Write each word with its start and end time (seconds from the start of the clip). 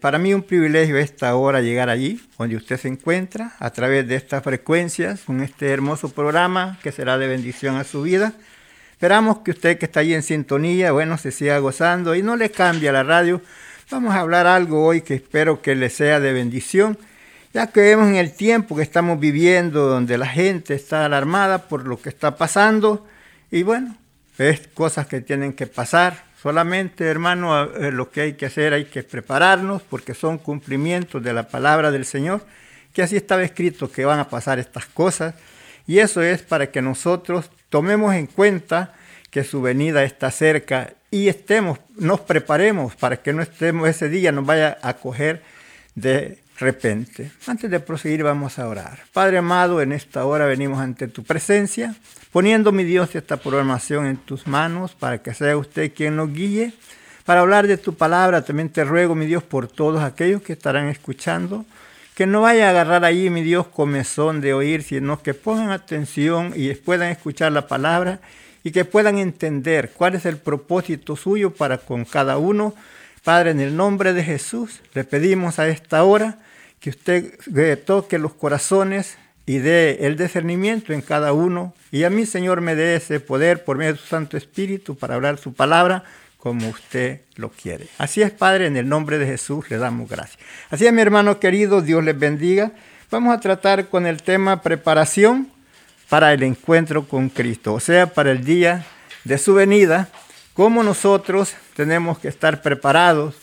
Para 0.00 0.18
mí 0.18 0.32
un 0.32 0.42
privilegio 0.42 0.96
esta 0.96 1.34
hora 1.36 1.60
llegar 1.60 1.90
allí, 1.90 2.20
donde 2.38 2.56
usted 2.56 2.78
se 2.78 2.88
encuentra, 2.88 3.52
a 3.58 3.70
través 3.70 4.08
de 4.08 4.16
estas 4.16 4.42
frecuencias, 4.42 5.20
con 5.20 5.42
este 5.42 5.68
hermoso 5.68 6.08
programa 6.08 6.78
que 6.82 6.90
será 6.90 7.18
de 7.18 7.28
bendición 7.28 7.76
a 7.76 7.84
su 7.84 8.02
vida. 8.02 8.32
Esperamos 8.92 9.38
que 9.38 9.50
usted 9.50 9.78
que 9.78 9.86
está 9.86 10.00
allí 10.00 10.14
en 10.14 10.22
sintonía, 10.22 10.92
bueno, 10.92 11.18
se 11.18 11.30
siga 11.30 11.58
gozando 11.58 12.14
y 12.14 12.22
no 12.22 12.36
le 12.36 12.50
cambie 12.50 12.90
la 12.90 13.02
radio. 13.02 13.42
Vamos 13.90 14.14
a 14.14 14.20
hablar 14.20 14.46
algo 14.46 14.84
hoy 14.84 15.02
que 15.02 15.14
espero 15.14 15.60
que 15.62 15.74
le 15.74 15.90
sea 15.90 16.18
de 16.20 16.32
bendición, 16.32 16.98
ya 17.52 17.66
que 17.66 17.80
vemos 17.80 18.08
en 18.08 18.16
el 18.16 18.32
tiempo 18.32 18.76
que 18.76 18.82
estamos 18.82 19.20
viviendo, 19.20 19.86
donde 19.86 20.16
la 20.16 20.26
gente 20.26 20.74
está 20.74 21.04
alarmada 21.04 21.68
por 21.68 21.86
lo 21.86 22.00
que 22.00 22.08
está 22.08 22.36
pasando 22.36 23.06
y 23.50 23.64
bueno, 23.64 23.96
es 24.38 24.66
cosas 24.68 25.06
que 25.06 25.20
tienen 25.20 25.52
que 25.52 25.66
pasar. 25.66 26.29
Solamente, 26.42 27.04
hermano, 27.04 27.64
eh, 27.64 27.92
lo 27.92 28.10
que 28.10 28.22
hay 28.22 28.32
que 28.32 28.46
hacer, 28.46 28.72
hay 28.72 28.86
que 28.86 29.02
prepararnos 29.02 29.82
porque 29.82 30.14
son 30.14 30.38
cumplimientos 30.38 31.22
de 31.22 31.34
la 31.34 31.48
palabra 31.48 31.90
del 31.90 32.06
Señor, 32.06 32.46
que 32.94 33.02
así 33.02 33.14
estaba 33.14 33.42
escrito 33.42 33.92
que 33.92 34.06
van 34.06 34.20
a 34.20 34.30
pasar 34.30 34.58
estas 34.58 34.86
cosas. 34.86 35.34
Y 35.86 35.98
eso 35.98 36.22
es 36.22 36.40
para 36.40 36.70
que 36.70 36.80
nosotros 36.80 37.50
tomemos 37.68 38.14
en 38.14 38.26
cuenta 38.26 38.94
que 39.30 39.44
su 39.44 39.60
venida 39.60 40.02
está 40.02 40.30
cerca 40.30 40.94
y 41.10 41.28
estemos, 41.28 41.78
nos 41.96 42.20
preparemos 42.20 42.96
para 42.96 43.18
que 43.18 43.34
no 43.34 43.42
estemos 43.42 43.86
ese 43.86 44.08
día, 44.08 44.32
nos 44.32 44.46
vaya 44.46 44.78
a 44.80 44.94
coger 44.94 45.42
de 45.94 46.38
repente. 46.60 47.32
Antes 47.46 47.70
de 47.70 47.80
proseguir 47.80 48.22
vamos 48.22 48.58
a 48.58 48.68
orar. 48.68 49.00
Padre 49.12 49.38
amado, 49.38 49.80
en 49.80 49.92
esta 49.92 50.24
hora 50.24 50.46
venimos 50.46 50.78
ante 50.78 51.08
tu 51.08 51.24
presencia, 51.24 51.94
poniendo 52.30 52.70
mi 52.70 52.84
Dios 52.84 53.14
esta 53.14 53.38
programación 53.38 54.06
en 54.06 54.18
tus 54.18 54.46
manos 54.46 54.92
para 54.92 55.18
que 55.18 55.34
sea 55.34 55.56
usted 55.56 55.92
quien 55.92 56.16
nos 56.16 56.32
guíe. 56.32 56.72
Para 57.24 57.40
hablar 57.40 57.66
de 57.66 57.76
tu 57.76 57.94
palabra, 57.94 58.44
también 58.44 58.68
te 58.68 58.84
ruego, 58.84 59.14
mi 59.14 59.26
Dios, 59.26 59.42
por 59.42 59.68
todos 59.68 60.02
aquellos 60.02 60.42
que 60.42 60.52
estarán 60.52 60.88
escuchando, 60.88 61.64
que 62.14 62.26
no 62.26 62.42
vaya 62.42 62.66
a 62.66 62.70
agarrar 62.70 63.04
ahí, 63.04 63.30
mi 63.30 63.42
Dios, 63.42 63.66
comezón 63.68 64.40
de 64.40 64.52
oír, 64.52 64.82
sino 64.82 65.22
que 65.22 65.34
pongan 65.34 65.70
atención 65.70 66.52
y 66.54 66.72
puedan 66.74 67.10
escuchar 67.10 67.52
la 67.52 67.66
palabra 67.66 68.20
y 68.62 68.72
que 68.72 68.84
puedan 68.84 69.18
entender 69.18 69.92
cuál 69.94 70.14
es 70.14 70.26
el 70.26 70.36
propósito 70.36 71.16
suyo 71.16 71.54
para 71.54 71.78
con 71.78 72.04
cada 72.04 72.36
uno. 72.36 72.74
Padre, 73.24 73.52
en 73.52 73.60
el 73.60 73.76
nombre 73.76 74.12
de 74.12 74.24
Jesús, 74.24 74.80
le 74.92 75.04
pedimos 75.04 75.58
a 75.58 75.68
esta 75.68 76.04
hora 76.04 76.38
que 76.80 76.90
usted 76.90 77.38
toque 77.84 78.18
los 78.18 78.32
corazones 78.32 79.18
y 79.46 79.58
dé 79.58 80.06
el 80.06 80.16
discernimiento 80.16 80.92
en 80.92 81.02
cada 81.02 81.32
uno. 81.32 81.74
Y 81.90 82.04
a 82.04 82.10
mí, 82.10 82.26
Señor, 82.26 82.60
me 82.60 82.74
dé 82.74 82.96
ese 82.96 83.20
poder 83.20 83.64
por 83.64 83.76
medio 83.76 83.92
de 83.92 83.98
su 83.98 84.06
Santo 84.06 84.36
Espíritu 84.36 84.96
para 84.96 85.14
hablar 85.14 85.38
su 85.38 85.52
palabra 85.52 86.04
como 86.38 86.68
usted 86.68 87.20
lo 87.36 87.50
quiere. 87.50 87.88
Así 87.98 88.22
es, 88.22 88.30
Padre, 88.30 88.66
en 88.66 88.76
el 88.76 88.88
nombre 88.88 89.18
de 89.18 89.26
Jesús 89.26 89.70
le 89.70 89.76
damos 89.76 90.08
gracias. 90.08 90.38
Así 90.70 90.86
es, 90.86 90.92
mi 90.92 91.02
hermano 91.02 91.38
querido, 91.38 91.82
Dios 91.82 92.02
les 92.02 92.18
bendiga. 92.18 92.72
Vamos 93.10 93.36
a 93.36 93.40
tratar 93.40 93.88
con 93.88 94.06
el 94.06 94.22
tema 94.22 94.62
preparación 94.62 95.48
para 96.08 96.32
el 96.32 96.42
encuentro 96.42 97.06
con 97.06 97.28
Cristo, 97.28 97.74
o 97.74 97.80
sea, 97.80 98.06
para 98.06 98.32
el 98.32 98.44
día 98.44 98.84
de 99.24 99.36
su 99.36 99.54
venida, 99.54 100.08
cómo 100.54 100.82
nosotros 100.82 101.54
tenemos 101.76 102.18
que 102.18 102.28
estar 102.28 102.62
preparados, 102.62 103.36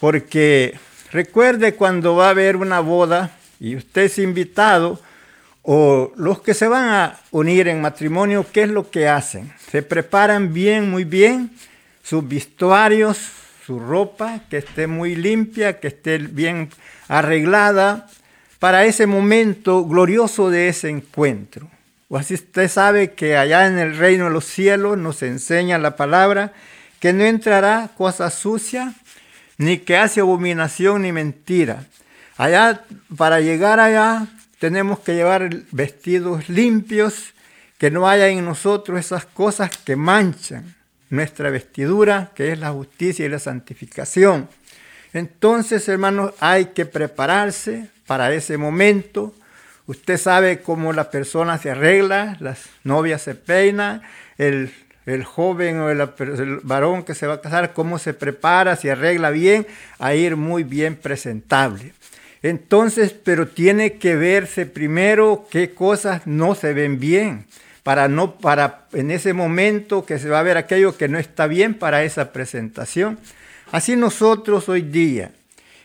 porque 0.00 0.78
recuerde 1.12 1.74
cuando 1.74 2.16
va 2.16 2.26
a 2.26 2.30
haber 2.30 2.56
una 2.56 2.80
boda 2.80 3.36
y 3.60 3.76
usted 3.76 4.02
es 4.02 4.18
invitado, 4.18 5.00
o 5.62 6.12
los 6.16 6.40
que 6.40 6.54
se 6.54 6.66
van 6.66 6.88
a 6.88 7.20
unir 7.30 7.68
en 7.68 7.80
matrimonio, 7.80 8.44
¿qué 8.52 8.62
es 8.62 8.68
lo 8.68 8.90
que 8.90 9.06
hacen? 9.06 9.52
Se 9.70 9.82
preparan 9.82 10.52
bien, 10.52 10.90
muy 10.90 11.04
bien, 11.04 11.52
sus 12.02 12.26
vestuarios, 12.28 13.18
su 13.64 13.78
ropa, 13.78 14.40
que 14.50 14.56
esté 14.58 14.88
muy 14.88 15.14
limpia, 15.14 15.78
que 15.78 15.88
esté 15.88 16.18
bien 16.18 16.70
arreglada, 17.06 18.08
para 18.58 18.84
ese 18.84 19.06
momento 19.06 19.84
glorioso 19.84 20.50
de 20.50 20.68
ese 20.68 20.88
encuentro. 20.88 21.68
O 22.08 22.16
así 22.16 22.34
usted 22.34 22.68
sabe 22.68 23.12
que 23.12 23.36
allá 23.36 23.66
en 23.66 23.78
el 23.78 23.96
reino 23.96 24.24
de 24.24 24.30
los 24.30 24.44
cielos 24.44 24.98
nos 24.98 25.22
enseña 25.22 25.78
la 25.78 25.96
palabra 25.96 26.52
que 27.00 27.12
no 27.12 27.24
entrará 27.24 27.90
cosa 27.96 28.30
sucia, 28.30 28.94
ni 29.58 29.78
que 29.78 29.96
hace 29.96 30.20
abominación 30.20 31.02
ni 31.02 31.12
mentira. 31.12 31.84
Allá, 32.36 32.84
para 33.16 33.40
llegar 33.40 33.80
allá, 33.80 34.26
tenemos 34.58 35.00
que 35.00 35.14
llevar 35.14 35.50
vestidos 35.70 36.48
limpios, 36.48 37.34
que 37.78 37.90
no 37.90 38.08
haya 38.08 38.28
en 38.28 38.44
nosotros 38.44 39.00
esas 39.00 39.26
cosas 39.26 39.76
que 39.76 39.96
manchan 39.96 40.74
nuestra 41.10 41.50
vestidura, 41.50 42.30
que 42.34 42.52
es 42.52 42.58
la 42.58 42.70
justicia 42.70 43.26
y 43.26 43.28
la 43.28 43.38
santificación. 43.38 44.48
Entonces, 45.12 45.88
hermanos, 45.88 46.32
hay 46.40 46.66
que 46.66 46.86
prepararse 46.86 47.88
para 48.06 48.32
ese 48.32 48.56
momento. 48.56 49.34
Usted 49.86 50.16
sabe 50.16 50.60
cómo 50.60 50.92
la 50.92 51.10
persona 51.10 51.58
se 51.58 51.70
arregla, 51.70 52.36
las 52.40 52.66
novias 52.84 53.20
se 53.22 53.34
peinan, 53.34 54.02
el 54.38 54.72
el 55.06 55.24
joven 55.24 55.80
o 55.80 55.90
el, 55.90 56.60
varón 56.62 57.02
que 57.02 57.14
se 57.14 57.26
va 57.26 57.34
a 57.34 57.40
casar, 57.40 57.72
cómo 57.72 57.98
se 57.98 58.14
prepara, 58.14 58.76
se 58.76 58.90
arregla 58.90 59.30
bien, 59.30 59.66
a 59.98 60.14
ir 60.14 60.36
muy 60.36 60.62
bien 60.62 60.96
presentable. 60.96 61.92
Entonces, 62.42 63.12
pero 63.12 63.48
tiene 63.48 63.94
que 63.94 64.16
verse 64.16 64.66
primero 64.66 65.46
qué 65.50 65.74
cosas 65.74 66.26
no 66.26 66.54
se 66.54 66.72
ven 66.72 66.98
bien, 66.98 67.46
para 67.82 68.08
no, 68.08 68.36
para 68.36 68.86
en 68.92 69.10
ese 69.10 69.32
momento 69.32 70.04
que 70.04 70.18
se 70.18 70.28
va 70.28 70.40
a 70.40 70.44
ver 70.44 70.56
aquello 70.56 70.96
que 70.96 71.08
no 71.08 71.18
está 71.18 71.46
bien 71.46 71.74
para 71.74 72.04
esa 72.04 72.32
presentación. 72.32 73.18
Así 73.70 73.96
nosotros 73.96 74.68
hoy 74.68 74.82
día 74.82 75.30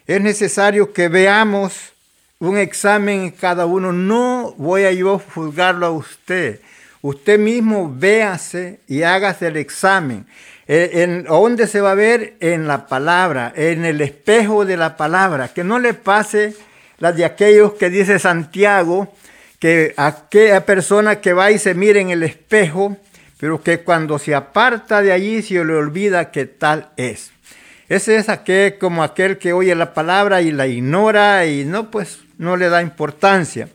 es 0.08 0.22
necesario 0.22 0.94
que 0.94 1.10
veamos 1.10 1.92
un 2.40 2.58
examen 2.58 3.24
en 3.24 3.32
cada 3.32 3.66
uno. 3.66 3.92
No 3.92 4.54
voy 4.58 4.84
a 4.84 4.92
yo 4.92 5.20
juzgarlo 5.20 5.86
a 5.86 5.92
usted. 5.92 6.62
Usted 7.08 7.40
mismo 7.40 7.90
véase 7.96 8.82
y 8.86 9.04
hágase 9.04 9.48
el 9.48 9.56
examen. 9.56 10.26
Eh, 10.68 10.90
¿En 11.04 11.24
dónde 11.24 11.66
se 11.66 11.80
va 11.80 11.92
a 11.92 11.96
ver? 11.96 12.34
En 12.42 12.68
la 12.68 12.86
palabra, 12.86 13.54
en 13.56 13.86
el 13.86 14.02
espejo 14.02 14.66
de 14.66 14.76
la 14.76 14.98
palabra. 14.98 15.48
Que 15.48 15.64
no 15.64 15.80
le 15.80 15.94
pase 15.94 16.54
la 16.98 17.14
de 17.14 17.24
aquellos 17.24 17.76
que 17.76 17.90
dice 17.90 18.20
Santiago, 18.20 19.14
que 19.58 19.94
aquella 19.96 20.66
persona 20.66 21.22
que 21.22 21.32
va 21.32 21.50
y 21.50 21.60
se 21.60 21.76
mira 21.76 22.02
en 22.02 22.10
el 22.10 22.24
espejo, 22.24 22.98
pero 23.40 23.64
que 23.64 23.80
cuando 23.80 24.20
se 24.20 24.36
aparta 24.36 25.02
de 25.02 25.14
allí 25.14 25.42
se 25.42 25.64
le 25.64 25.76
olvida 25.76 26.30
que 26.30 26.46
tal 26.46 26.90
es. 26.98 27.32
Ese 27.88 28.18
es 28.18 28.28
aquel 28.28 28.78
como 28.80 29.02
aquel 29.02 29.38
que 29.38 29.54
oye 29.54 29.74
la 29.76 29.94
palabra 29.94 30.42
y 30.42 30.52
la 30.52 30.68
ignora 30.68 31.46
y 31.46 31.64
no, 31.64 31.90
pues 31.90 32.20
no 32.38 32.58
le 32.58 32.68
da 32.68 32.82
importancia. 32.82 33.70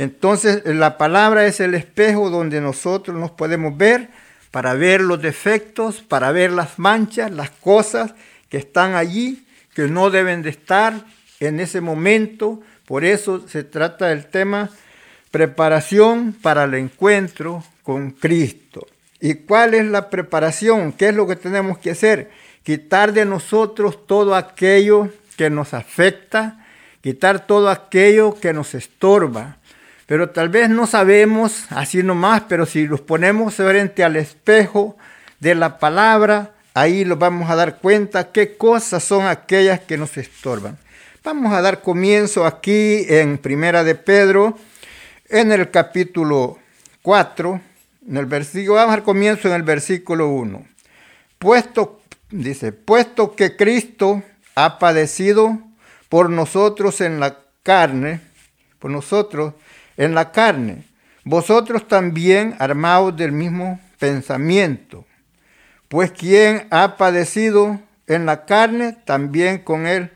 Entonces 0.00 0.62
la 0.64 0.96
palabra 0.96 1.44
es 1.44 1.60
el 1.60 1.74
espejo 1.74 2.30
donde 2.30 2.62
nosotros 2.62 3.14
nos 3.18 3.32
podemos 3.32 3.76
ver 3.76 4.08
para 4.50 4.72
ver 4.72 5.02
los 5.02 5.20
defectos, 5.20 6.00
para 6.00 6.32
ver 6.32 6.52
las 6.52 6.78
manchas, 6.78 7.30
las 7.30 7.50
cosas 7.50 8.14
que 8.48 8.56
están 8.56 8.94
allí, 8.94 9.44
que 9.74 9.88
no 9.88 10.08
deben 10.08 10.40
de 10.40 10.48
estar 10.48 10.94
en 11.38 11.60
ese 11.60 11.82
momento. 11.82 12.62
Por 12.86 13.04
eso 13.04 13.46
se 13.46 13.62
trata 13.62 14.06
del 14.06 14.24
tema 14.24 14.70
preparación 15.30 16.32
para 16.32 16.64
el 16.64 16.72
encuentro 16.76 17.62
con 17.82 18.12
Cristo. 18.12 18.86
¿Y 19.20 19.34
cuál 19.34 19.74
es 19.74 19.84
la 19.84 20.08
preparación? 20.08 20.92
¿Qué 20.94 21.10
es 21.10 21.14
lo 21.14 21.26
que 21.26 21.36
tenemos 21.36 21.76
que 21.76 21.90
hacer? 21.90 22.30
Quitar 22.62 23.12
de 23.12 23.26
nosotros 23.26 24.06
todo 24.06 24.34
aquello 24.34 25.10
que 25.36 25.50
nos 25.50 25.74
afecta, 25.74 26.66
quitar 27.02 27.46
todo 27.46 27.68
aquello 27.68 28.40
que 28.40 28.54
nos 28.54 28.74
estorba, 28.74 29.58
pero 30.10 30.30
tal 30.30 30.48
vez 30.48 30.68
no 30.68 30.88
sabemos 30.88 31.66
así 31.70 32.02
nomás, 32.02 32.42
pero 32.48 32.66
si 32.66 32.84
los 32.88 33.00
ponemos 33.00 33.54
frente 33.54 34.02
al 34.02 34.16
espejo 34.16 34.96
de 35.38 35.54
la 35.54 35.78
palabra, 35.78 36.50
ahí 36.74 37.04
nos 37.04 37.16
vamos 37.16 37.48
a 37.48 37.54
dar 37.54 37.78
cuenta 37.78 38.32
qué 38.32 38.56
cosas 38.56 39.04
son 39.04 39.28
aquellas 39.28 39.78
que 39.78 39.96
nos 39.96 40.16
estorban. 40.16 40.76
Vamos 41.22 41.52
a 41.52 41.62
dar 41.62 41.80
comienzo 41.80 42.44
aquí 42.44 43.06
en 43.08 43.38
Primera 43.38 43.84
de 43.84 43.94
Pedro, 43.94 44.58
en 45.28 45.52
el 45.52 45.70
capítulo 45.70 46.58
4, 47.02 47.60
en 48.08 48.16
el 48.16 48.26
versículo, 48.26 48.74
vamos 48.74 49.02
comienzo 49.02 49.46
en 49.46 49.54
el 49.54 49.62
versículo 49.62 50.26
1. 50.30 50.66
Puesto, 51.38 52.00
dice, 52.32 52.72
puesto 52.72 53.36
que 53.36 53.54
Cristo 53.54 54.24
ha 54.56 54.80
padecido 54.80 55.60
por 56.08 56.30
nosotros 56.30 57.00
en 57.00 57.20
la 57.20 57.38
carne, 57.62 58.20
por 58.80 58.90
nosotros, 58.90 59.54
en 60.00 60.14
la 60.14 60.32
carne. 60.32 60.82
Vosotros 61.24 61.86
también 61.86 62.56
armados 62.58 63.14
del 63.14 63.32
mismo 63.32 63.78
pensamiento. 63.98 65.04
Pues 65.88 66.10
quien 66.10 66.66
ha 66.70 66.96
padecido 66.96 67.78
en 68.06 68.24
la 68.24 68.46
carne, 68.46 68.96
también 69.04 69.58
con 69.58 69.86
él, 69.86 70.10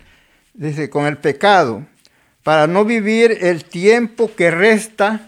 dice, 0.55 0.89
con 0.89 1.05
el 1.05 1.19
pecado, 1.19 1.83
para 2.43 2.67
no 2.67 2.87
vivir 2.87 3.37
el 3.43 3.67
tiempo 3.67 4.31
que 4.35 4.51
resta 4.51 5.21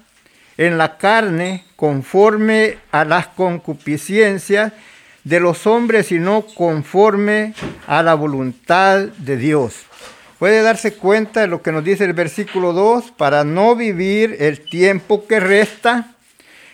en 0.56 0.79
la 0.79 0.97
carne 0.97 1.64
conforme 1.76 2.79
a 2.93 3.05
las 3.05 3.26
concupiscencias 3.26 4.73
de 5.23 5.38
los 5.38 5.67
hombres, 5.67 6.06
sino 6.06 6.47
conforme 6.47 7.53
a 7.87 8.03
la 8.03 8.14
voluntad 8.14 9.00
de 9.00 9.37
Dios 9.37 9.85
puede 10.38 10.62
darse 10.62 10.94
cuenta 10.94 11.41
de 11.41 11.47
lo 11.47 11.62
que 11.62 11.73
nos 11.73 11.85
dice 11.85 12.05
el 12.05 12.12
versículo 12.12 12.73
2, 12.73 13.12
para 13.12 13.44
no 13.44 13.75
vivir 13.75 14.37
el 14.41 14.61
tiempo 14.61 15.27
que 15.27 15.41
resta 15.41 16.17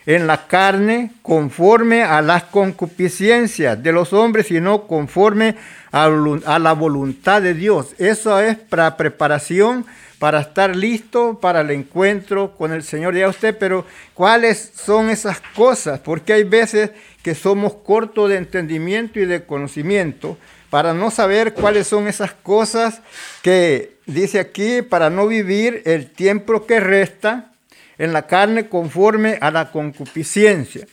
en 0.07 0.27
la 0.27 0.47
carne 0.49 1.13
conforme 1.23 2.03
a 2.03 2.23
las 2.23 2.45
concupiscencias 2.45 3.81
de 3.81 3.93
los 3.93 4.13
hombres, 4.13 4.49
sino 4.49 4.87
conforme 4.87 5.55
a, 5.93 6.09
la 6.09 6.73
voluntad 6.73 7.43
de 7.43 7.55
Dios. 7.55 7.95
Eso 7.99 8.41
es 8.41 8.57
para 8.57 8.97
preparación, 8.97 9.87
para 10.19 10.41
estar 10.41 10.75
listo 10.75 11.39
para 11.41 11.61
el 11.61 11.71
encuentro 11.71 12.57
con 12.57 12.73
el 12.73 12.83
Señor. 12.83 13.15
Ya 13.15 13.29
usted, 13.29 13.57
pero 13.57 13.85
¿cuáles 14.15 14.73
son 14.75 15.11
esas 15.11 15.41
cosas? 15.55 16.01
Porque 16.01 16.33
hay 16.33 16.45
veces 16.45 16.91
que 17.23 17.35
somos 17.35 17.75
cortos 17.75 18.29
de 18.29 18.37
entendimiento 18.37 19.21
y 19.21 19.27
de 19.27 19.45
conocimiento 19.45 20.37
para 20.73 20.95
no 20.95 21.11
saber 21.11 21.53
cuáles 21.53 21.87
son 21.87 22.09
esas 22.09 22.33
cosas 22.33 23.03
que 23.43 23.99
dice 24.07 24.41
aquí, 24.41 24.81
para 24.81 25.11
no 25.11 25.27
vivir 25.27 25.83
el 25.85 26.11
tiempo 26.11 26.65
que 26.65 26.81
resta 26.81 27.53
en 27.99 28.15
la 28.15 28.27
carne 28.27 28.71
conforme 28.71 29.37
a 29.43 29.51
la 29.51 29.71
concupiscencia. 29.71 30.87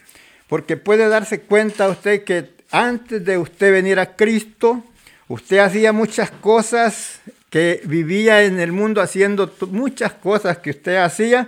Porque 0.50 0.76
puede 0.76 1.08
darse 1.08 1.40
cuenta 1.40 1.88
usted 1.88 2.26
que 2.26 2.50
antes 2.72 3.24
de 3.24 3.38
usted 3.38 3.72
venir 3.72 4.02
a 4.02 4.18
Cristo, 4.18 4.84
usted 5.30 5.60
hacía 5.60 5.94
muchas 5.94 6.30
cosas 6.30 7.22
que 7.50 7.80
vivía 7.86 8.44
en 8.44 8.60
el 8.60 8.74
mundo 8.74 9.00
haciendo 9.00 9.50
muchas 9.70 10.12
cosas 10.12 10.58
que 10.58 10.72
usted 10.72 10.98
hacía, 10.98 11.48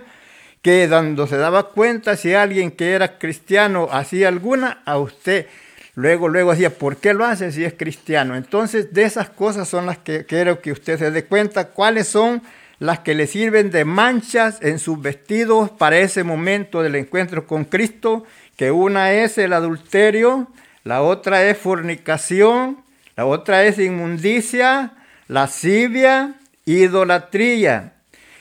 que 0.62 0.86
cuando 0.88 1.26
se 1.26 1.36
daba 1.36 1.68
cuenta 1.68 2.16
si 2.16 2.32
alguien 2.32 2.70
que 2.70 2.92
era 2.92 3.18
cristiano 3.18 3.88
hacía 3.92 4.28
alguna, 4.28 4.80
a 4.86 4.96
usted 4.96 5.48
Luego, 5.94 6.28
luego 6.28 6.52
decía, 6.52 6.70
¿por 6.70 6.96
qué 6.96 7.12
lo 7.12 7.24
hace 7.24 7.52
si 7.52 7.64
es 7.64 7.74
cristiano? 7.74 8.34
Entonces, 8.34 8.94
de 8.94 9.04
esas 9.04 9.28
cosas 9.28 9.68
son 9.68 9.84
las 9.84 9.98
que 9.98 10.24
quiero 10.24 10.60
que 10.62 10.72
usted 10.72 10.98
se 10.98 11.10
dé 11.10 11.24
cuenta, 11.26 11.68
cuáles 11.68 12.08
son 12.08 12.42
las 12.78 13.00
que 13.00 13.14
le 13.14 13.26
sirven 13.26 13.70
de 13.70 13.84
manchas 13.84 14.58
en 14.62 14.78
sus 14.78 15.00
vestidos 15.00 15.70
para 15.70 15.98
ese 15.98 16.24
momento 16.24 16.82
del 16.82 16.94
encuentro 16.94 17.46
con 17.46 17.64
Cristo, 17.64 18.24
que 18.56 18.70
una 18.70 19.12
es 19.12 19.36
el 19.36 19.52
adulterio, 19.52 20.48
la 20.82 21.02
otra 21.02 21.44
es 21.44 21.58
fornicación, 21.58 22.78
la 23.14 23.26
otra 23.26 23.64
es 23.64 23.78
inmundicia, 23.78 24.92
lascivia, 25.28 26.34
idolatría 26.64 27.91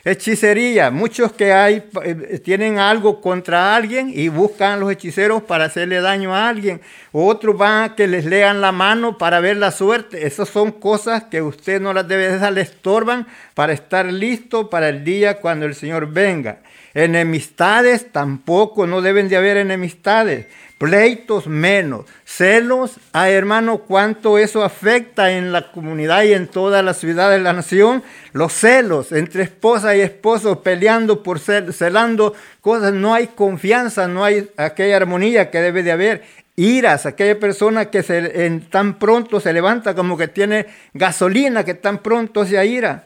Hechicería. 0.03 0.89
Muchos 0.89 1.31
que 1.31 1.53
hay 1.53 1.83
eh, 2.03 2.39
tienen 2.43 2.79
algo 2.79 3.21
contra 3.21 3.75
alguien 3.75 4.11
y 4.13 4.29
buscan 4.29 4.73
a 4.73 4.77
los 4.77 4.91
hechiceros 4.91 5.43
para 5.43 5.65
hacerle 5.65 6.01
daño 6.01 6.35
a 6.35 6.49
alguien. 6.49 6.81
Otros 7.11 7.55
van 7.55 7.83
a 7.83 7.95
que 7.95 8.07
les 8.07 8.25
lean 8.25 8.61
la 8.61 8.71
mano 8.71 9.17
para 9.19 9.39
ver 9.39 9.57
la 9.57 9.71
suerte. 9.71 10.25
Esas 10.25 10.49
son 10.49 10.71
cosas 10.71 11.25
que 11.25 11.43
usted 11.43 11.79
no 11.79 11.93
las 11.93 12.07
debe 12.07 12.31
dejar, 12.31 12.53
le 12.53 12.61
estorban 12.61 13.27
para 13.53 13.73
estar 13.73 14.05
listo 14.07 14.71
para 14.71 14.89
el 14.89 15.03
día 15.03 15.39
cuando 15.39 15.67
el 15.67 15.75
Señor 15.75 16.11
venga. 16.11 16.59
Enemistades 16.93 18.11
tampoco, 18.11 18.85
no 18.85 19.01
deben 19.01 19.29
de 19.29 19.37
haber 19.37 19.57
enemistades. 19.57 20.47
Pleitos 20.77 21.45
menos, 21.45 22.05
celos, 22.25 22.95
a 23.13 23.29
hermano, 23.29 23.79
cuánto 23.79 24.39
eso 24.39 24.63
afecta 24.63 25.31
en 25.31 25.51
la 25.51 25.71
comunidad 25.71 26.23
y 26.23 26.33
en 26.33 26.47
toda 26.47 26.81
la 26.81 26.95
ciudad 26.95 27.29
de 27.29 27.39
la 27.39 27.53
nación, 27.53 28.01
los 28.33 28.51
celos 28.51 29.11
entre 29.11 29.43
esposa 29.43 29.95
y 29.95 30.01
esposo 30.01 30.63
peleando 30.63 31.21
por 31.21 31.39
celando 31.39 32.33
cosas, 32.61 32.93
no 32.93 33.13
hay 33.13 33.27
confianza, 33.27 34.07
no 34.07 34.23
hay 34.23 34.49
aquella 34.57 34.97
armonía 34.97 35.51
que 35.51 35.61
debe 35.61 35.83
de 35.83 35.91
haber, 35.91 36.23
iras, 36.55 37.05
aquella 37.05 37.39
persona 37.39 37.91
que 37.91 38.01
se, 38.01 38.45
en, 38.45 38.61
tan 38.61 38.97
pronto 38.97 39.39
se 39.39 39.53
levanta 39.53 39.93
como 39.93 40.17
que 40.17 40.27
tiene 40.27 40.65
gasolina, 40.93 41.63
que 41.63 41.75
tan 41.75 41.99
pronto 41.99 42.43
se 42.43 42.65
ira 42.65 43.05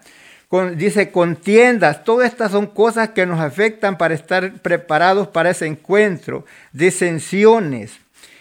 dice 0.76 1.12
contiendas, 1.12 2.04
todas 2.04 2.32
estas 2.32 2.52
son 2.52 2.68
cosas 2.68 3.10
que 3.10 3.26
nos 3.26 3.40
afectan 3.40 3.98
para 3.98 4.14
estar 4.14 4.54
preparados 4.62 5.28
para 5.28 5.50
ese 5.50 5.66
encuentro, 5.66 6.46
disensiones, 6.72 7.94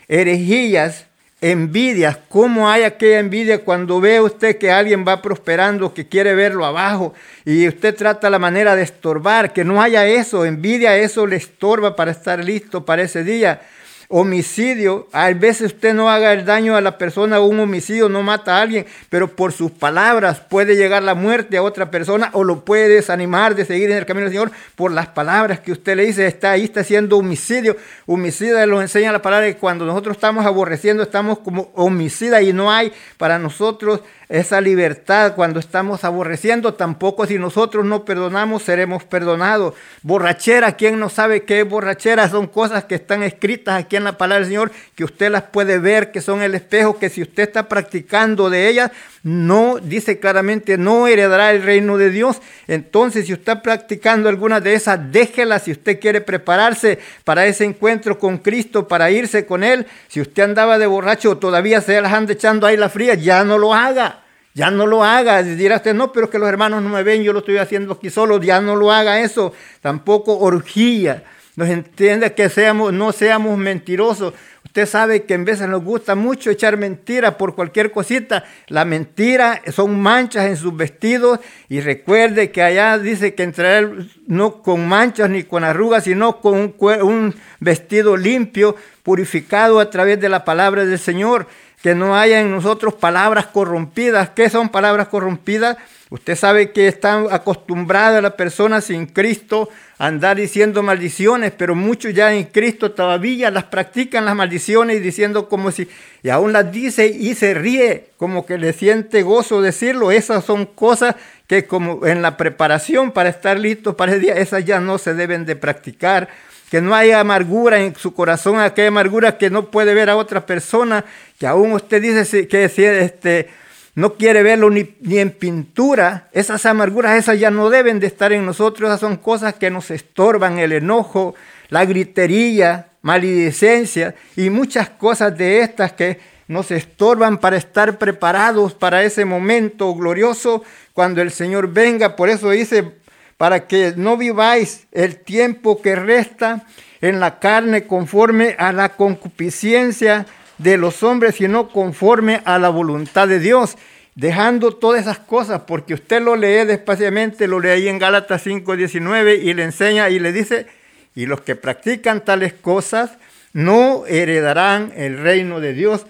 herejías, 0.08 1.06
envidias, 1.40 2.18
¿cómo 2.28 2.70
hay 2.70 2.84
aquella 2.84 3.18
envidia 3.18 3.64
cuando 3.64 4.00
ve 4.00 4.20
usted 4.20 4.56
que 4.56 4.70
alguien 4.70 5.04
va 5.06 5.20
prosperando, 5.20 5.92
que 5.92 6.08
quiere 6.08 6.34
verlo 6.34 6.64
abajo 6.64 7.12
y 7.44 7.68
usted 7.68 7.94
trata 7.94 8.30
la 8.30 8.38
manera 8.38 8.74
de 8.74 8.82
estorbar, 8.82 9.52
que 9.52 9.62
no 9.62 9.82
haya 9.82 10.06
eso, 10.06 10.46
envidia, 10.46 10.96
eso 10.96 11.26
le 11.26 11.36
estorba 11.36 11.96
para 11.96 12.12
estar 12.12 12.42
listo 12.42 12.86
para 12.86 13.02
ese 13.02 13.24
día. 13.24 13.60
Homicidio. 14.08 15.08
A 15.12 15.32
veces 15.32 15.72
usted 15.72 15.94
no 15.94 16.10
haga 16.10 16.32
el 16.32 16.44
daño 16.44 16.76
a 16.76 16.80
la 16.80 16.98
persona, 16.98 17.40
un 17.40 17.60
homicidio 17.60 18.08
no 18.08 18.22
mata 18.22 18.56
a 18.56 18.62
alguien, 18.62 18.86
pero 19.08 19.28
por 19.28 19.52
sus 19.52 19.70
palabras 19.70 20.40
puede 20.40 20.76
llegar 20.76 21.02
la 21.02 21.14
muerte 21.14 21.56
a 21.56 21.62
otra 21.62 21.90
persona 21.90 22.30
o 22.32 22.44
lo 22.44 22.64
puede 22.64 22.88
desanimar 22.88 23.54
de 23.54 23.64
seguir 23.64 23.90
en 23.90 23.98
el 23.98 24.06
camino 24.06 24.24
del 24.24 24.32
Señor 24.32 24.52
por 24.74 24.92
las 24.92 25.08
palabras 25.08 25.60
que 25.60 25.72
usted 25.72 25.96
le 25.96 26.06
dice. 26.06 26.26
Está 26.26 26.52
ahí, 26.52 26.64
está 26.64 26.80
haciendo 26.80 27.18
homicidio. 27.18 27.76
Homicida 28.06 28.66
nos 28.66 28.82
enseña 28.82 29.12
la 29.12 29.22
palabra 29.22 29.46
que 29.46 29.56
cuando 29.56 29.84
nosotros 29.86 30.16
estamos 30.16 30.46
aborreciendo, 30.46 31.02
estamos 31.02 31.38
como 31.38 31.70
homicida 31.74 32.42
y 32.42 32.52
no 32.52 32.70
hay 32.70 32.92
para 33.16 33.38
nosotros 33.38 34.00
esa 34.28 34.60
libertad 34.60 35.34
cuando 35.34 35.60
estamos 35.60 36.04
aborreciendo. 36.04 36.74
Tampoco 36.74 37.26
si 37.26 37.38
nosotros 37.38 37.84
no 37.84 38.04
perdonamos, 38.04 38.62
seremos 38.62 39.04
perdonados. 39.04 39.74
Borrachera, 40.02 40.72
¿quién 40.72 40.98
no 40.98 41.08
sabe 41.08 41.44
qué 41.44 41.60
es 41.60 41.68
borrachera? 41.68 42.28
Son 42.28 42.46
cosas 42.46 42.84
que 42.84 42.96
están 42.96 43.22
escritas 43.22 43.78
aquí 43.78 43.93
en 43.96 44.04
la 44.04 44.18
palabra 44.18 44.40
del 44.40 44.48
Señor, 44.48 44.72
que 44.94 45.04
usted 45.04 45.30
las 45.30 45.42
puede 45.42 45.78
ver, 45.78 46.10
que 46.12 46.20
son 46.20 46.42
el 46.42 46.54
espejo, 46.54 46.98
que 46.98 47.08
si 47.08 47.22
usted 47.22 47.44
está 47.44 47.68
practicando 47.68 48.50
de 48.50 48.68
ellas, 48.68 48.90
no, 49.22 49.78
dice 49.82 50.18
claramente, 50.20 50.76
no 50.78 51.06
heredará 51.06 51.50
el 51.50 51.62
reino 51.62 51.96
de 51.96 52.10
Dios. 52.10 52.42
Entonces, 52.68 53.26
si 53.26 53.32
usted 53.32 53.52
está 53.52 53.62
practicando 53.62 54.28
alguna 54.28 54.60
de 54.60 54.74
esas, 54.74 55.12
déjela 55.12 55.58
si 55.58 55.72
usted 55.72 55.98
quiere 56.00 56.20
prepararse 56.20 56.98
para 57.24 57.46
ese 57.46 57.64
encuentro 57.64 58.18
con 58.18 58.38
Cristo, 58.38 58.88
para 58.88 59.10
irse 59.10 59.46
con 59.46 59.64
Él. 59.64 59.86
Si 60.08 60.20
usted 60.20 60.42
andaba 60.42 60.78
de 60.78 60.86
borracho, 60.86 61.38
todavía 61.38 61.80
se 61.80 62.00
las 62.00 62.12
anda 62.12 62.32
echando 62.32 62.66
ahí 62.66 62.76
la 62.76 62.88
fría, 62.88 63.14
ya 63.14 63.44
no 63.44 63.58
lo 63.58 63.74
haga. 63.74 64.20
Ya 64.54 64.70
no 64.70 64.86
lo 64.86 65.02
haga. 65.02 65.42
Dirá 65.42 65.76
usted, 65.76 65.94
no, 65.94 66.12
pero 66.12 66.26
es 66.26 66.30
que 66.30 66.38
los 66.38 66.48
hermanos 66.48 66.80
no 66.80 66.88
me 66.88 67.02
ven, 67.02 67.22
yo 67.24 67.32
lo 67.32 67.40
estoy 67.40 67.58
haciendo 67.58 67.94
aquí 67.94 68.08
solo. 68.08 68.40
Ya 68.40 68.60
no 68.60 68.76
lo 68.76 68.92
haga 68.92 69.20
eso. 69.20 69.52
Tampoco 69.80 70.38
orgía. 70.38 71.24
Nos 71.56 71.68
entiende 71.68 72.34
que 72.34 72.48
seamos, 72.48 72.92
no 72.92 73.12
seamos 73.12 73.56
mentirosos. 73.56 74.34
Usted 74.64 74.86
sabe 74.86 75.22
que 75.22 75.34
en 75.34 75.44
veces 75.44 75.68
nos 75.68 75.84
gusta 75.84 76.16
mucho 76.16 76.50
echar 76.50 76.76
mentiras 76.76 77.34
por 77.34 77.54
cualquier 77.54 77.92
cosita. 77.92 78.44
La 78.66 78.84
mentira 78.84 79.62
son 79.72 80.00
manchas 80.00 80.46
en 80.46 80.56
sus 80.56 80.76
vestidos. 80.76 81.38
Y 81.68 81.80
recuerde 81.80 82.50
que 82.50 82.60
allá 82.60 82.98
dice 82.98 83.34
que 83.34 83.44
entrar 83.44 83.88
no 84.26 84.62
con 84.62 84.88
manchas 84.88 85.30
ni 85.30 85.44
con 85.44 85.62
arrugas, 85.62 86.04
sino 86.04 86.40
con 86.40 86.54
un, 86.58 86.74
un 87.02 87.34
vestido 87.60 88.16
limpio, 88.16 88.74
purificado 89.04 89.78
a 89.78 89.90
través 89.90 90.18
de 90.18 90.28
la 90.28 90.44
palabra 90.44 90.84
del 90.84 90.98
Señor 90.98 91.46
que 91.84 91.94
no 91.94 92.16
haya 92.16 92.40
en 92.40 92.50
nosotros 92.50 92.94
palabras 92.94 93.44
corrompidas. 93.44 94.30
¿Qué 94.30 94.48
son 94.48 94.70
palabras 94.70 95.08
corrompidas? 95.08 95.76
Usted 96.08 96.34
sabe 96.34 96.72
que 96.72 96.88
están 96.88 97.26
acostumbradas 97.30 98.22
las 98.22 98.32
personas 98.32 98.84
sin 98.84 99.04
Cristo 99.04 99.68
a 99.98 100.06
andar 100.06 100.38
diciendo 100.38 100.82
maldiciones, 100.82 101.52
pero 101.54 101.74
muchos 101.74 102.14
ya 102.14 102.32
en 102.32 102.44
Cristo 102.44 102.92
todavía 102.92 103.50
las 103.50 103.64
practican 103.64 104.24
las 104.24 104.34
maldiciones 104.34 104.96
y 104.96 105.00
diciendo 105.00 105.46
como 105.50 105.70
si, 105.70 105.86
y 106.22 106.30
aún 106.30 106.54
las 106.54 106.72
dice 106.72 107.06
y 107.06 107.34
se 107.34 107.52
ríe, 107.52 108.06
como 108.16 108.46
que 108.46 108.56
le 108.56 108.72
siente 108.72 109.20
gozo 109.20 109.60
decirlo. 109.60 110.10
Esas 110.10 110.42
son 110.42 110.64
cosas 110.64 111.16
que 111.46 111.66
como 111.66 112.06
en 112.06 112.22
la 112.22 112.38
preparación 112.38 113.12
para 113.12 113.28
estar 113.28 113.58
listo 113.60 113.94
para 113.94 114.14
el 114.14 114.22
día, 114.22 114.32
esas 114.36 114.64
ya 114.64 114.80
no 114.80 114.96
se 114.96 115.12
deben 115.12 115.44
de 115.44 115.54
practicar 115.54 116.30
que 116.74 116.80
no 116.80 116.92
haya 116.92 117.20
amargura 117.20 117.78
en 117.78 117.94
su 117.94 118.14
corazón, 118.14 118.58
aquella 118.58 118.88
amargura 118.88 119.38
que 119.38 119.48
no 119.48 119.70
puede 119.70 119.94
ver 119.94 120.10
a 120.10 120.16
otra 120.16 120.44
persona, 120.44 121.04
que 121.38 121.46
aún 121.46 121.70
usted 121.70 122.02
dice 122.02 122.48
que 122.48 122.64
este, 122.64 123.48
no 123.94 124.14
quiere 124.14 124.42
verlo 124.42 124.68
ni, 124.70 124.92
en 125.08 125.30
pintura, 125.30 126.26
esas 126.32 126.66
amarguras, 126.66 127.16
esas 127.16 127.38
ya 127.38 127.52
no 127.52 127.70
deben 127.70 128.00
de 128.00 128.08
estar 128.08 128.32
en 128.32 128.44
nosotros, 128.44 128.90
esas 128.90 128.98
son 128.98 129.18
cosas 129.18 129.54
que 129.54 129.70
nos 129.70 129.92
estorban, 129.92 130.58
el 130.58 130.72
enojo, 130.72 131.36
la 131.68 131.84
gritería, 131.84 132.88
maledicencia 133.02 134.16
y 134.34 134.50
muchas 134.50 134.88
cosas 134.88 135.38
de 135.38 135.60
estas 135.60 135.92
que 135.92 136.18
nos 136.48 136.72
estorban 136.72 137.38
para 137.38 137.56
estar 137.56 137.98
preparados 137.98 138.74
para 138.74 139.04
ese 139.04 139.24
momento 139.24 139.94
glorioso 139.94 140.64
cuando 140.92 141.22
el 141.22 141.30
Señor 141.30 141.72
venga. 141.72 142.16
Por 142.16 142.30
eso 142.30 142.50
dice 142.50 142.94
para 143.44 143.66
que 143.66 143.92
no 143.94 144.16
viváis 144.16 144.86
el 144.90 145.16
tiempo 145.16 145.82
que 145.82 145.94
resta 145.96 146.64
en 147.02 147.20
la 147.20 147.40
carne 147.40 147.86
conforme 147.86 148.56
a 148.58 148.72
la 148.72 148.96
concupiscencia 148.96 150.24
de 150.56 150.78
los 150.78 151.02
hombres, 151.02 151.34
sino 151.34 151.68
conforme 151.68 152.40
a 152.46 152.58
la 152.58 152.70
voluntad 152.70 153.28
de 153.28 153.40
Dios, 153.40 153.76
dejando 154.14 154.76
todas 154.76 155.02
esas 155.02 155.18
cosas, 155.18 155.60
porque 155.66 155.92
usted 155.92 156.22
lo 156.22 156.36
lee 156.36 156.64
despaciamente, 156.64 157.46
lo 157.46 157.60
lee 157.60 157.68
ahí 157.68 157.88
en 157.88 157.98
Gálatas 157.98 158.46
5:19 158.46 159.34
y 159.42 159.52
le 159.52 159.64
enseña 159.64 160.08
y 160.08 160.20
le 160.20 160.32
dice, 160.32 160.66
y 161.14 161.26
los 161.26 161.42
que 161.42 161.54
practican 161.54 162.24
tales 162.24 162.54
cosas 162.54 163.10
no 163.52 164.06
heredarán 164.06 164.90
el 164.96 165.18
reino 165.18 165.60
de 165.60 165.74
Dios. 165.74 166.06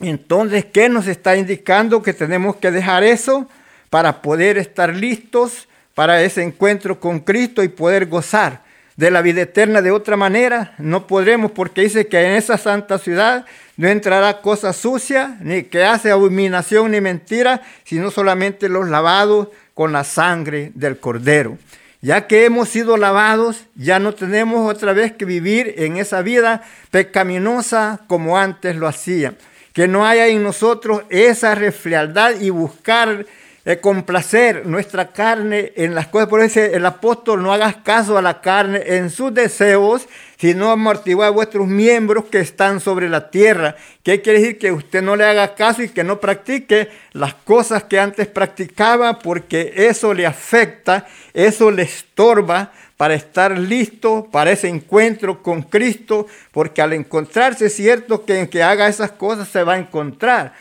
Entonces, 0.00 0.64
¿qué 0.64 0.88
nos 0.88 1.06
está 1.06 1.36
indicando? 1.36 2.02
Que 2.02 2.14
tenemos 2.14 2.56
que 2.56 2.70
dejar 2.70 3.04
eso 3.04 3.46
para 3.90 4.22
poder 4.22 4.56
estar 4.56 4.96
listos 4.96 5.66
para 6.00 6.22
ese 6.22 6.42
encuentro 6.42 6.98
con 6.98 7.20
Cristo 7.20 7.62
y 7.62 7.68
poder 7.68 8.06
gozar 8.06 8.62
de 8.96 9.10
la 9.10 9.20
vida 9.20 9.42
eterna 9.42 9.82
de 9.82 9.90
otra 9.90 10.16
manera. 10.16 10.72
No 10.78 11.06
podremos 11.06 11.50
porque 11.50 11.82
dice 11.82 12.06
que 12.06 12.18
en 12.22 12.32
esa 12.32 12.56
santa 12.56 12.96
ciudad 12.98 13.44
no 13.76 13.86
entrará 13.86 14.40
cosa 14.40 14.72
sucia, 14.72 15.36
ni 15.42 15.64
que 15.64 15.84
hace 15.84 16.10
abominación 16.10 16.92
ni 16.92 17.02
mentira, 17.02 17.60
sino 17.84 18.10
solamente 18.10 18.70
los 18.70 18.88
lavados 18.88 19.48
con 19.74 19.92
la 19.92 20.02
sangre 20.04 20.72
del 20.74 20.96
cordero. 20.96 21.58
Ya 22.00 22.26
que 22.26 22.46
hemos 22.46 22.70
sido 22.70 22.96
lavados, 22.96 23.66
ya 23.74 23.98
no 23.98 24.14
tenemos 24.14 24.74
otra 24.74 24.94
vez 24.94 25.12
que 25.12 25.26
vivir 25.26 25.74
en 25.76 25.98
esa 25.98 26.22
vida 26.22 26.62
pecaminosa 26.90 28.00
como 28.06 28.38
antes 28.38 28.74
lo 28.74 28.88
hacía. 28.88 29.34
Que 29.74 29.86
no 29.86 30.06
haya 30.06 30.28
en 30.28 30.42
nosotros 30.42 31.02
esa 31.10 31.54
refrialdad 31.54 32.40
y 32.40 32.48
buscar 32.48 33.26
complacer 33.80 34.66
nuestra 34.66 35.08
carne 35.08 35.72
en 35.76 35.94
las 35.94 36.06
cosas. 36.08 36.28
Por 36.28 36.40
eso 36.40 36.60
el 36.60 36.84
apóstol 36.86 37.42
no 37.42 37.52
hagas 37.52 37.76
caso 37.76 38.16
a 38.16 38.22
la 38.22 38.40
carne 38.40 38.82
en 38.86 39.10
sus 39.10 39.34
deseos, 39.34 40.08
sino 40.38 40.70
amortiguar 40.70 41.32
vuestros 41.32 41.66
miembros 41.66 42.24
que 42.24 42.40
están 42.40 42.80
sobre 42.80 43.08
la 43.08 43.30
tierra. 43.30 43.76
¿Qué 44.02 44.22
quiere 44.22 44.40
decir? 44.40 44.58
Que 44.58 44.72
usted 44.72 45.02
no 45.02 45.14
le 45.14 45.24
haga 45.24 45.54
caso 45.54 45.82
y 45.82 45.90
que 45.90 46.04
no 46.04 46.20
practique 46.20 46.88
las 47.12 47.34
cosas 47.34 47.84
que 47.84 48.00
antes 48.00 48.26
practicaba 48.26 49.18
porque 49.18 49.74
eso 49.76 50.14
le 50.14 50.26
afecta, 50.26 51.06
eso 51.34 51.70
le 51.70 51.82
estorba 51.82 52.72
para 52.96 53.14
estar 53.14 53.58
listo 53.58 54.28
para 54.30 54.52
ese 54.52 54.68
encuentro 54.68 55.42
con 55.42 55.62
Cristo, 55.62 56.26
porque 56.52 56.82
al 56.82 56.92
encontrarse 56.92 57.66
es 57.66 57.76
cierto 57.76 58.24
que 58.24 58.40
en 58.40 58.46
que 58.48 58.62
haga 58.62 58.88
esas 58.88 59.12
cosas 59.12 59.48
se 59.48 59.62
va 59.62 59.74
a 59.74 59.78
encontrar 59.78 60.52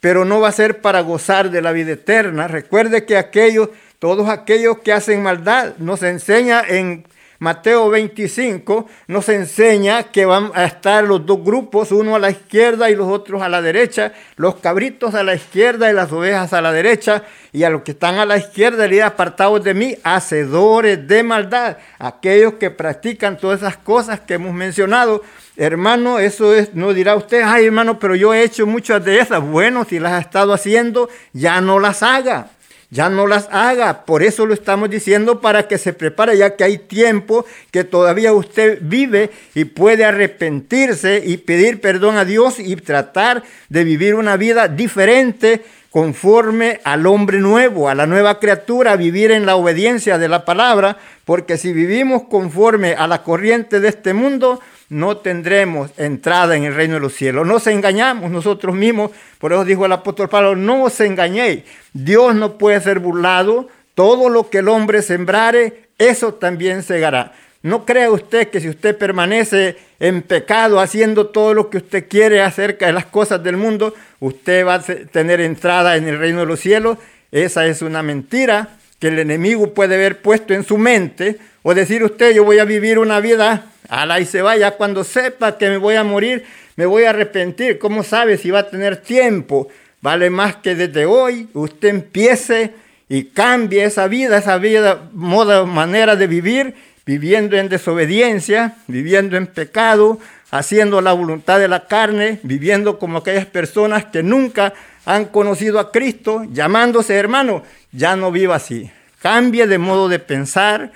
pero 0.00 0.24
no 0.24 0.40
va 0.40 0.48
a 0.48 0.52
ser 0.52 0.80
para 0.80 1.00
gozar 1.00 1.50
de 1.50 1.62
la 1.62 1.72
vida 1.72 1.92
eterna. 1.92 2.48
Recuerde 2.48 3.04
que 3.04 3.16
aquellos, 3.16 3.70
todos 3.98 4.28
aquellos 4.28 4.78
que 4.78 4.92
hacen 4.92 5.22
maldad, 5.22 5.74
nos 5.78 6.02
enseña 6.02 6.62
en 6.66 7.04
Mateo 7.40 7.88
25, 7.88 8.88
nos 9.06 9.28
enseña 9.28 10.04
que 10.04 10.26
van 10.26 10.50
a 10.54 10.64
estar 10.64 11.04
los 11.04 11.24
dos 11.24 11.44
grupos, 11.44 11.92
uno 11.92 12.16
a 12.16 12.18
la 12.18 12.30
izquierda 12.30 12.90
y 12.90 12.96
los 12.96 13.06
otros 13.06 13.42
a 13.42 13.48
la 13.48 13.62
derecha, 13.62 14.12
los 14.34 14.56
cabritos 14.56 15.14
a 15.14 15.22
la 15.22 15.36
izquierda 15.36 15.88
y 15.88 15.94
las 15.94 16.10
ovejas 16.10 16.52
a 16.52 16.60
la 16.60 16.72
derecha, 16.72 17.22
y 17.52 17.62
a 17.62 17.70
los 17.70 17.82
que 17.82 17.92
están 17.92 18.16
a 18.16 18.26
la 18.26 18.38
izquda 18.38 18.88
le 18.88 19.02
apartados 19.04 19.62
de 19.62 19.72
mí, 19.72 19.96
hacedores 20.02 21.06
de 21.06 21.22
maldad, 21.22 21.78
aquellos 22.00 22.54
que 22.54 22.72
practican 22.72 23.38
todas 23.38 23.60
esas 23.60 23.76
cosas 23.76 24.18
que 24.18 24.34
hemos 24.34 24.52
mencionado, 24.52 25.22
Hermano, 25.60 26.20
eso 26.20 26.54
es, 26.54 26.72
no 26.74 26.94
dirá 26.94 27.16
usted, 27.16 27.42
ay 27.44 27.66
hermano, 27.66 27.98
pero 27.98 28.14
yo 28.14 28.32
he 28.32 28.44
hecho 28.44 28.64
muchas 28.64 29.04
de 29.04 29.18
esas. 29.18 29.42
Bueno, 29.42 29.84
si 29.84 29.98
las 29.98 30.12
ha 30.12 30.20
estado 30.20 30.52
haciendo, 30.52 31.10
ya 31.32 31.60
no 31.60 31.80
las 31.80 32.04
haga, 32.04 32.50
ya 32.90 33.08
no 33.08 33.26
las 33.26 33.48
haga. 33.50 34.04
Por 34.04 34.22
eso 34.22 34.46
lo 34.46 34.54
estamos 34.54 34.88
diciendo 34.88 35.40
para 35.40 35.66
que 35.66 35.76
se 35.76 35.92
prepare, 35.92 36.38
ya 36.38 36.54
que 36.54 36.62
hay 36.62 36.78
tiempo 36.78 37.44
que 37.72 37.82
todavía 37.82 38.32
usted 38.32 38.78
vive 38.82 39.32
y 39.56 39.64
puede 39.64 40.04
arrepentirse 40.04 41.24
y 41.26 41.38
pedir 41.38 41.80
perdón 41.80 42.18
a 42.18 42.24
Dios 42.24 42.60
y 42.60 42.76
tratar 42.76 43.42
de 43.68 43.82
vivir 43.82 44.14
una 44.14 44.36
vida 44.36 44.68
diferente 44.68 45.64
conforme 45.90 46.78
al 46.84 47.04
hombre 47.04 47.40
nuevo, 47.40 47.88
a 47.88 47.96
la 47.96 48.06
nueva 48.06 48.38
criatura, 48.38 48.94
vivir 48.94 49.32
en 49.32 49.44
la 49.44 49.56
obediencia 49.56 50.18
de 50.18 50.28
la 50.28 50.44
palabra, 50.44 50.98
porque 51.24 51.56
si 51.56 51.72
vivimos 51.72 52.22
conforme 52.30 52.92
a 52.92 53.08
la 53.08 53.24
corriente 53.24 53.80
de 53.80 53.88
este 53.88 54.12
mundo, 54.14 54.60
no 54.88 55.18
tendremos 55.18 55.90
entrada 55.98 56.56
en 56.56 56.64
el 56.64 56.74
reino 56.74 56.94
de 56.94 57.00
los 57.00 57.14
cielos. 57.14 57.46
Nos 57.46 57.66
engañamos 57.66 58.30
nosotros 58.30 58.74
mismos. 58.74 59.10
Por 59.38 59.52
eso 59.52 59.64
dijo 59.64 59.86
el 59.86 59.92
apóstol 59.92 60.28
Pablo, 60.28 60.56
no 60.56 60.84
os 60.84 61.00
engañéis. 61.00 61.64
Dios 61.92 62.34
no 62.34 62.56
puede 62.56 62.80
ser 62.80 62.98
burlado. 62.98 63.68
Todo 63.94 64.28
lo 64.28 64.48
que 64.48 64.58
el 64.58 64.68
hombre 64.68 65.02
sembrare, 65.02 65.88
eso 65.98 66.34
también 66.34 66.82
segará. 66.82 67.32
No 67.62 67.84
crea 67.84 68.10
usted 68.10 68.48
que 68.48 68.60
si 68.60 68.68
usted 68.68 68.96
permanece 68.96 69.76
en 69.98 70.22
pecado 70.22 70.78
haciendo 70.80 71.26
todo 71.26 71.52
lo 71.54 71.68
que 71.68 71.78
usted 71.78 72.06
quiere 72.08 72.40
acerca 72.40 72.86
de 72.86 72.92
las 72.92 73.06
cosas 73.06 73.42
del 73.42 73.56
mundo, 73.56 73.94
usted 74.20 74.64
va 74.64 74.74
a 74.74 74.82
tener 74.82 75.40
entrada 75.40 75.96
en 75.96 76.06
el 76.06 76.18
reino 76.18 76.40
de 76.40 76.46
los 76.46 76.60
cielos. 76.60 76.98
Esa 77.32 77.66
es 77.66 77.82
una 77.82 78.02
mentira 78.02 78.76
que 79.00 79.08
el 79.08 79.18
enemigo 79.18 79.74
puede 79.74 79.96
haber 79.96 80.22
puesto 80.22 80.54
en 80.54 80.64
su 80.64 80.78
mente 80.78 81.38
o 81.62 81.74
decir 81.74 82.04
usted, 82.04 82.32
yo 82.32 82.44
voy 82.44 82.60
a 82.60 82.64
vivir 82.64 82.98
una 82.98 83.20
vida 83.20 83.66
Ala 83.88 84.20
y 84.20 84.26
se 84.26 84.42
vaya 84.42 84.72
cuando 84.72 85.02
sepa 85.04 85.56
que 85.56 85.68
me 85.68 85.78
voy 85.78 85.96
a 85.96 86.04
morir, 86.04 86.44
me 86.76 86.86
voy 86.86 87.04
a 87.04 87.10
arrepentir. 87.10 87.78
¿Cómo 87.78 88.02
sabe 88.02 88.36
si 88.36 88.50
va 88.50 88.60
a 88.60 88.70
tener 88.70 88.98
tiempo? 88.98 89.68
Vale 90.00 90.30
más 90.30 90.56
que 90.56 90.74
desde 90.74 91.06
hoy 91.06 91.48
usted 91.54 91.88
empiece 91.88 92.72
y 93.08 93.24
cambie 93.24 93.84
esa 93.84 94.06
vida, 94.06 94.38
esa 94.38 94.58
vida, 94.58 95.08
moda, 95.12 95.64
manera 95.64 96.14
de 96.16 96.26
vivir, 96.26 96.74
viviendo 97.06 97.56
en 97.56 97.68
desobediencia, 97.68 98.76
viviendo 98.86 99.36
en 99.36 99.46
pecado, 99.46 100.18
haciendo 100.50 101.00
la 101.00 101.12
voluntad 101.14 101.58
de 101.58 101.68
la 101.68 101.86
carne, 101.86 102.38
viviendo 102.42 102.98
como 102.98 103.18
aquellas 103.18 103.46
personas 103.46 104.04
que 104.04 104.22
nunca 104.22 104.74
han 105.06 105.24
conocido 105.24 105.80
a 105.80 105.90
Cristo, 105.90 106.44
llamándose 106.52 107.14
hermano, 107.14 107.62
ya 107.92 108.14
no 108.14 108.30
viva 108.30 108.56
así. 108.56 108.90
Cambie 109.20 109.66
de 109.66 109.78
modo 109.78 110.08
de 110.08 110.18
pensar, 110.18 110.92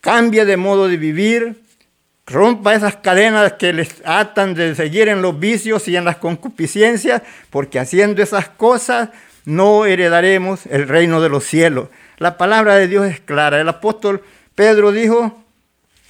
cambie 0.00 0.44
de 0.44 0.56
modo 0.56 0.88
de 0.88 0.96
vivir, 0.96 1.63
rompa 2.26 2.74
esas 2.74 2.96
cadenas 2.96 3.54
que 3.54 3.72
les 3.72 4.02
atan 4.04 4.54
de 4.54 4.74
seguir 4.74 5.08
en 5.08 5.22
los 5.22 5.38
vicios 5.38 5.88
y 5.88 5.96
en 5.96 6.04
las 6.04 6.16
concupiscencias, 6.16 7.22
porque 7.50 7.78
haciendo 7.78 8.22
esas 8.22 8.48
cosas 8.48 9.10
no 9.44 9.84
heredaremos 9.84 10.66
el 10.66 10.88
reino 10.88 11.20
de 11.20 11.28
los 11.28 11.44
cielos. 11.44 11.88
La 12.18 12.38
palabra 12.38 12.76
de 12.76 12.88
Dios 12.88 13.06
es 13.06 13.20
clara. 13.20 13.60
El 13.60 13.68
apóstol 13.68 14.22
Pedro 14.54 14.92
dijo 14.92 15.42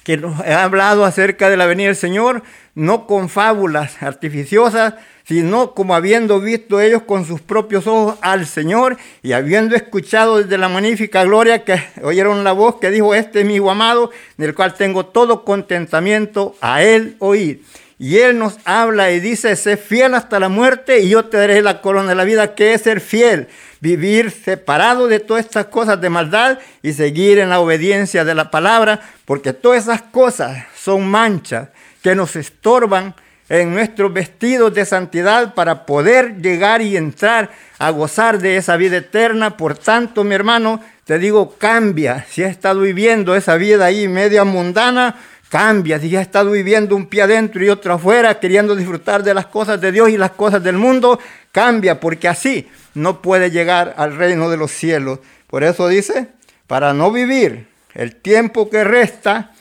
que 0.03 0.17
nos 0.17 0.39
ha 0.39 0.63
hablado 0.63 1.03
acerca 1.03 1.49
de 1.49 1.57
la 1.57 1.65
venida 1.65 1.87
del 1.87 1.95
Señor, 1.95 2.43
no 2.75 3.07
con 3.07 3.27
fábulas 3.27 4.01
artificiosas, 4.03 4.93
sino 5.27 5.73
como 5.73 5.95
habiendo 5.95 6.39
visto 6.39 6.79
ellos 6.79 7.03
con 7.03 7.25
sus 7.25 7.41
propios 7.41 7.87
ojos 7.87 8.17
al 8.21 8.45
Señor 8.45 8.97
y 9.23 9.33
habiendo 9.33 9.75
escuchado 9.75 10.37
desde 10.37 10.57
la 10.57 10.69
magnífica 10.69 11.23
gloria 11.23 11.63
que 11.63 11.81
oyeron 12.03 12.43
la 12.43 12.51
voz 12.51 12.75
que 12.75 12.91
dijo, 12.91 13.15
este 13.15 13.41
es 13.41 13.45
mi 13.45 13.57
amado, 13.57 14.11
del 14.37 14.53
cual 14.53 14.75
tengo 14.75 15.07
todo 15.07 15.43
contentamiento 15.43 16.55
a 16.61 16.83
él 16.83 17.15
oír. 17.19 17.63
Y 17.97 18.17
Él 18.17 18.37
nos 18.37 18.57
habla 18.65 19.11
y 19.11 19.21
dice, 19.21 19.55
sé 19.55 19.77
fiel 19.77 20.15
hasta 20.15 20.37
la 20.37 20.49
muerte 20.49 20.99
y 20.99 21.07
yo 21.07 21.25
te 21.25 21.37
daré 21.37 21.61
la 21.61 21.79
corona 21.79 22.09
de 22.09 22.15
la 22.15 22.25
vida, 22.25 22.53
que 22.53 22.73
es 22.73 22.81
ser 22.81 22.99
fiel, 22.99 23.47
vivir 23.79 24.31
separado 24.31 25.07
de 25.07 25.21
todas 25.21 25.45
estas 25.45 25.67
cosas 25.67 26.01
de 26.01 26.09
maldad 26.09 26.59
y 26.81 26.91
seguir 26.91 27.39
en 27.39 27.49
la 27.49 27.61
obediencia 27.61 28.25
de 28.25 28.35
la 28.35 28.51
palabra, 28.51 28.99
porque 29.23 29.53
todas 29.53 29.83
esas 29.83 30.01
cosas 30.01 30.65
son 30.75 31.07
manchas 31.07 31.69
que 32.03 32.15
nos 32.15 32.35
estorban 32.35 33.15
en 33.49 33.73
nuestros 33.73 34.11
vestidos 34.11 34.73
de 34.73 34.85
santidad 34.85 35.53
para 35.53 35.85
poder 35.85 36.41
llegar 36.41 36.81
y 36.81 36.97
entrar 36.97 37.51
a 37.77 37.89
gozar 37.91 38.39
de 38.39 38.57
esa 38.57 38.77
vida 38.77 38.97
eterna. 38.97 39.57
Por 39.57 39.77
tanto, 39.77 40.23
mi 40.23 40.33
hermano, 40.33 40.81
te 41.05 41.19
digo, 41.19 41.55
cambia. 41.57 42.25
Si 42.29 42.43
has 42.43 42.51
estado 42.51 42.81
viviendo 42.81 43.35
esa 43.35 43.55
vida 43.55 43.85
ahí 43.85 44.07
media 44.07 44.43
mundana, 44.43 45.15
cambia. 45.49 45.99
Si 45.99 46.15
has 46.15 46.23
estado 46.23 46.51
viviendo 46.51 46.95
un 46.95 47.05
pie 47.05 47.21
adentro 47.21 47.63
y 47.63 47.69
otro 47.69 47.93
afuera, 47.93 48.39
queriendo 48.39 48.75
disfrutar 48.75 49.23
de 49.23 49.33
las 49.33 49.45
cosas 49.45 49.79
de 49.79 49.91
Dios 49.91 50.09
y 50.09 50.17
las 50.17 50.31
cosas 50.31 50.63
del 50.63 50.77
mundo, 50.77 51.19
cambia, 51.51 51.99
porque 51.99 52.27
así 52.27 52.67
no 52.95 53.21
puede 53.21 53.51
llegar 53.51 53.93
al 53.97 54.15
reino 54.15 54.49
de 54.49 54.57
los 54.57 54.71
cielos. 54.71 55.19
Por 55.47 55.63
eso 55.63 55.87
dice, 55.87 56.29
para 56.65 56.93
no 56.93 57.11
vivir 57.11 57.67
el 57.93 58.15
tiempo 58.15 58.69
que 58.69 58.83
resta, 58.83 59.53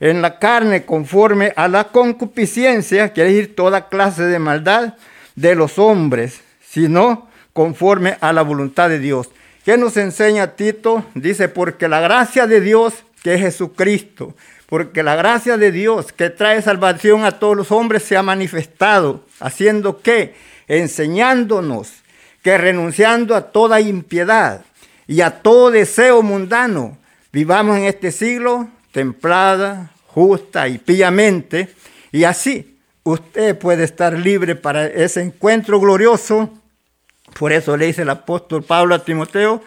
en 0.00 0.22
la 0.22 0.38
carne 0.38 0.84
conforme 0.84 1.52
a 1.56 1.68
la 1.68 1.84
concupiscencia, 1.84 3.12
quiere 3.12 3.30
decir 3.30 3.56
toda 3.56 3.88
clase 3.88 4.24
de 4.24 4.38
maldad 4.38 4.94
de 5.34 5.54
los 5.54 5.78
hombres, 5.78 6.40
sino 6.60 7.28
conforme 7.52 8.16
a 8.20 8.32
la 8.32 8.42
voluntad 8.42 8.88
de 8.88 8.98
Dios. 8.98 9.30
¿Qué 9.64 9.76
nos 9.76 9.96
enseña 9.96 10.54
Tito? 10.54 11.04
Dice, 11.14 11.48
porque 11.48 11.88
la 11.88 12.00
gracia 12.00 12.46
de 12.46 12.60
Dios, 12.60 12.94
que 13.22 13.34
es 13.34 13.40
Jesucristo, 13.40 14.34
porque 14.68 15.02
la 15.02 15.16
gracia 15.16 15.56
de 15.56 15.72
Dios 15.72 16.12
que 16.12 16.30
trae 16.30 16.62
salvación 16.62 17.24
a 17.24 17.32
todos 17.32 17.56
los 17.56 17.72
hombres 17.72 18.02
se 18.02 18.16
ha 18.16 18.22
manifestado, 18.22 19.24
haciendo 19.40 20.00
que, 20.00 20.34
enseñándonos 20.68 21.90
que 22.42 22.56
renunciando 22.56 23.34
a 23.34 23.50
toda 23.50 23.80
impiedad 23.80 24.64
y 25.06 25.22
a 25.22 25.42
todo 25.42 25.70
deseo 25.70 26.22
mundano, 26.22 26.96
vivamos 27.32 27.76
en 27.78 27.84
este 27.84 28.12
siglo 28.12 28.68
templada, 28.98 29.92
justa 30.08 30.66
y 30.66 30.78
piamente, 30.78 31.68
y 32.10 32.24
así 32.24 32.80
usted 33.04 33.56
puede 33.56 33.84
estar 33.84 34.12
libre 34.18 34.56
para 34.56 34.86
ese 34.86 35.22
encuentro 35.22 35.78
glorioso. 35.78 36.50
Por 37.38 37.52
eso 37.52 37.76
le 37.76 37.86
dice 37.86 38.02
el 38.02 38.10
apóstol 38.10 38.64
Pablo 38.64 38.96
a 38.96 39.04
Timoteo, 39.04 39.62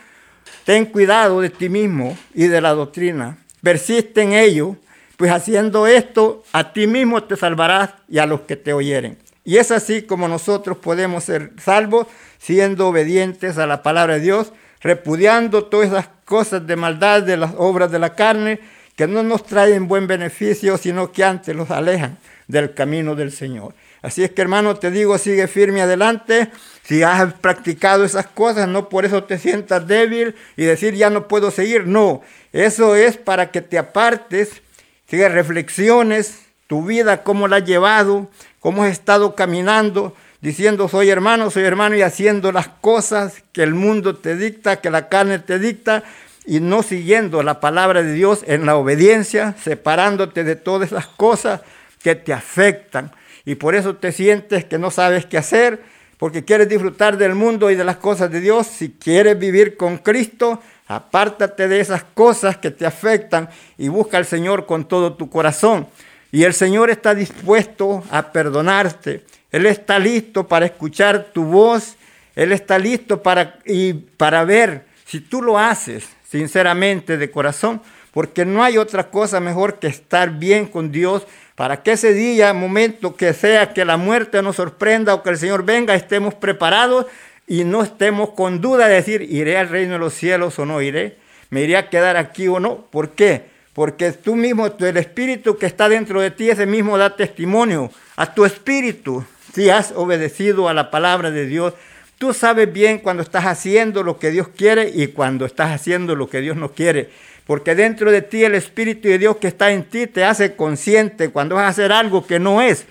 ten 0.66 0.84
cuidado 0.84 1.40
de 1.40 1.50
ti 1.50 1.70
mismo 1.70 2.18
y 2.34 2.48
de 2.48 2.60
la 2.60 2.72
doctrina, 2.72 3.38
persiste 3.64 4.22
en 4.22 4.34
ello, 4.34 4.76
pues 5.16 5.32
haciendo 5.32 5.88
esto 5.88 6.44
a 6.52 6.74
ti 6.74 6.86
mismo 6.86 7.24
te 7.24 7.38
salvarás 7.38 7.92
y 8.10 8.18
a 8.18 8.26
los 8.26 8.42
que 8.42 8.58
te 8.58 8.74
oyeren. 8.74 9.18
Y 9.46 9.60
es 9.60 9.72
así 9.72 10.02
como 10.02 10.28
nosotros 10.28 10.76
podemos 10.76 11.24
ser 11.24 11.54
salvos 11.58 12.08
siendo 12.38 12.90
obedientes 12.90 13.58
a 13.58 13.66
la 13.66 13.82
palabra 13.82 14.16
de 14.16 14.20
Dios, 14.20 14.52
repudiando 14.82 15.64
todas 15.64 15.88
esas 15.88 16.10
cosas 16.26 16.68
de 16.68 16.76
maldad 16.76 17.24
de 17.24 17.38
las 17.38 17.54
obras 17.56 17.92
de 17.92 18.00
la 18.00 18.14
carne 18.14 18.60
que 19.02 19.08
no 19.08 19.24
nos 19.24 19.44
traen 19.44 19.88
buen 19.88 20.06
beneficio, 20.06 20.78
sino 20.78 21.12
que 21.12 21.24
antes 21.24 21.56
los 21.56 21.72
alejan 21.72 22.20
del 22.46 22.76
camino 22.76 23.16
del 23.16 23.32
Señor. 23.32 23.74
Así 24.04 24.24
es 24.24 24.30
que 24.30 24.44
hermano, 24.44 24.76
te 24.76 24.92
digo, 24.92 25.18
sigue 25.18 25.48
firme 25.48 25.82
adelante. 25.82 26.52
Si 26.84 27.02
has 27.02 27.34
practicado 27.34 28.04
esas 28.04 28.28
cosas, 28.28 28.68
no 28.68 28.90
por 28.90 29.04
eso 29.04 29.24
te 29.24 29.40
sientas 29.40 29.88
débil 29.88 30.36
y 30.56 30.66
decir 30.66 30.94
ya 30.94 31.10
no 31.10 31.28
puedo 31.28 31.50
seguir. 31.50 31.88
No, 31.88 32.22
eso 32.54 32.96
es 32.96 33.18
para 33.18 33.50
que 33.50 33.62
te 33.62 33.80
apartes, 33.80 34.62
sigue 35.08 35.28
reflexiones, 35.30 36.38
tu 36.68 36.86
vida, 36.86 37.24
cómo 37.24 37.48
la 37.48 37.56
has 37.56 37.66
llevado, 37.66 38.30
cómo 38.60 38.84
has 38.84 38.92
estado 38.92 39.34
caminando, 39.34 40.16
diciendo 40.42 40.90
soy 40.90 41.10
hermano, 41.10 41.50
soy 41.50 41.64
hermano 41.64 41.96
y 41.96 42.04
haciendo 42.04 42.52
las 42.52 42.68
cosas 42.68 43.42
que 43.52 43.64
el 43.64 43.74
mundo 43.74 44.18
te 44.18 44.36
dicta, 44.36 44.80
que 44.80 44.92
la 44.92 45.10
carne 45.10 45.40
te 45.40 45.58
dicta, 45.58 46.04
y 46.46 46.60
no 46.60 46.84
siguiendo 46.84 47.44
la 47.44 47.60
palabra 47.60 48.02
de 48.02 48.14
Dios 48.14 48.44
en 48.48 48.66
la 48.66 48.76
obediencia, 48.76 49.56
separándote 49.64 50.44
de 50.44 50.56
todas 50.56 50.92
las 50.92 51.08
cosas 51.08 51.62
que 52.02 52.16
te 52.16 52.34
afectan. 52.34 53.12
Y 53.46 53.56
por 53.56 53.76
eso 53.76 53.96
te 53.96 54.12
sientes 54.12 54.66
que 54.66 54.78
no 54.78 54.92
sabes 54.92 55.26
qué 55.26 55.38
hacer, 55.38 55.82
porque 56.18 56.44
quieres 56.44 56.70
disfrutar 56.70 57.18
del 57.18 57.36
mundo 57.36 57.72
y 57.72 57.76
de 57.76 57.84
las 57.84 57.98
cosas 57.98 58.32
de 58.32 58.42
Dios. 58.42 58.68
Si 58.68 58.90
quieres 58.90 59.38
vivir 59.38 59.78
con 59.78 59.98
Cristo, 59.98 60.62
apártate 60.88 61.68
de 61.68 61.80
esas 61.80 62.04
cosas 62.04 62.58
que 62.58 62.72
te 62.72 62.86
afectan 62.86 63.50
y 63.78 63.88
busca 63.88 64.18
al 64.18 64.26
Señor 64.26 64.66
con 64.66 64.88
todo 64.88 65.14
tu 65.14 65.30
corazón. 65.30 65.88
Y 66.32 66.44
el 66.44 66.54
Señor 66.54 66.90
está 66.90 67.14
dispuesto 67.14 68.04
a 68.10 68.32
perdonarte. 68.32 69.26
Él 69.52 69.66
está 69.66 70.00
listo 70.00 70.48
para 70.48 70.66
escuchar 70.66 71.30
tu 71.34 71.44
voz. 71.44 71.96
Él 72.36 72.52
está 72.52 72.80
listo 72.80 73.22
para, 73.22 73.60
y 73.66 73.94
para 73.94 74.44
ver 74.46 74.86
si 75.06 75.20
tú 75.20 75.42
lo 75.42 75.60
haces 75.60 76.08
sinceramente 76.32 77.18
de 77.18 77.30
corazón, 77.30 77.82
porque 78.14 78.46
no 78.46 78.64
hay 78.64 78.78
otra 78.78 79.10
cosa 79.10 79.42
mejor 79.42 79.80
que 79.80 79.88
estar 79.88 80.40
bien 80.40 80.66
con 80.66 80.92
Dios 80.92 81.28
para 81.56 81.84
que 81.84 81.92
ese 81.92 82.14
día, 82.14 82.54
momento 82.54 83.18
que 83.18 83.34
sea 83.34 83.74
que 83.74 83.84
la 83.84 83.98
muerte 83.98 84.42
nos 84.42 84.56
sorprenda 84.56 85.14
o 85.14 85.24
que 85.24 85.32
el 85.32 85.38
Señor 85.38 85.66
venga, 85.66 85.94
estemos 85.94 86.34
preparados 86.34 87.06
y 87.48 87.66
no 87.66 87.84
estemos 87.84 88.30
con 88.30 88.62
duda 88.62 88.88
de 88.88 88.96
decir, 88.96 89.22
iré 89.24 89.58
al 89.58 89.68
reino 89.68 89.94
de 89.94 90.00
los 90.00 90.14
cielos 90.14 90.58
o 90.58 90.66
no 90.66 90.82
iré, 90.82 91.18
me 91.50 91.64
iré 91.64 91.76
a 91.76 91.90
quedar 91.90 92.16
aquí 92.16 92.48
o 92.48 92.62
no. 92.62 92.78
¿Por 92.78 93.10
qué? 93.10 93.44
Porque 93.74 94.14
tú 94.14 94.38
mismo, 94.38 94.68
el 94.68 94.98
espíritu 94.98 95.58
que 95.58 95.66
está 95.66 95.90
dentro 95.90 96.22
de 96.22 96.32
ti, 96.32 96.50
ese 96.50 96.66
mismo 96.66 96.98
da 96.98 97.18
testimonio 97.18 97.92
a 98.16 98.34
tu 98.34 98.46
espíritu 98.46 99.26
si 99.54 99.70
has 99.70 99.92
obedecido 99.92 100.70
a 100.70 100.74
la 100.74 100.92
palabra 100.92 101.30
de 101.30 101.46
Dios 101.46 101.74
Tú 102.22 102.36
sabes 102.36 102.72
bien 102.72 103.00
cuando 103.00 103.24
estás 103.24 103.46
haciendo 103.46 104.04
lo 104.04 104.20
que 104.20 104.30
Dios 104.30 104.48
quiere 104.50 104.92
y 104.94 105.08
cuando 105.08 105.44
estás 105.44 105.72
haciendo 105.72 106.16
lo 106.16 106.30
que 106.30 106.40
Dios 106.40 106.56
no 106.56 106.72
quiere. 106.72 107.10
Porque 107.48 107.74
dentro 107.74 108.12
de 108.12 108.22
ti 108.22 108.44
el 108.44 108.54
Espíritu 108.54 109.08
de 109.08 109.18
Dios 109.18 109.38
que 109.38 109.48
está 109.48 109.72
en 109.72 109.86
ti 109.86 110.06
te 110.06 110.24
hace 110.24 110.56
consciente 110.56 111.32
cuando 111.32 111.56
vas 111.56 111.64
a 111.64 111.70
hacer 111.70 111.92
algo 111.92 112.28
que 112.28 112.38
no 112.38 112.62
es 112.62 112.86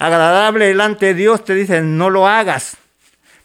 agradable 0.00 0.66
delante 0.66 1.06
de 1.06 1.14
Dios, 1.14 1.44
te 1.44 1.54
dice 1.54 1.80
no 1.80 2.10
lo 2.10 2.26
hagas. 2.26 2.76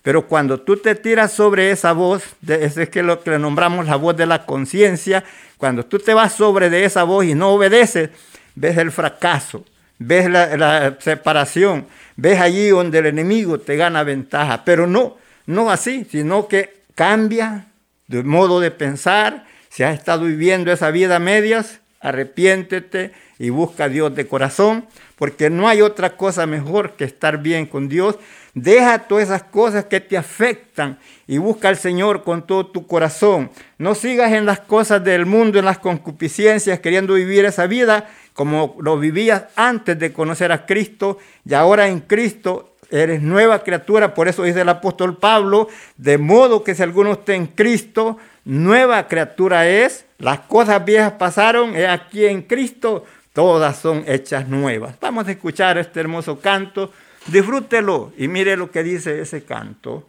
Pero 0.02 0.26
cuando 0.26 0.60
tú 0.60 0.78
te 0.78 0.96
tiras 0.96 1.34
sobre 1.34 1.70
esa 1.70 1.92
voz, 1.92 2.24
ese 2.48 2.82
es 2.82 2.90
que 2.90 3.04
lo 3.04 3.22
que 3.22 3.30
le 3.30 3.38
nombramos 3.38 3.86
la 3.86 3.96
voz 3.96 4.18
de 4.18 4.26
la 4.26 4.44
conciencia, 4.44 5.24
cuando 5.58 5.86
tú 5.86 6.00
te 6.00 6.16
vas 6.16 6.34
sobre 6.34 6.72
de 6.72 6.84
esa 6.84 7.04
voz 7.04 7.26
y 7.26 7.36
no 7.36 7.50
obedeces, 7.50 8.10
ves 8.56 8.76
el 8.80 8.92
fracaso, 8.92 9.64
ves 10.00 10.32
la, 10.32 10.58
la 10.58 10.98
separación, 11.00 11.86
ves 12.16 12.42
allí 12.42 12.70
donde 12.70 12.98
el 12.98 13.06
enemigo 13.06 13.60
te 13.60 13.76
gana 13.76 14.02
ventaja. 14.02 14.64
Pero 14.66 14.88
no, 14.88 15.18
no 15.48 15.72
así, 15.72 16.06
sino 16.12 16.48
que 16.48 16.84
cambia 16.94 17.68
de 18.08 18.22
modo 18.22 18.60
de 18.60 18.70
pensar. 18.70 19.46
Si 19.70 19.84
has 19.84 19.98
estado 19.98 20.26
viviendo 20.26 20.72
esa 20.72 20.92
vida 20.92 21.16
a 21.16 21.20
medias, 21.20 21.80
arrepiéntete 22.00 23.12
y 23.40 23.50
busca 23.50 23.86
a 23.86 23.90
Dios 23.90 24.16
de 24.16 24.28
corazón, 24.28 24.86
porque 25.16 25.50
no 25.50 25.68
hay 25.68 25.82
otra 25.82 26.18
cosa 26.18 26.46
mejor 26.46 26.96
que 26.96 27.06
estar 27.06 27.40
bien 27.40 27.66
con 27.66 27.88
Dios. 27.88 28.18
Deja 28.54 29.08
todas 29.08 29.26
esas 29.26 29.44
cosas 29.44 29.86
que 29.86 30.00
te 30.00 30.18
afectan 30.18 31.00
y 31.28 31.38
busca 31.38 31.70
al 31.70 31.78
Señor 31.78 32.24
con 32.24 32.46
todo 32.46 32.68
tu 32.68 32.88
corazón. 32.88 33.52
No 33.78 33.96
sigas 33.96 34.34
en 34.34 34.46
las 34.46 34.60
cosas 34.60 35.04
del 35.04 35.26
mundo, 35.26 35.60
en 35.60 35.66
las 35.66 35.78
concupiscencias, 35.78 36.80
queriendo 36.80 37.14
vivir 37.14 37.46
esa 37.46 37.68
vida 37.68 38.10
como 38.34 38.76
lo 38.82 39.00
vivías 39.00 39.46
antes 39.56 39.98
de 39.98 40.14
conocer 40.14 40.52
a 40.52 40.66
Cristo 40.66 41.18
y 41.46 41.54
ahora 41.54 41.88
en 41.88 42.02
Cristo 42.02 42.77
eres 42.90 43.22
nueva 43.22 43.64
criatura, 43.64 44.14
por 44.14 44.28
eso 44.28 44.44
dice 44.44 44.62
el 44.62 44.70
apóstol 44.70 45.18
Pablo, 45.18 45.68
de 45.98 46.18
modo 46.18 46.64
que 46.64 46.76
si 46.76 46.84
alguno 46.84 47.14
está 47.14 47.34
en 47.34 47.48
Cristo, 47.48 48.18
nueva 48.46 49.08
criatura 49.08 49.68
es, 49.68 50.06
las 50.18 50.40
cosas 50.42 50.84
viejas 50.86 51.14
pasaron, 51.14 51.76
y 51.78 51.84
aquí 51.84 52.26
en 52.26 52.42
Cristo 52.44 53.06
todas 53.34 53.78
son 53.78 54.04
hechas 54.08 54.48
nuevas. 54.48 54.96
Vamos 55.00 55.28
a 55.28 55.32
escuchar 55.32 55.78
este 55.78 56.00
hermoso 56.00 56.40
canto, 56.40 56.92
disfrútelo 57.28 58.12
y 58.18 58.28
mire 58.28 58.58
lo 58.58 58.72
que 58.72 58.84
dice 58.84 59.22
ese 59.22 59.44
canto. 59.44 60.06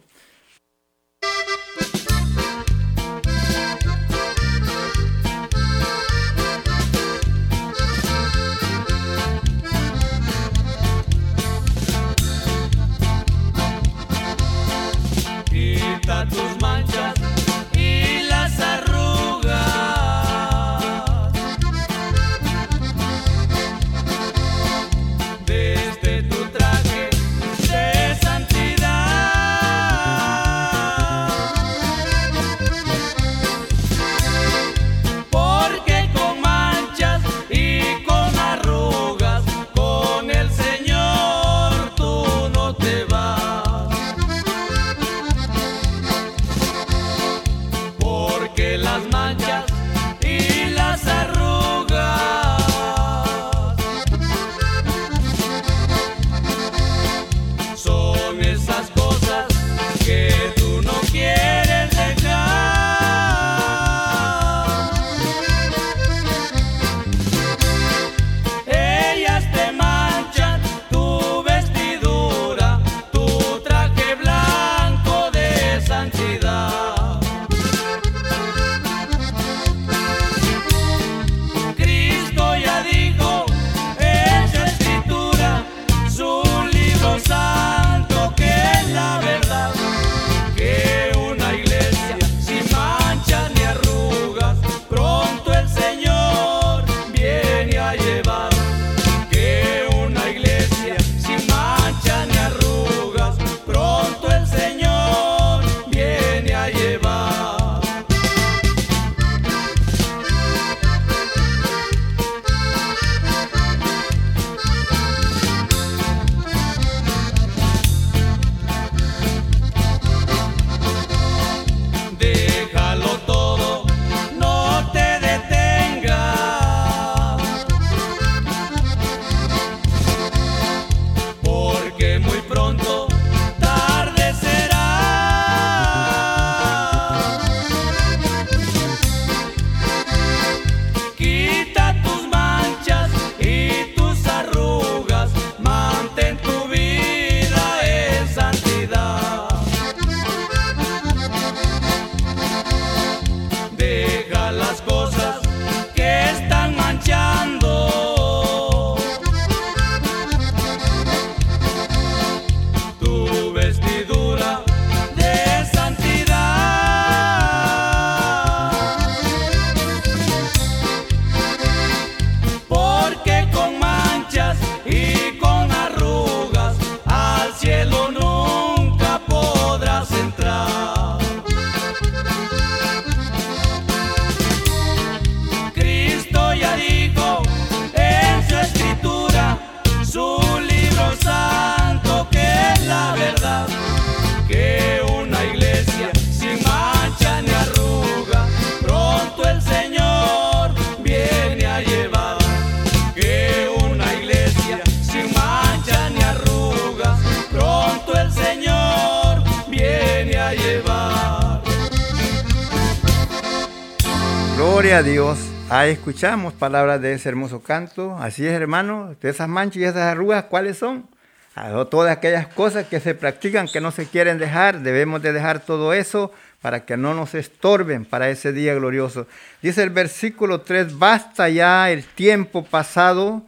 Gloria 214.79 214.99
a 214.99 215.03
Dios. 215.03 215.37
Ahí 215.69 215.91
escuchamos 215.91 216.53
palabras 216.53 217.01
de 217.01 217.11
ese 217.11 217.27
hermoso 217.27 217.61
canto. 217.61 218.15
Así 218.17 218.47
es, 218.47 218.53
hermano. 218.53 219.13
De 219.19 219.29
esas 219.29 219.49
manchas 219.49 219.75
y 219.75 219.83
esas 219.83 220.03
arrugas, 220.03 220.45
¿cuáles 220.45 220.77
son? 220.77 221.05
Ah, 221.53 221.85
todas 221.91 222.15
aquellas 222.15 222.47
cosas 222.47 222.87
que 222.87 223.01
se 223.01 223.13
practican, 223.13 223.67
que 223.67 223.81
no 223.81 223.91
se 223.91 224.05
quieren 224.05 224.37
dejar. 224.37 224.79
Debemos 224.79 225.21
de 225.21 225.33
dejar 225.33 225.59
todo 225.59 225.91
eso 225.91 226.31
para 226.61 226.85
que 226.85 226.95
no 226.95 227.13
nos 227.13 227.35
estorben 227.35 228.05
para 228.05 228.29
ese 228.29 228.53
día 228.53 228.73
glorioso. 228.73 229.27
Dice 229.61 229.83
el 229.83 229.89
versículo 229.89 230.61
3, 230.61 230.97
basta 230.97 231.49
ya 231.49 231.91
el 231.91 232.05
tiempo 232.05 232.63
pasado 232.63 233.43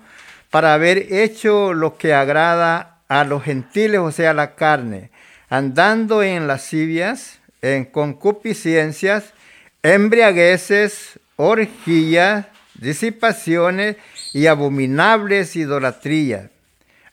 para 0.50 0.74
haber 0.74 1.14
hecho 1.14 1.74
lo 1.74 1.96
que 1.96 2.14
agrada 2.14 2.98
a 3.08 3.24
los 3.24 3.42
gentiles, 3.42 4.02
o 4.02 4.12
sea, 4.12 4.34
la 4.34 4.56
carne, 4.56 5.12
andando 5.48 6.24
en 6.24 6.48
lascivias, 6.48 7.40
en 7.62 7.86
concupiscencias, 7.86 9.34
embriagueces, 9.82 11.21
orgías, 11.42 12.46
disipaciones 12.76 13.98
y 14.32 14.46
abominables 14.46 15.56
idolatrías. 15.56 16.50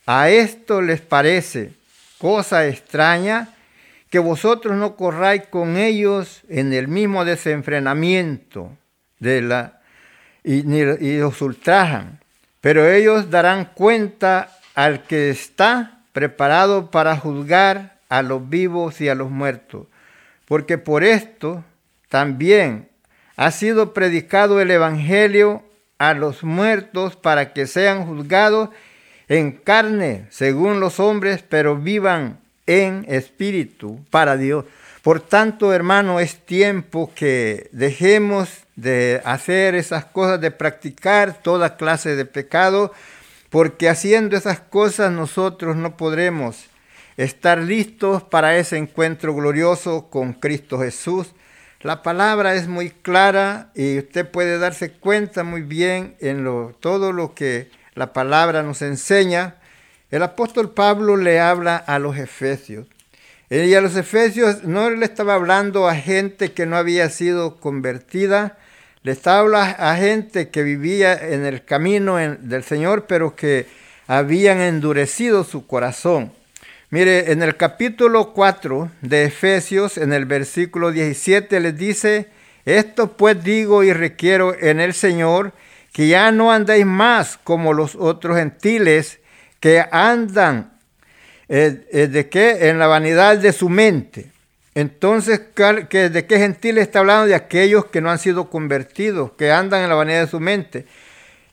A 0.07 0.29
esto 0.29 0.83
les 0.83 1.01
parece 1.01 1.73
cosa 2.19 2.67
extraña 2.67 3.49
que 4.11 4.19
vosotros 4.19 4.77
no 4.77 4.97
corráis 4.97 5.47
con 5.49 5.77
ellos 5.77 6.43
en 6.49 6.73
el 6.73 6.89
mismo 6.89 7.25
desenfrenamiento 7.25 8.71
de 9.19 9.43
la, 9.43 9.81
y, 10.45 10.63
y 11.01 11.21
os 11.21 11.41
ultrajan. 11.41 12.21
Pero 12.61 12.87
ellos 12.87 13.31
darán 13.31 13.67
cuenta 13.75 14.59
al 14.75 15.05
que 15.05 15.31
está 15.31 16.01
preparado 16.13 16.91
para 16.91 17.17
juzgar 17.17 17.99
a 18.09 18.23
los 18.23 18.49
vivos 18.49 19.01
y 19.01 19.09
a 19.09 19.15
los 19.15 19.31
muertos. 19.31 19.87
Porque 20.47 20.79
por 20.79 21.05
esto 21.05 21.65
también 22.09 22.88
ha 23.39 23.53
sido 23.53 23.95
predicado 23.95 24.61
el 24.61 24.69
Evangelio 24.73 25.63
a 25.99 26.13
los 26.13 26.43
muertos 26.43 27.15
para 27.15 27.53
que 27.53 27.69
sean 27.69 28.05
juzgados 28.05 28.71
en 29.29 29.53
carne, 29.53 30.27
según 30.31 30.81
los 30.81 30.99
hombres, 30.99 31.45
pero 31.49 31.77
vivan 31.77 32.41
en 32.67 33.07
espíritu 33.09 34.05
para 34.11 34.37
Dios. 34.37 34.65
Por 35.03 35.21
tanto, 35.21 35.73
hermano, 35.73 36.19
es 36.19 36.45
tiempo 36.45 37.13
que 37.15 37.69
dejemos 37.71 38.49
de 38.75 39.23
hacer 39.25 39.77
esas 39.77 40.05
cosas, 40.05 40.41
de 40.41 40.51
practicar 40.51 41.41
toda 41.41 41.77
clase 41.77 42.17
de 42.17 42.25
pecado, 42.25 42.93
porque 43.51 43.89
haciendo 43.89 44.37
esas 44.37 44.59
cosas 44.59 45.13
nosotros 45.13 45.77
no 45.77 45.97
podremos 45.97 46.65
estar 47.17 47.59
listos 47.59 48.25
para 48.25 48.59
ese 48.59 48.79
encuentro 48.79 49.33
glorioso 49.33 50.09
con 50.11 50.33
Cristo 50.33 50.81
Jesús. 50.81 51.29
La 51.81 52.03
palabra 52.03 52.57
es 52.57 52.67
muy 52.67 52.91
clara 52.91 53.71
y 53.73 53.99
usted 53.99 54.29
puede 54.29 54.59
darse 54.59 54.91
cuenta 54.91 55.45
muy 55.45 55.63
bien 55.63 56.17
en 56.19 56.43
lo, 56.43 56.75
todo 56.81 57.13
lo 57.13 57.35
que 57.35 57.71
la 57.95 58.13
palabra 58.13 58.65
nos 58.65 58.83
enseña. 58.83 59.55
El 60.11 60.25
apóstol 60.25 60.71
Pablo 60.71 61.17
le 61.17 61.39
habla 61.39 61.77
a 61.77 62.01
los 62.01 62.17
efesios. 62.17 62.89
Y 63.49 63.73
a 63.75 63.81
los 63.81 63.97
efesios 63.97 64.65
no 64.65 64.91
le 64.91 65.05
estaba 65.05 65.35
hablando 65.35 65.89
a 65.89 65.95
gente 65.95 66.53
que 66.53 66.67
no 66.67 66.77
había 66.77 67.09
sido 67.11 67.59
convertida, 67.61 68.59
le 69.05 69.13
estaba 69.13 69.39
hablando 69.39 69.77
a 69.79 69.95
gente 69.95 70.51
que 70.51 70.65
vivía 70.65 71.15
en 71.15 71.47
el 71.47 71.65
camino 71.65 72.17
del 72.17 72.65
Señor, 72.65 73.07
pero 73.07 73.37
que 73.37 73.67
habían 74.09 74.61
endurecido 74.61 75.45
su 75.45 75.67
corazón. 75.67 76.33
Mire, 76.91 77.33
en 77.33 77.43
el 77.43 77.59
capítulo 77.59 78.33
4 78.33 78.91
de 79.03 79.25
Efesios, 79.25 79.99
en 79.99 80.15
el 80.15 80.25
versículo 80.25 80.91
17, 80.91 81.61
les 81.61 81.77
dice, 81.77 82.29
esto 82.65 83.13
pues 83.13 83.45
digo 83.45 83.85
y 83.85 83.93
requiero 83.93 84.57
en 84.59 84.81
el 84.81 84.95
Señor, 84.95 85.53
que 85.93 86.09
ya 86.09 86.33
no 86.33 86.51
andéis 86.51 86.87
más 86.87 87.37
como 87.45 87.75
los 87.75 87.95
otros 87.95 88.39
gentiles 88.39 89.19
que 89.61 89.85
andan 89.93 90.73
eh, 91.51 91.87
eh, 91.93 92.07
de 92.07 92.31
qué 92.31 92.71
en 92.71 92.79
la 92.79 92.87
vanidad 92.87 93.37
de 93.37 93.53
su 93.53 93.69
mente. 93.69 94.31
Entonces, 94.75 95.43
¿de 95.55 96.27
qué 96.27 96.39
gentiles 96.39 96.87
está 96.87 97.01
hablando? 97.01 97.27
De 97.27 97.35
aquellos 97.35 97.85
que 97.87 98.01
no 98.01 98.11
han 98.11 98.19
sido 98.19 98.49
convertidos, 98.49 99.33
que 99.33 99.51
andan 99.51 99.83
en 99.83 99.91
la 99.91 99.95
vanidad 99.95 100.23
de 100.23 100.31
su 100.31 100.41
mente, 100.41 100.87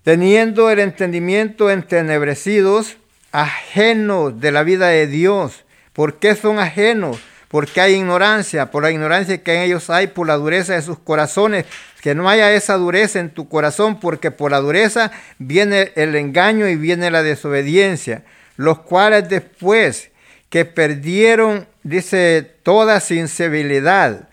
teniendo 0.04 0.70
el 0.70 0.80
entendimiento 0.80 1.70
entenebrecidos 1.70 2.96
ajenos 3.42 4.40
de 4.40 4.52
la 4.52 4.64
vida 4.64 4.88
de 4.88 5.08
Dios. 5.08 5.66
¿Por 5.94 6.20
qué 6.20 6.36
son 6.36 6.58
ajenos? 6.60 7.20
Porque 7.50 7.82
hay 7.82 7.96
ignorancia, 7.96 8.72
por 8.72 8.84
la 8.84 8.92
ignorancia 8.92 9.44
que 9.44 9.56
en 9.56 9.62
ellos 9.62 9.90
hay, 9.90 10.08
por 10.08 10.28
la 10.28 10.36
dureza 10.36 10.74
de 10.74 10.82
sus 10.82 11.00
corazones, 11.00 11.66
que 12.02 12.16
no 12.16 12.30
haya 12.30 12.54
esa 12.54 12.76
dureza 12.76 13.20
en 13.20 13.30
tu 13.30 13.50
corazón, 13.50 14.00
porque 14.00 14.32
por 14.32 14.52
la 14.52 14.60
dureza 14.60 15.12
viene 15.38 15.92
el 15.96 16.16
engaño 16.16 16.68
y 16.68 16.76
viene 16.76 17.12
la 17.12 17.24
desobediencia, 17.24 18.24
los 18.56 18.80
cuales 18.80 19.28
después 19.28 20.12
que 20.50 20.64
perdieron, 20.64 21.68
dice, 21.84 22.42
toda 22.64 23.00
sensibilidad, 23.00 24.30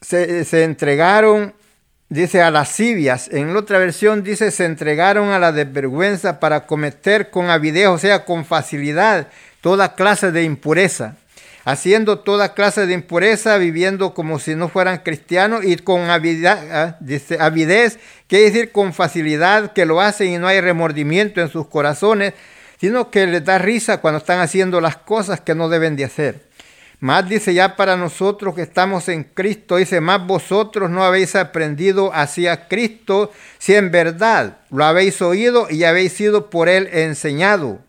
se, 0.00 0.44
se 0.46 0.64
entregaron 0.64 1.54
dice 2.10 2.42
a 2.42 2.50
lascivias. 2.50 3.28
En 3.32 3.56
otra 3.56 3.78
versión 3.78 4.22
dice 4.22 4.50
se 4.50 4.66
entregaron 4.66 5.30
a 5.30 5.38
la 5.38 5.52
desvergüenza 5.52 6.38
para 6.38 6.66
cometer 6.66 7.30
con 7.30 7.48
avidez, 7.48 7.86
o 7.86 7.96
sea, 7.96 8.26
con 8.26 8.44
facilidad, 8.44 9.28
toda 9.62 9.94
clase 9.94 10.30
de 10.30 10.42
impureza. 10.42 11.16
Haciendo 11.64 12.18
toda 12.20 12.54
clase 12.54 12.86
de 12.86 12.94
impureza, 12.94 13.58
viviendo 13.58 14.14
como 14.14 14.38
si 14.38 14.54
no 14.54 14.68
fueran 14.68 14.98
cristianos 14.98 15.64
y 15.64 15.76
con 15.76 16.10
avidez, 16.10 16.46
ah, 16.50 16.96
dice, 17.00 17.36
avidez, 17.38 17.98
quiere 18.26 18.46
decir 18.46 18.72
con 18.72 18.92
facilidad 18.92 19.72
que 19.72 19.84
lo 19.84 20.00
hacen 20.00 20.32
y 20.32 20.38
no 20.38 20.48
hay 20.48 20.60
remordimiento 20.60 21.40
en 21.40 21.50
sus 21.50 21.66
corazones, 21.66 22.32
sino 22.80 23.10
que 23.10 23.26
les 23.26 23.44
da 23.44 23.58
risa 23.58 24.00
cuando 24.00 24.18
están 24.18 24.40
haciendo 24.40 24.80
las 24.80 24.96
cosas 24.96 25.40
que 25.40 25.54
no 25.54 25.68
deben 25.68 25.96
de 25.96 26.06
hacer. 26.06 26.49
Más 27.00 27.26
dice 27.26 27.54
ya 27.54 27.76
para 27.76 27.96
nosotros 27.96 28.54
que 28.54 28.60
estamos 28.60 29.08
en 29.08 29.24
Cristo, 29.24 29.76
dice, 29.76 30.02
más 30.02 30.26
vosotros 30.26 30.90
no 30.90 31.02
habéis 31.02 31.34
aprendido 31.34 32.12
hacia 32.12 32.68
Cristo 32.68 33.32
si 33.58 33.74
en 33.74 33.90
verdad 33.90 34.58
lo 34.70 34.84
habéis 34.84 35.22
oído 35.22 35.66
y 35.70 35.84
habéis 35.84 36.12
sido 36.12 36.50
por 36.50 36.68
él 36.68 36.90
enseñado, 36.92 37.80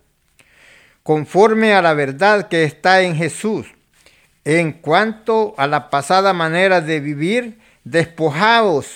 conforme 1.03 1.73
a 1.73 1.81
la 1.81 1.93
verdad 1.93 2.47
que 2.47 2.63
está 2.63 3.01
en 3.01 3.17
Jesús. 3.17 3.67
En 4.45 4.71
cuanto 4.71 5.53
a 5.57 5.67
la 5.67 5.89
pasada 5.89 6.31
manera 6.31 6.79
de 6.79 7.01
vivir, 7.01 7.59
despojaos 7.83 8.87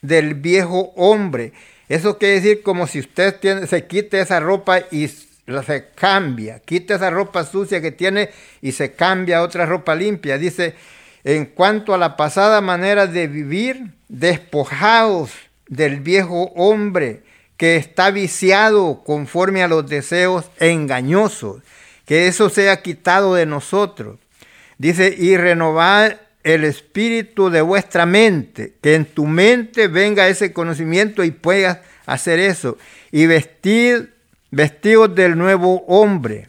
del 0.00 0.34
viejo 0.34 0.92
hombre. 0.96 1.52
Eso 1.88 2.18
quiere 2.18 2.36
decir 2.36 2.62
como 2.62 2.86
si 2.86 3.00
usted 3.00 3.66
se 3.66 3.86
quite 3.86 4.20
esa 4.20 4.38
ropa 4.38 4.82
y 4.92 5.10
se 5.62 5.90
cambia, 5.94 6.60
quita 6.60 6.94
esa 6.94 7.10
ropa 7.10 7.44
sucia 7.44 7.80
que 7.80 7.92
tiene 7.92 8.30
y 8.62 8.72
se 8.72 8.92
cambia 8.92 9.38
a 9.38 9.42
otra 9.42 9.66
ropa 9.66 9.94
limpia. 9.94 10.38
Dice, 10.38 10.74
en 11.24 11.46
cuanto 11.46 11.94
a 11.94 11.98
la 11.98 12.16
pasada 12.16 12.60
manera 12.60 13.06
de 13.06 13.26
vivir, 13.26 13.92
despojaos 14.08 15.30
del 15.68 16.00
viejo 16.00 16.52
hombre 16.56 17.22
que 17.56 17.76
está 17.76 18.10
viciado 18.10 19.02
conforme 19.04 19.62
a 19.62 19.68
los 19.68 19.86
deseos 19.86 20.50
engañosos, 20.58 21.62
que 22.06 22.26
eso 22.26 22.48
sea 22.48 22.80
quitado 22.82 23.34
de 23.34 23.46
nosotros. 23.46 24.18
Dice, 24.78 25.14
y 25.16 25.36
renovad 25.36 26.14
el 26.42 26.64
espíritu 26.64 27.50
de 27.50 27.60
vuestra 27.60 28.06
mente, 28.06 28.74
que 28.80 28.94
en 28.94 29.04
tu 29.04 29.26
mente 29.26 29.88
venga 29.88 30.28
ese 30.28 30.52
conocimiento 30.52 31.22
y 31.22 31.30
puedas 31.30 31.80
hacer 32.06 32.38
eso. 32.38 32.78
Y 33.12 33.26
vestir 33.26 34.14
vestidos 34.50 35.14
del 35.14 35.36
nuevo 35.38 35.84
hombre, 35.86 36.48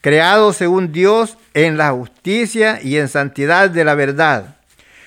creado 0.00 0.52
según 0.52 0.92
Dios 0.92 1.38
en 1.54 1.76
la 1.76 1.90
justicia 1.90 2.80
y 2.82 2.96
en 2.96 3.08
santidad 3.08 3.70
de 3.70 3.84
la 3.84 3.94
verdad. 3.94 4.56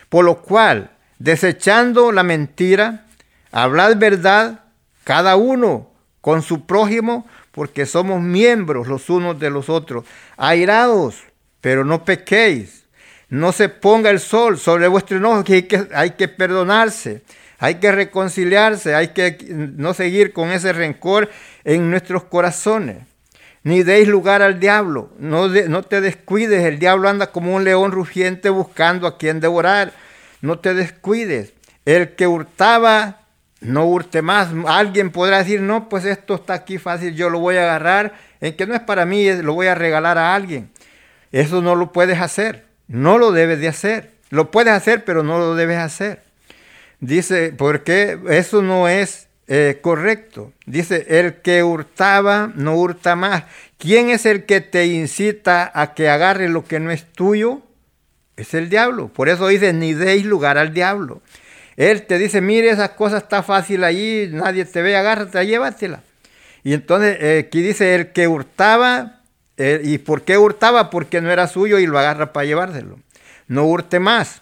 Por 0.09 0.25
lo 0.25 0.41
cual, 0.41 0.91
desechando 1.19 2.11
la 2.11 2.23
mentira, 2.23 3.05
hablad 3.51 3.97
verdad 3.97 4.61
cada 5.03 5.35
uno 5.35 5.89
con 6.21 6.41
su 6.41 6.65
prójimo, 6.65 7.27
porque 7.51 7.85
somos 7.85 8.21
miembros 8.21 8.87
los 8.87 9.09
unos 9.09 9.39
de 9.39 9.49
los 9.49 9.69
otros. 9.69 10.05
Airados, 10.37 11.23
pero 11.61 11.83
no 11.83 12.05
pequéis. 12.05 12.83
No 13.29 13.51
se 13.51 13.69
ponga 13.69 14.09
el 14.09 14.19
sol 14.19 14.57
sobre 14.57 14.87
vuestro 14.87 15.17
enojo, 15.17 15.43
que 15.43 15.67
que, 15.67 15.87
hay 15.93 16.11
que 16.11 16.27
perdonarse. 16.27 17.21
Hay 17.59 17.75
que 17.75 17.91
reconciliarse, 17.91 18.95
hay 18.95 19.09
que 19.09 19.37
no 19.49 19.93
seguir 19.93 20.31
con 20.33 20.49
ese 20.51 20.73
rencor 20.73 21.29
en 21.65 21.91
nuestros 21.91 22.23
corazones. 22.23 22.97
Ni 23.63 23.83
deis 23.83 24.07
lugar 24.07 24.41
al 24.41 24.59
diablo, 24.61 25.11
no, 25.19 25.83
te 25.83 25.99
descuides, 25.99 26.63
el 26.63 26.79
diablo 26.79 27.09
anda 27.09 27.27
como 27.27 27.53
un 27.53 27.65
león 27.65 27.91
rugiente 27.91 28.49
buscando 28.49 29.05
a 29.05 29.17
quien 29.17 29.41
devorar. 29.41 29.91
No 30.41 30.59
te 30.59 30.73
descuides. 30.73 31.53
El 31.85 32.15
que 32.15 32.25
hurtaba, 32.25 33.19
no 33.59 33.85
hurte 33.85 34.21
más. 34.21 34.49
Alguien 34.65 35.11
podrá 35.11 35.39
decir, 35.39 35.59
no, 35.59 35.89
pues 35.89 36.05
esto 36.05 36.35
está 36.35 36.53
aquí 36.53 36.77
fácil, 36.77 37.13
yo 37.15 37.29
lo 37.29 37.39
voy 37.39 37.57
a 37.57 37.63
agarrar, 37.63 38.13
en 38.39 38.55
que 38.55 38.65
no 38.65 38.73
es 38.73 38.81
para 38.81 39.05
mí, 39.05 39.29
lo 39.41 39.53
voy 39.53 39.67
a 39.67 39.75
regalar 39.75 40.17
a 40.17 40.33
alguien. 40.33 40.69
Eso 41.33 41.61
no 41.61 41.75
lo 41.75 41.91
puedes 41.91 42.21
hacer, 42.21 42.65
no 42.87 43.17
lo 43.17 43.33
debes 43.33 43.59
de 43.59 43.67
hacer. 43.67 44.11
Lo 44.29 44.51
puedes 44.51 44.73
hacer, 44.73 45.03
pero 45.03 45.23
no 45.23 45.39
lo 45.39 45.55
debes 45.55 45.79
hacer. 45.79 46.21
Dice, 46.99 47.53
porque 47.57 48.19
eso 48.29 48.61
no 48.61 48.87
es 48.87 49.27
eh, 49.47 49.79
correcto. 49.81 50.53
Dice, 50.65 51.05
el 51.09 51.41
que 51.41 51.63
hurtaba 51.63 52.51
no 52.55 52.75
hurta 52.75 53.15
más. 53.15 53.45
¿Quién 53.77 54.09
es 54.09 54.25
el 54.25 54.45
que 54.45 54.61
te 54.61 54.85
incita 54.87 55.71
a 55.73 55.93
que 55.93 56.09
agarre 56.09 56.49
lo 56.49 56.65
que 56.65 56.79
no 56.79 56.91
es 56.91 57.05
tuyo? 57.11 57.61
Es 58.35 58.53
el 58.53 58.69
diablo. 58.69 59.07
Por 59.07 59.29
eso 59.29 59.47
dice, 59.47 59.73
ni 59.73 59.93
deis 59.93 60.25
lugar 60.25 60.57
al 60.57 60.73
diablo. 60.73 61.21
Él 61.77 62.05
te 62.05 62.17
dice, 62.17 62.41
mire, 62.41 62.69
esa 62.69 62.95
cosa 62.95 63.17
está 63.17 63.41
fácil 63.41 63.85
allí, 63.85 64.27
nadie 64.31 64.65
te 64.65 64.81
ve, 64.81 64.97
agárrate, 64.97 65.45
llévatela. 65.47 66.03
Y 66.63 66.73
entonces 66.73 67.17
eh, 67.21 67.45
aquí 67.47 67.61
dice, 67.61 67.95
el 67.95 68.11
que 68.11 68.27
hurtaba, 68.27 69.21
eh, 69.55 69.79
¿y 69.83 69.97
por 69.97 70.23
qué 70.23 70.37
hurtaba? 70.37 70.89
Porque 70.89 71.21
no 71.21 71.31
era 71.31 71.47
suyo 71.47 71.79
y 71.79 71.87
lo 71.87 71.97
agarra 71.97 72.33
para 72.33 72.45
llevárselo. 72.45 72.99
No 73.47 73.65
hurte 73.65 73.99
más. 73.99 74.41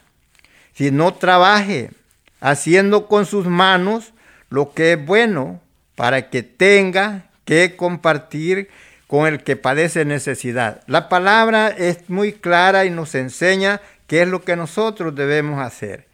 Si 0.73 0.89
no 0.89 1.13
trabaje, 1.13 1.91
haciendo 2.39 3.07
con 3.07 3.25
sus 3.25 3.45
manos 3.47 4.13
lo 4.49 4.73
que 4.73 4.93
es 4.93 5.05
bueno 5.05 5.59
para 5.95 6.29
que 6.29 6.43
tenga 6.43 7.25
que 7.45 7.75
compartir 7.75 8.69
con 9.07 9.25
el 9.25 9.43
que 9.43 9.55
padece 9.55 10.05
necesidad. 10.05 10.81
La 10.85 11.09
palabra 11.09 11.69
es 11.69 12.09
muy 12.09 12.33
clara 12.33 12.85
y 12.85 12.89
nos 12.89 13.15
enseña 13.15 13.81
qué 14.05 14.23
es 14.23 14.27
lo 14.27 14.41
que 14.41 14.55
nosotros 14.55 15.15
debemos 15.15 15.59
hacer. 15.59 16.07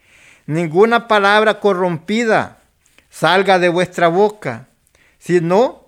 Ninguna 0.45 1.07
palabra 1.07 1.59
corrompida 1.59 2.59
salga 3.09 3.59
de 3.59 3.69
vuestra 3.69 4.07
boca, 4.07 4.67
sino 5.17 5.87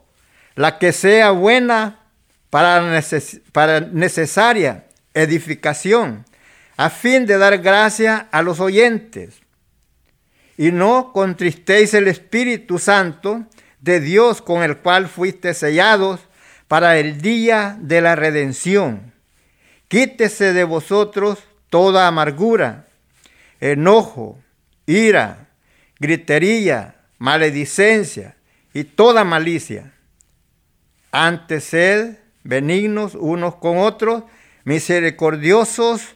la 0.56 0.78
que 0.78 0.92
sea 0.94 1.32
buena 1.32 2.00
para, 2.50 3.02
para 3.52 3.82
necesaria 3.82 4.86
edificación, 5.14 6.26
a 6.78 6.90
fin 6.90 7.26
de 7.26 7.38
dar 7.38 7.58
gracia 7.60 8.28
a 8.32 8.42
los 8.42 8.60
oyentes. 8.60 9.45
Y 10.58 10.72
no 10.72 11.12
contristéis 11.14 11.94
el 11.94 12.08
Espíritu 12.08 12.80
Santo 12.80 13.46
de 13.82 14.00
Dios 14.00 14.42
con 14.42 14.64
el 14.64 14.78
cual 14.78 15.08
fuiste 15.08 15.54
sellados 15.54 16.22
para 16.68 16.98
el 16.98 17.22
día 17.22 17.78
de 17.80 18.02
la 18.02 18.16
redención. 18.16 19.14
Quítese 19.88 20.54
de 20.54 20.64
vosotros 20.64 21.40
toda 21.70 22.08
amargura, 22.08 22.88
enojo, 23.60 24.40
ira, 24.86 25.50
gritería, 26.00 26.96
maledicencia 27.18 28.36
y 28.74 28.84
toda 28.84 29.24
malicia. 29.24 29.94
Antes 31.12 31.66
sed 31.66 32.18
benignos 32.44 33.16
unos 33.16 33.56
con 33.56 33.78
otros, 33.78 34.24
misericordiosos, 34.64 36.15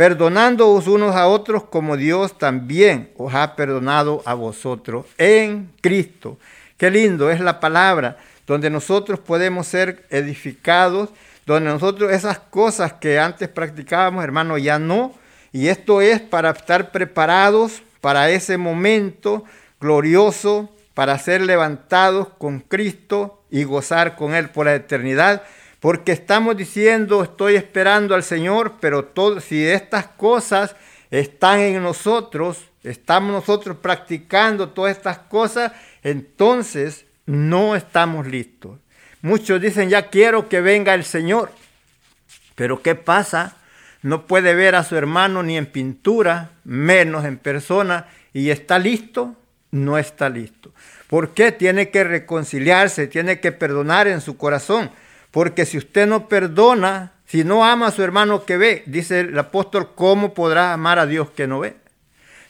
perdonándoos 0.00 0.86
unos 0.86 1.14
a 1.14 1.28
otros 1.28 1.64
como 1.64 1.94
Dios 1.94 2.38
también 2.38 3.10
os 3.18 3.34
ha 3.34 3.54
perdonado 3.54 4.22
a 4.24 4.32
vosotros 4.32 5.04
en 5.18 5.70
Cristo. 5.82 6.38
Qué 6.78 6.90
lindo 6.90 7.30
es 7.30 7.38
la 7.38 7.60
palabra 7.60 8.16
donde 8.46 8.70
nosotros 8.70 9.18
podemos 9.18 9.66
ser 9.66 10.06
edificados, 10.08 11.10
donde 11.44 11.68
nosotros 11.68 12.12
esas 12.12 12.38
cosas 12.38 12.94
que 12.94 13.18
antes 13.18 13.50
practicábamos, 13.50 14.24
hermano, 14.24 14.56
ya 14.56 14.78
no. 14.78 15.12
Y 15.52 15.68
esto 15.68 16.00
es 16.00 16.18
para 16.18 16.48
estar 16.48 16.92
preparados 16.92 17.82
para 18.00 18.30
ese 18.30 18.56
momento 18.56 19.44
glorioso, 19.82 20.70
para 20.94 21.18
ser 21.18 21.42
levantados 21.42 22.28
con 22.38 22.60
Cristo 22.60 23.42
y 23.50 23.64
gozar 23.64 24.16
con 24.16 24.34
Él 24.34 24.48
por 24.48 24.64
la 24.64 24.76
eternidad. 24.76 25.42
Porque 25.80 26.12
estamos 26.12 26.56
diciendo, 26.56 27.22
estoy 27.22 27.56
esperando 27.56 28.14
al 28.14 28.22
Señor, 28.22 28.74
pero 28.80 29.06
todo, 29.06 29.40
si 29.40 29.66
estas 29.66 30.06
cosas 30.06 30.76
están 31.10 31.60
en 31.60 31.82
nosotros, 31.82 32.66
estamos 32.84 33.32
nosotros 33.32 33.78
practicando 33.78 34.68
todas 34.68 34.96
estas 34.96 35.18
cosas, 35.18 35.72
entonces 36.02 37.06
no 37.24 37.76
estamos 37.76 38.26
listos. 38.26 38.78
Muchos 39.22 39.60
dicen, 39.60 39.88
ya 39.88 40.08
quiero 40.08 40.48
que 40.48 40.60
venga 40.60 40.94
el 40.94 41.04
Señor. 41.04 41.50
Pero 42.54 42.82
¿qué 42.82 42.94
pasa? 42.94 43.56
No 44.02 44.26
puede 44.26 44.54
ver 44.54 44.74
a 44.74 44.84
su 44.84 44.96
hermano 44.96 45.42
ni 45.42 45.56
en 45.56 45.66
pintura, 45.66 46.50
menos 46.64 47.24
en 47.24 47.38
persona, 47.38 48.06
y 48.32 48.50
está 48.50 48.78
listo, 48.78 49.34
no 49.70 49.98
está 49.98 50.28
listo. 50.28 50.72
¿Por 51.06 51.30
qué? 51.30 51.52
Tiene 51.52 51.90
que 51.90 52.04
reconciliarse, 52.04 53.06
tiene 53.06 53.40
que 53.40 53.52
perdonar 53.52 54.08
en 54.08 54.20
su 54.20 54.36
corazón. 54.36 54.90
Porque 55.30 55.66
si 55.66 55.78
usted 55.78 56.06
no 56.06 56.28
perdona, 56.28 57.12
si 57.26 57.44
no 57.44 57.64
ama 57.64 57.88
a 57.88 57.90
su 57.92 58.02
hermano 58.02 58.44
que 58.44 58.56
ve, 58.56 58.82
dice 58.86 59.20
el 59.20 59.38
apóstol, 59.38 59.90
¿cómo 59.94 60.34
podrá 60.34 60.72
amar 60.72 60.98
a 60.98 61.06
Dios 61.06 61.30
que 61.30 61.46
no 61.46 61.60
ve? 61.60 61.76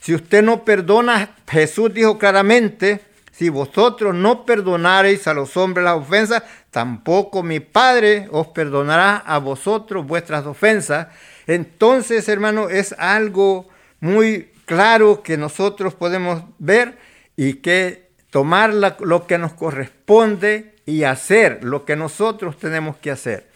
Si 0.01 0.14
usted 0.14 0.43
no 0.43 0.64
perdona, 0.64 1.37
Jesús 1.47 1.93
dijo 1.93 2.19
claramente, 2.19 3.01
si 3.33 3.51
vosotros 3.51 4.14
no 4.14 4.47
perdonareis 4.47 5.27
a 5.27 5.35
los 5.35 5.57
hombres 5.57 5.85
las 5.85 5.97
ofensas, 5.97 6.43
tampoco 6.71 7.43
mi 7.43 7.61
Padre 7.61 8.29
os 8.31 8.49
perdonará 8.49 9.16
a 9.16 9.38
vosotros 9.38 10.07
vuestras 10.07 10.47
ofensas. 10.47 11.09
Entonces, 11.47 12.29
hermano, 12.29 12.71
es 12.71 12.95
algo 12.99 13.69
muy 14.01 14.51
claro 14.64 15.23
que 15.23 15.37
nosotros 15.37 15.95
podemos 15.95 16.43
ver 16.59 16.99
y 17.37 17.55
que 17.55 18.11
tomar 18.31 18.73
lo 18.73 19.27
que 19.27 19.38
nos 19.38 19.53
corresponde 19.53 20.77
y 20.90 21.05
hacer 21.05 21.62
lo 21.62 21.85
que 21.85 21.94
nosotros 21.94 22.59
tenemos 22.59 22.96
que 22.96 23.12
hacer. 23.12 23.46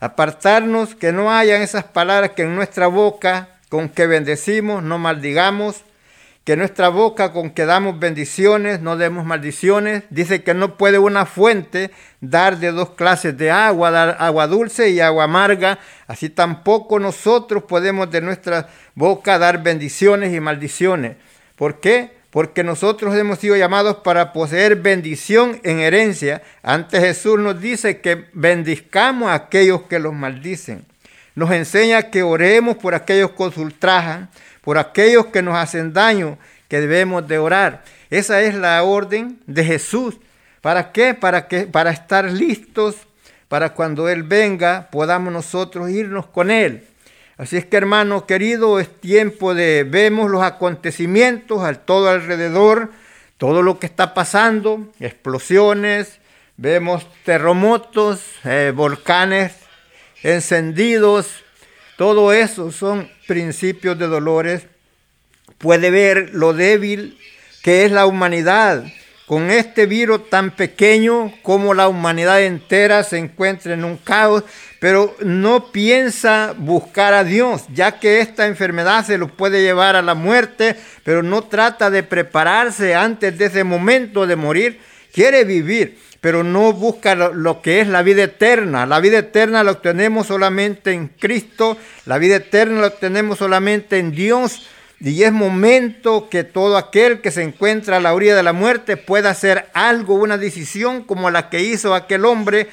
Apartarnos, 0.00 0.96
que 0.96 1.12
no 1.12 1.32
hayan 1.32 1.62
esas 1.62 1.84
palabras 1.84 2.30
que 2.30 2.42
en 2.42 2.56
nuestra 2.56 2.88
boca, 2.88 3.60
con 3.68 3.88
que 3.88 4.08
bendecimos, 4.08 4.82
no 4.82 4.98
maldigamos, 4.98 5.84
que 6.44 6.56
nuestra 6.56 6.88
boca 6.88 7.32
con 7.32 7.50
que 7.50 7.64
damos 7.64 8.00
bendiciones, 8.00 8.80
no 8.80 8.96
demos 8.96 9.24
maldiciones. 9.24 10.02
Dice 10.10 10.42
que 10.42 10.52
no 10.52 10.76
puede 10.76 10.98
una 10.98 11.26
fuente 11.26 11.92
dar 12.20 12.58
de 12.58 12.72
dos 12.72 12.90
clases 12.90 13.38
de 13.38 13.52
agua, 13.52 13.92
dar 13.92 14.16
agua 14.18 14.48
dulce 14.48 14.90
y 14.90 14.98
agua 14.98 15.24
amarga. 15.24 15.78
Así 16.08 16.28
tampoco 16.28 16.98
nosotros 16.98 17.62
podemos 17.64 18.10
de 18.10 18.20
nuestra 18.20 18.68
boca 18.96 19.38
dar 19.38 19.62
bendiciones 19.62 20.34
y 20.34 20.40
maldiciones. 20.40 21.16
¿Por 21.54 21.78
qué? 21.78 22.19
Porque 22.30 22.62
nosotros 22.62 23.16
hemos 23.16 23.38
sido 23.38 23.56
llamados 23.56 23.96
para 23.98 24.32
poseer 24.32 24.76
bendición 24.76 25.60
en 25.64 25.80
herencia. 25.80 26.42
Antes 26.62 27.00
Jesús 27.00 27.38
nos 27.38 27.60
dice 27.60 28.00
que 28.00 28.26
bendizcamos 28.32 29.30
a 29.30 29.34
aquellos 29.34 29.82
que 29.82 29.98
los 29.98 30.14
maldicen. 30.14 30.84
Nos 31.34 31.50
enseña 31.50 32.10
que 32.10 32.22
oremos 32.22 32.76
por 32.76 32.94
aquellos 32.94 33.32
que 33.32 33.44
nos 33.44 33.56
ultrajan, 33.56 34.30
por 34.62 34.78
aquellos 34.78 35.26
que 35.26 35.42
nos 35.42 35.56
hacen 35.56 35.92
daño, 35.92 36.38
que 36.68 36.80
debemos 36.80 37.26
de 37.26 37.38
orar. 37.38 37.82
Esa 38.10 38.40
es 38.42 38.54
la 38.54 38.82
orden 38.82 39.38
de 39.46 39.64
Jesús. 39.64 40.16
¿Para 40.60 40.92
qué? 40.92 41.14
Para, 41.14 41.48
que, 41.48 41.62
para 41.62 41.90
estar 41.90 42.30
listos 42.30 42.96
para 43.50 43.70
cuando 43.74 44.08
Él 44.08 44.22
venga 44.22 44.88
podamos 44.92 45.32
nosotros 45.32 45.90
irnos 45.90 46.26
con 46.26 46.52
Él. 46.52 46.86
Así 47.40 47.56
es 47.56 47.64
que 47.64 47.78
hermano 47.78 48.26
querido, 48.26 48.78
es 48.80 49.00
tiempo 49.00 49.54
de 49.54 49.86
vemos 49.88 50.30
los 50.30 50.42
acontecimientos 50.42 51.62
al 51.62 51.78
todo 51.86 52.10
alrededor, 52.10 52.90
todo 53.38 53.62
lo 53.62 53.78
que 53.78 53.86
está 53.86 54.12
pasando, 54.12 54.86
explosiones, 55.00 56.18
vemos 56.58 57.06
terremotos, 57.24 58.20
eh, 58.44 58.74
volcanes 58.76 59.54
encendidos, 60.22 61.28
todo 61.96 62.34
eso 62.34 62.72
son 62.72 63.10
principios 63.26 63.98
de 63.98 64.08
dolores. 64.08 64.66
Puede 65.56 65.90
ver 65.90 66.34
lo 66.34 66.52
débil 66.52 67.18
que 67.62 67.86
es 67.86 67.90
la 67.90 68.04
humanidad, 68.04 68.84
con 69.24 69.50
este 69.50 69.86
virus 69.86 70.28
tan 70.28 70.50
pequeño 70.50 71.32
como 71.40 71.72
la 71.72 71.88
humanidad 71.88 72.42
entera 72.42 73.02
se 73.02 73.16
encuentra 73.16 73.72
en 73.72 73.84
un 73.84 73.96
caos, 73.96 74.44
pero 74.80 75.14
no 75.20 75.70
piensa 75.70 76.54
buscar 76.56 77.12
a 77.12 77.22
Dios, 77.22 77.64
ya 77.72 78.00
que 78.00 78.20
esta 78.20 78.46
enfermedad 78.46 79.04
se 79.04 79.18
lo 79.18 79.28
puede 79.28 79.62
llevar 79.62 79.94
a 79.94 80.02
la 80.02 80.14
muerte, 80.14 80.74
pero 81.04 81.22
no 81.22 81.42
trata 81.42 81.90
de 81.90 82.02
prepararse 82.02 82.94
antes 82.94 83.36
de 83.36 83.44
ese 83.44 83.62
momento 83.62 84.26
de 84.26 84.36
morir, 84.36 84.80
quiere 85.12 85.44
vivir, 85.44 85.98
pero 86.22 86.42
no 86.42 86.72
busca 86.72 87.14
lo, 87.14 87.60
que 87.60 87.80
es 87.80 87.88
la 87.88 88.02
vida 88.02 88.24
eterna. 88.24 88.86
La 88.86 89.00
vida 89.00 89.18
eterna 89.18 89.62
la 89.62 89.72
obtenemos 89.72 90.28
solamente 90.28 90.92
en 90.92 91.08
Cristo, 91.08 91.76
la 92.06 92.16
vida 92.16 92.36
eterna 92.36 92.80
la 92.80 92.86
obtenemos 92.86 93.38
solamente 93.38 93.98
en 93.98 94.12
Dios 94.12 94.66
y 94.98 95.22
es 95.22 95.32
momento 95.32 96.28
que 96.30 96.42
todo 96.44 96.78
aquel 96.78 97.20
que 97.20 97.30
se 97.30 97.42
encuentra 97.42 97.98
a 97.98 98.00
la 98.00 98.14
orilla 98.14 98.36
de 98.36 98.42
la 98.42 98.52
muerte 98.54 98.96
pueda 98.96 99.30
hacer 99.30 99.66
algo, 99.74 100.14
una 100.14 100.38
decisión 100.38 101.04
como 101.04 101.30
la 101.30 101.50
que 101.50 101.60
hizo 101.60 101.94
aquel 101.94 102.24
hombre 102.24 102.68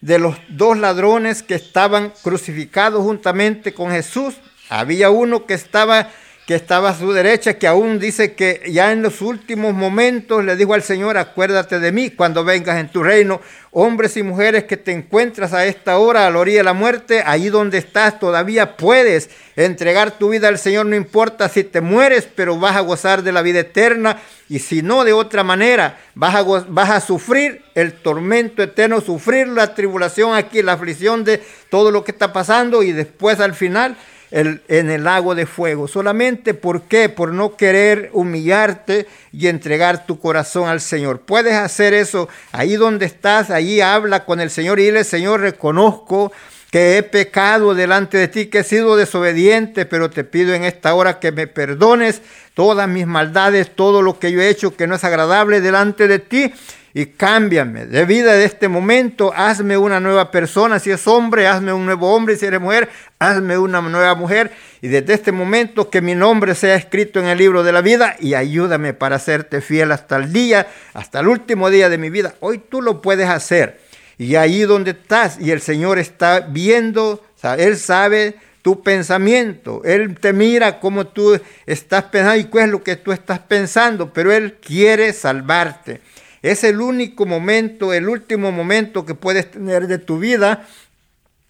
de 0.00 0.18
los 0.18 0.36
dos 0.48 0.78
ladrones 0.78 1.42
que 1.42 1.54
estaban 1.54 2.12
crucificados 2.22 3.02
juntamente 3.02 3.74
con 3.74 3.90
Jesús. 3.90 4.34
Había 4.68 5.10
uno 5.10 5.46
que 5.46 5.54
estaba 5.54 6.08
que 6.50 6.56
estaba 6.56 6.90
a 6.90 6.98
su 6.98 7.12
derecha, 7.12 7.54
que 7.54 7.68
aún 7.68 8.00
dice 8.00 8.34
que 8.34 8.60
ya 8.72 8.90
en 8.90 9.02
los 9.02 9.22
últimos 9.22 9.72
momentos 9.72 10.44
le 10.44 10.56
dijo 10.56 10.74
al 10.74 10.82
Señor, 10.82 11.16
acuérdate 11.16 11.78
de 11.78 11.92
mí 11.92 12.10
cuando 12.10 12.42
vengas 12.42 12.80
en 12.80 12.88
tu 12.88 13.04
reino. 13.04 13.40
Hombres 13.70 14.16
y 14.16 14.24
mujeres 14.24 14.64
que 14.64 14.76
te 14.76 14.90
encuentras 14.90 15.52
a 15.52 15.64
esta 15.66 15.98
hora 15.98 16.26
a 16.26 16.30
la 16.32 16.40
orilla 16.40 16.58
de 16.58 16.64
la 16.64 16.72
muerte, 16.72 17.22
allí 17.24 17.50
donde 17.50 17.78
estás 17.78 18.18
todavía 18.18 18.76
puedes 18.76 19.30
entregar 19.54 20.18
tu 20.18 20.30
vida 20.30 20.48
al 20.48 20.58
Señor, 20.58 20.86
no 20.86 20.96
importa 20.96 21.48
si 21.48 21.62
te 21.62 21.80
mueres, 21.80 22.26
pero 22.34 22.58
vas 22.58 22.74
a 22.74 22.80
gozar 22.80 23.22
de 23.22 23.30
la 23.30 23.42
vida 23.42 23.60
eterna 23.60 24.18
y 24.48 24.58
si 24.58 24.82
no 24.82 25.04
de 25.04 25.12
otra 25.12 25.44
manera, 25.44 26.00
vas 26.16 26.34
a, 26.34 26.42
vas 26.42 26.90
a 26.90 27.00
sufrir 27.00 27.62
el 27.76 27.92
tormento 27.92 28.64
eterno, 28.64 29.00
sufrir 29.00 29.46
la 29.46 29.72
tribulación 29.76 30.34
aquí, 30.34 30.62
la 30.62 30.72
aflicción 30.72 31.22
de 31.22 31.40
todo 31.68 31.92
lo 31.92 32.02
que 32.02 32.10
está 32.10 32.32
pasando 32.32 32.82
y 32.82 32.90
después 32.90 33.38
al 33.38 33.54
final 33.54 33.96
en 34.30 34.90
el 34.90 35.04
lago 35.04 35.34
de 35.34 35.46
fuego. 35.46 35.88
Solamente 35.88 36.54
por 36.54 36.82
qué? 36.82 37.08
Por 37.08 37.32
no 37.32 37.56
querer 37.56 38.10
humillarte 38.12 39.06
y 39.32 39.48
entregar 39.48 40.06
tu 40.06 40.20
corazón 40.20 40.68
al 40.68 40.80
Señor. 40.80 41.20
Puedes 41.20 41.54
hacer 41.54 41.94
eso 41.94 42.28
ahí 42.52 42.76
donde 42.76 43.06
estás, 43.06 43.50
ahí 43.50 43.80
habla 43.80 44.24
con 44.24 44.40
el 44.40 44.50
Señor 44.50 44.78
y 44.78 44.84
dile, 44.84 45.04
Señor, 45.04 45.40
reconozco 45.40 46.32
que 46.70 46.96
he 46.96 47.02
pecado 47.02 47.74
delante 47.74 48.16
de 48.16 48.28
ti, 48.28 48.46
que 48.46 48.60
he 48.60 48.64
sido 48.64 48.96
desobediente, 48.96 49.86
pero 49.86 50.08
te 50.08 50.22
pido 50.22 50.54
en 50.54 50.62
esta 50.62 50.94
hora 50.94 51.18
que 51.18 51.32
me 51.32 51.48
perdones 51.48 52.22
todas 52.54 52.88
mis 52.88 53.08
maldades, 53.08 53.74
todo 53.74 54.02
lo 54.02 54.20
que 54.20 54.30
yo 54.30 54.40
he 54.40 54.48
hecho 54.48 54.76
que 54.76 54.86
no 54.86 54.94
es 54.94 55.02
agradable 55.02 55.60
delante 55.60 56.06
de 56.06 56.20
ti 56.20 56.52
y 56.92 57.06
cámbiame 57.06 57.86
de 57.86 58.04
vida 58.04 58.34
de 58.34 58.44
este 58.44 58.68
momento, 58.68 59.32
hazme 59.34 59.76
una 59.76 60.00
nueva 60.00 60.30
persona, 60.30 60.78
si 60.78 60.90
es 60.90 61.06
hombre, 61.06 61.46
hazme 61.46 61.72
un 61.72 61.86
nuevo 61.86 62.12
hombre, 62.14 62.36
si 62.36 62.46
eres 62.46 62.60
mujer, 62.60 62.88
hazme 63.18 63.56
una 63.58 63.80
nueva 63.80 64.14
mujer 64.14 64.50
y 64.82 64.88
desde 64.88 65.14
este 65.14 65.32
momento 65.32 65.90
que 65.90 66.00
mi 66.00 66.14
nombre 66.14 66.54
sea 66.54 66.74
escrito 66.74 67.20
en 67.20 67.26
el 67.26 67.38
libro 67.38 67.62
de 67.62 67.72
la 67.72 67.80
vida 67.80 68.16
y 68.18 68.34
ayúdame 68.34 68.94
para 68.94 69.16
hacerte 69.16 69.60
fiel 69.60 69.92
hasta 69.92 70.16
el 70.16 70.32
día, 70.32 70.66
hasta 70.94 71.20
el 71.20 71.28
último 71.28 71.70
día 71.70 71.88
de 71.88 71.98
mi 71.98 72.10
vida. 72.10 72.34
Hoy 72.40 72.58
tú 72.58 72.82
lo 72.82 73.02
puedes 73.02 73.28
hacer 73.28 73.80
y 74.18 74.34
ahí 74.34 74.62
donde 74.62 74.92
estás 74.92 75.38
y 75.40 75.50
el 75.50 75.60
Señor 75.60 75.98
está 75.98 76.40
viendo, 76.40 77.24
Él 77.56 77.76
sabe 77.76 78.36
tu 78.62 78.82
pensamiento. 78.82 79.82
Él 79.84 80.18
te 80.18 80.32
mira 80.32 80.80
como 80.80 81.06
tú 81.06 81.40
estás 81.66 82.04
pensando 82.04 82.36
y 82.36 82.44
qué 82.44 82.60
es 82.62 82.68
lo 82.68 82.82
que 82.82 82.96
tú 82.96 83.12
estás 83.12 83.38
pensando, 83.38 84.12
pero 84.12 84.32
Él 84.32 84.58
quiere 84.60 85.12
salvarte. 85.12 86.00
Es 86.42 86.64
el 86.64 86.80
único 86.80 87.26
momento, 87.26 87.92
el 87.92 88.08
último 88.08 88.50
momento 88.50 89.04
que 89.04 89.14
puedes 89.14 89.50
tener 89.50 89.86
de 89.86 89.98
tu 89.98 90.18
vida 90.18 90.66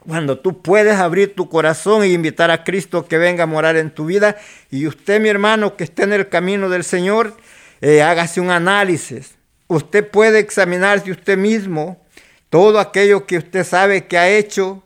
cuando 0.06 0.38
tú 0.38 0.62
puedes 0.62 0.96
abrir 0.96 1.34
tu 1.34 1.48
corazón 1.48 2.02
e 2.02 2.08
invitar 2.08 2.50
a 2.50 2.64
Cristo 2.64 3.06
que 3.06 3.18
venga 3.18 3.44
a 3.44 3.46
morar 3.46 3.76
en 3.76 3.90
tu 3.90 4.06
vida. 4.06 4.36
Y 4.70 4.86
usted, 4.86 5.20
mi 5.20 5.28
hermano, 5.28 5.76
que 5.76 5.84
esté 5.84 6.04
en 6.04 6.12
el 6.12 6.28
camino 6.28 6.68
del 6.68 6.84
Señor, 6.84 7.36
eh, 7.80 8.02
hágase 8.02 8.40
un 8.40 8.50
análisis. 8.50 9.34
Usted 9.68 10.08
puede 10.08 10.38
examinarse 10.38 11.10
usted 11.10 11.38
mismo 11.38 12.02
todo 12.48 12.80
aquello 12.80 13.26
que 13.26 13.38
usted 13.38 13.64
sabe 13.64 14.06
que 14.06 14.18
ha 14.18 14.28
hecho 14.28 14.82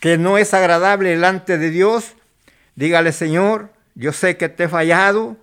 que 0.00 0.18
no 0.18 0.38
es 0.38 0.52
agradable 0.52 1.10
delante 1.10 1.56
de 1.56 1.70
Dios. 1.70 2.14
Dígale, 2.74 3.12
Señor, 3.12 3.70
yo 3.94 4.12
sé 4.12 4.36
que 4.36 4.48
te 4.48 4.64
he 4.64 4.68
fallado, 4.68 5.36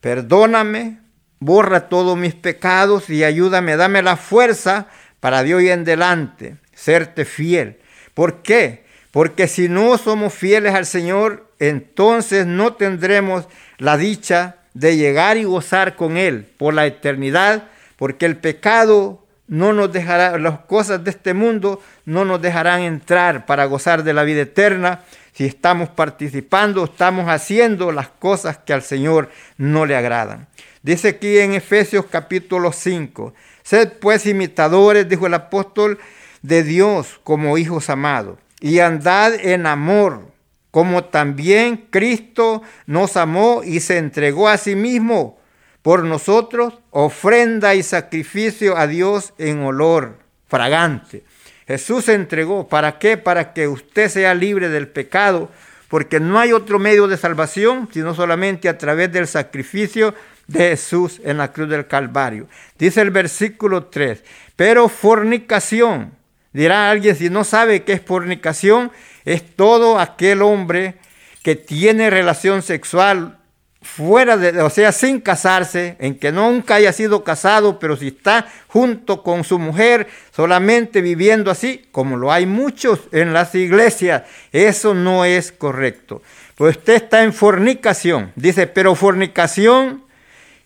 perdóname, 0.00 1.00
borra 1.38 1.88
todos 1.88 2.16
mis 2.16 2.34
pecados 2.34 3.10
y 3.10 3.24
ayúdame, 3.24 3.76
dame 3.76 4.02
la 4.02 4.16
fuerza 4.16 4.86
para 5.20 5.42
de 5.42 5.54
hoy 5.54 5.68
en 5.70 5.80
adelante 5.80 6.56
serte 6.74 7.24
fiel. 7.24 7.78
¿Por 8.14 8.42
qué? 8.42 8.84
Porque 9.10 9.48
si 9.48 9.68
no 9.68 9.98
somos 9.98 10.34
fieles 10.34 10.74
al 10.74 10.86
Señor, 10.86 11.50
entonces 11.58 12.46
no 12.46 12.74
tendremos 12.74 13.48
la 13.78 13.96
dicha 13.96 14.56
de 14.74 14.96
llegar 14.96 15.36
y 15.36 15.44
gozar 15.44 15.96
con 15.96 16.16
Él 16.16 16.46
por 16.58 16.74
la 16.74 16.86
eternidad, 16.86 17.64
porque 17.96 18.26
el 18.26 18.36
pecado 18.36 19.24
no 19.48 19.72
nos 19.72 19.92
dejará, 19.92 20.38
las 20.38 20.60
cosas 20.60 21.02
de 21.02 21.10
este 21.10 21.32
mundo 21.32 21.80
no 22.04 22.24
nos 22.24 22.42
dejarán 22.42 22.82
entrar 22.82 23.46
para 23.46 23.64
gozar 23.64 24.02
de 24.02 24.12
la 24.12 24.24
vida 24.24 24.42
eterna 24.42 25.02
si 25.32 25.44
estamos 25.44 25.88
participando, 25.88 26.84
estamos 26.84 27.28
haciendo 27.28 27.92
las 27.92 28.08
cosas 28.08 28.58
que 28.58 28.72
al 28.72 28.82
Señor 28.82 29.30
no 29.58 29.86
le 29.86 29.96
agradan. 29.96 30.46
Dice 30.86 31.08
aquí 31.08 31.38
en 31.38 31.52
Efesios 31.52 32.04
capítulo 32.08 32.70
5, 32.70 33.34
sed 33.64 33.94
pues 34.00 34.24
imitadores, 34.24 35.08
dijo 35.08 35.26
el 35.26 35.34
apóstol, 35.34 35.98
de 36.42 36.62
Dios 36.62 37.18
como 37.24 37.58
hijos 37.58 37.90
amados, 37.90 38.38
y 38.60 38.78
andad 38.78 39.34
en 39.34 39.66
amor, 39.66 40.28
como 40.70 41.02
también 41.06 41.88
Cristo 41.90 42.62
nos 42.86 43.16
amó 43.16 43.62
y 43.64 43.80
se 43.80 43.98
entregó 43.98 44.48
a 44.48 44.58
sí 44.58 44.76
mismo 44.76 45.40
por 45.82 46.04
nosotros, 46.04 46.78
ofrenda 46.92 47.74
y 47.74 47.82
sacrificio 47.82 48.76
a 48.76 48.86
Dios 48.86 49.34
en 49.38 49.64
olor 49.64 50.20
fragante. 50.46 51.24
Jesús 51.66 52.04
se 52.04 52.14
entregó, 52.14 52.68
¿para 52.68 53.00
qué? 53.00 53.16
Para 53.16 53.54
que 53.54 53.66
usted 53.66 54.08
sea 54.08 54.34
libre 54.34 54.68
del 54.68 54.86
pecado, 54.86 55.50
porque 55.88 56.20
no 56.20 56.38
hay 56.38 56.52
otro 56.52 56.78
medio 56.78 57.08
de 57.08 57.16
salvación 57.16 57.88
sino 57.92 58.14
solamente 58.14 58.68
a 58.68 58.78
través 58.78 59.10
del 59.12 59.26
sacrificio 59.26 60.14
de 60.46 60.70
Jesús 60.70 61.20
en 61.24 61.38
la 61.38 61.52
cruz 61.52 61.68
del 61.68 61.86
Calvario. 61.86 62.46
Dice 62.78 63.00
el 63.00 63.10
versículo 63.10 63.84
3, 63.84 64.22
pero 64.54 64.88
fornicación, 64.88 66.12
dirá 66.52 66.90
alguien 66.90 67.16
si 67.16 67.30
no 67.30 67.44
sabe 67.44 67.82
qué 67.82 67.94
es 67.94 68.02
fornicación, 68.02 68.90
es 69.24 69.56
todo 69.56 69.98
aquel 69.98 70.42
hombre 70.42 70.96
que 71.42 71.56
tiene 71.56 72.10
relación 72.10 72.62
sexual 72.62 73.38
fuera 73.86 74.36
de, 74.36 74.60
o 74.62 74.68
sea, 74.68 74.92
sin 74.92 75.20
casarse, 75.20 75.96
en 76.00 76.18
que 76.18 76.32
nunca 76.32 76.74
haya 76.74 76.92
sido 76.92 77.22
casado, 77.22 77.78
pero 77.78 77.96
si 77.96 78.08
está 78.08 78.48
junto 78.66 79.22
con 79.22 79.44
su 79.44 79.58
mujer, 79.58 80.08
solamente 80.34 81.00
viviendo 81.00 81.50
así, 81.50 81.86
como 81.92 82.16
lo 82.16 82.32
hay 82.32 82.46
muchos 82.46 83.00
en 83.12 83.32
las 83.32 83.54
iglesias, 83.54 84.24
eso 84.52 84.92
no 84.92 85.24
es 85.24 85.52
correcto. 85.52 86.20
Pues 86.56 86.78
usted 86.78 86.94
está 86.94 87.22
en 87.22 87.32
fornicación, 87.32 88.32
dice, 88.34 88.66
pero 88.66 88.94
fornicación 88.94 90.05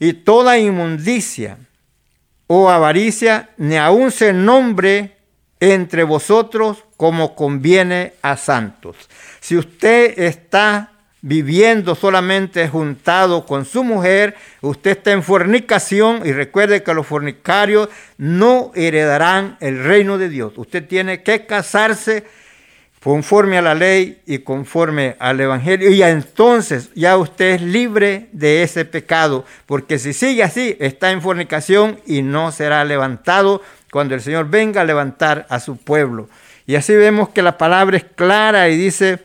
y 0.00 0.14
toda 0.14 0.58
inmundicia 0.58 1.58
o 2.48 2.68
avaricia, 2.68 3.50
ni 3.58 3.76
aun 3.76 4.10
se 4.10 4.32
nombre 4.32 5.16
entre 5.60 6.02
vosotros 6.02 6.84
como 6.96 7.36
conviene 7.36 8.14
a 8.22 8.36
santos. 8.36 8.96
Si 9.38 9.56
usted 9.56 10.18
está 10.18 10.90
viviendo 11.22 11.94
solamente 11.94 12.66
juntado 12.66 13.44
con 13.44 13.66
su 13.66 13.84
mujer, 13.84 14.34
usted 14.62 14.92
está 14.92 15.12
en 15.12 15.22
fornicación 15.22 16.22
y 16.24 16.32
recuerde 16.32 16.82
que 16.82 16.94
los 16.94 17.06
fornicarios 17.06 17.90
no 18.16 18.72
heredarán 18.74 19.58
el 19.60 19.84
reino 19.84 20.16
de 20.16 20.30
Dios. 20.30 20.54
Usted 20.56 20.88
tiene 20.88 21.22
que 21.22 21.44
casarse 21.46 22.24
conforme 23.02 23.56
a 23.56 23.62
la 23.62 23.74
ley 23.74 24.20
y 24.26 24.38
conforme 24.38 25.16
al 25.18 25.40
Evangelio. 25.40 25.90
Y 25.90 26.02
entonces 26.02 26.90
ya 26.94 27.16
usted 27.16 27.54
es 27.54 27.62
libre 27.62 28.28
de 28.32 28.62
ese 28.62 28.84
pecado, 28.84 29.44
porque 29.66 29.98
si 29.98 30.12
sigue 30.12 30.42
así, 30.42 30.76
está 30.80 31.10
en 31.10 31.22
fornicación 31.22 32.00
y 32.06 32.22
no 32.22 32.52
será 32.52 32.84
levantado 32.84 33.62
cuando 33.90 34.14
el 34.14 34.20
Señor 34.20 34.48
venga 34.48 34.82
a 34.82 34.84
levantar 34.84 35.46
a 35.48 35.60
su 35.60 35.76
pueblo. 35.76 36.28
Y 36.66 36.76
así 36.76 36.94
vemos 36.94 37.30
que 37.30 37.42
la 37.42 37.58
palabra 37.58 37.96
es 37.96 38.04
clara 38.04 38.68
y 38.68 38.76
dice, 38.76 39.20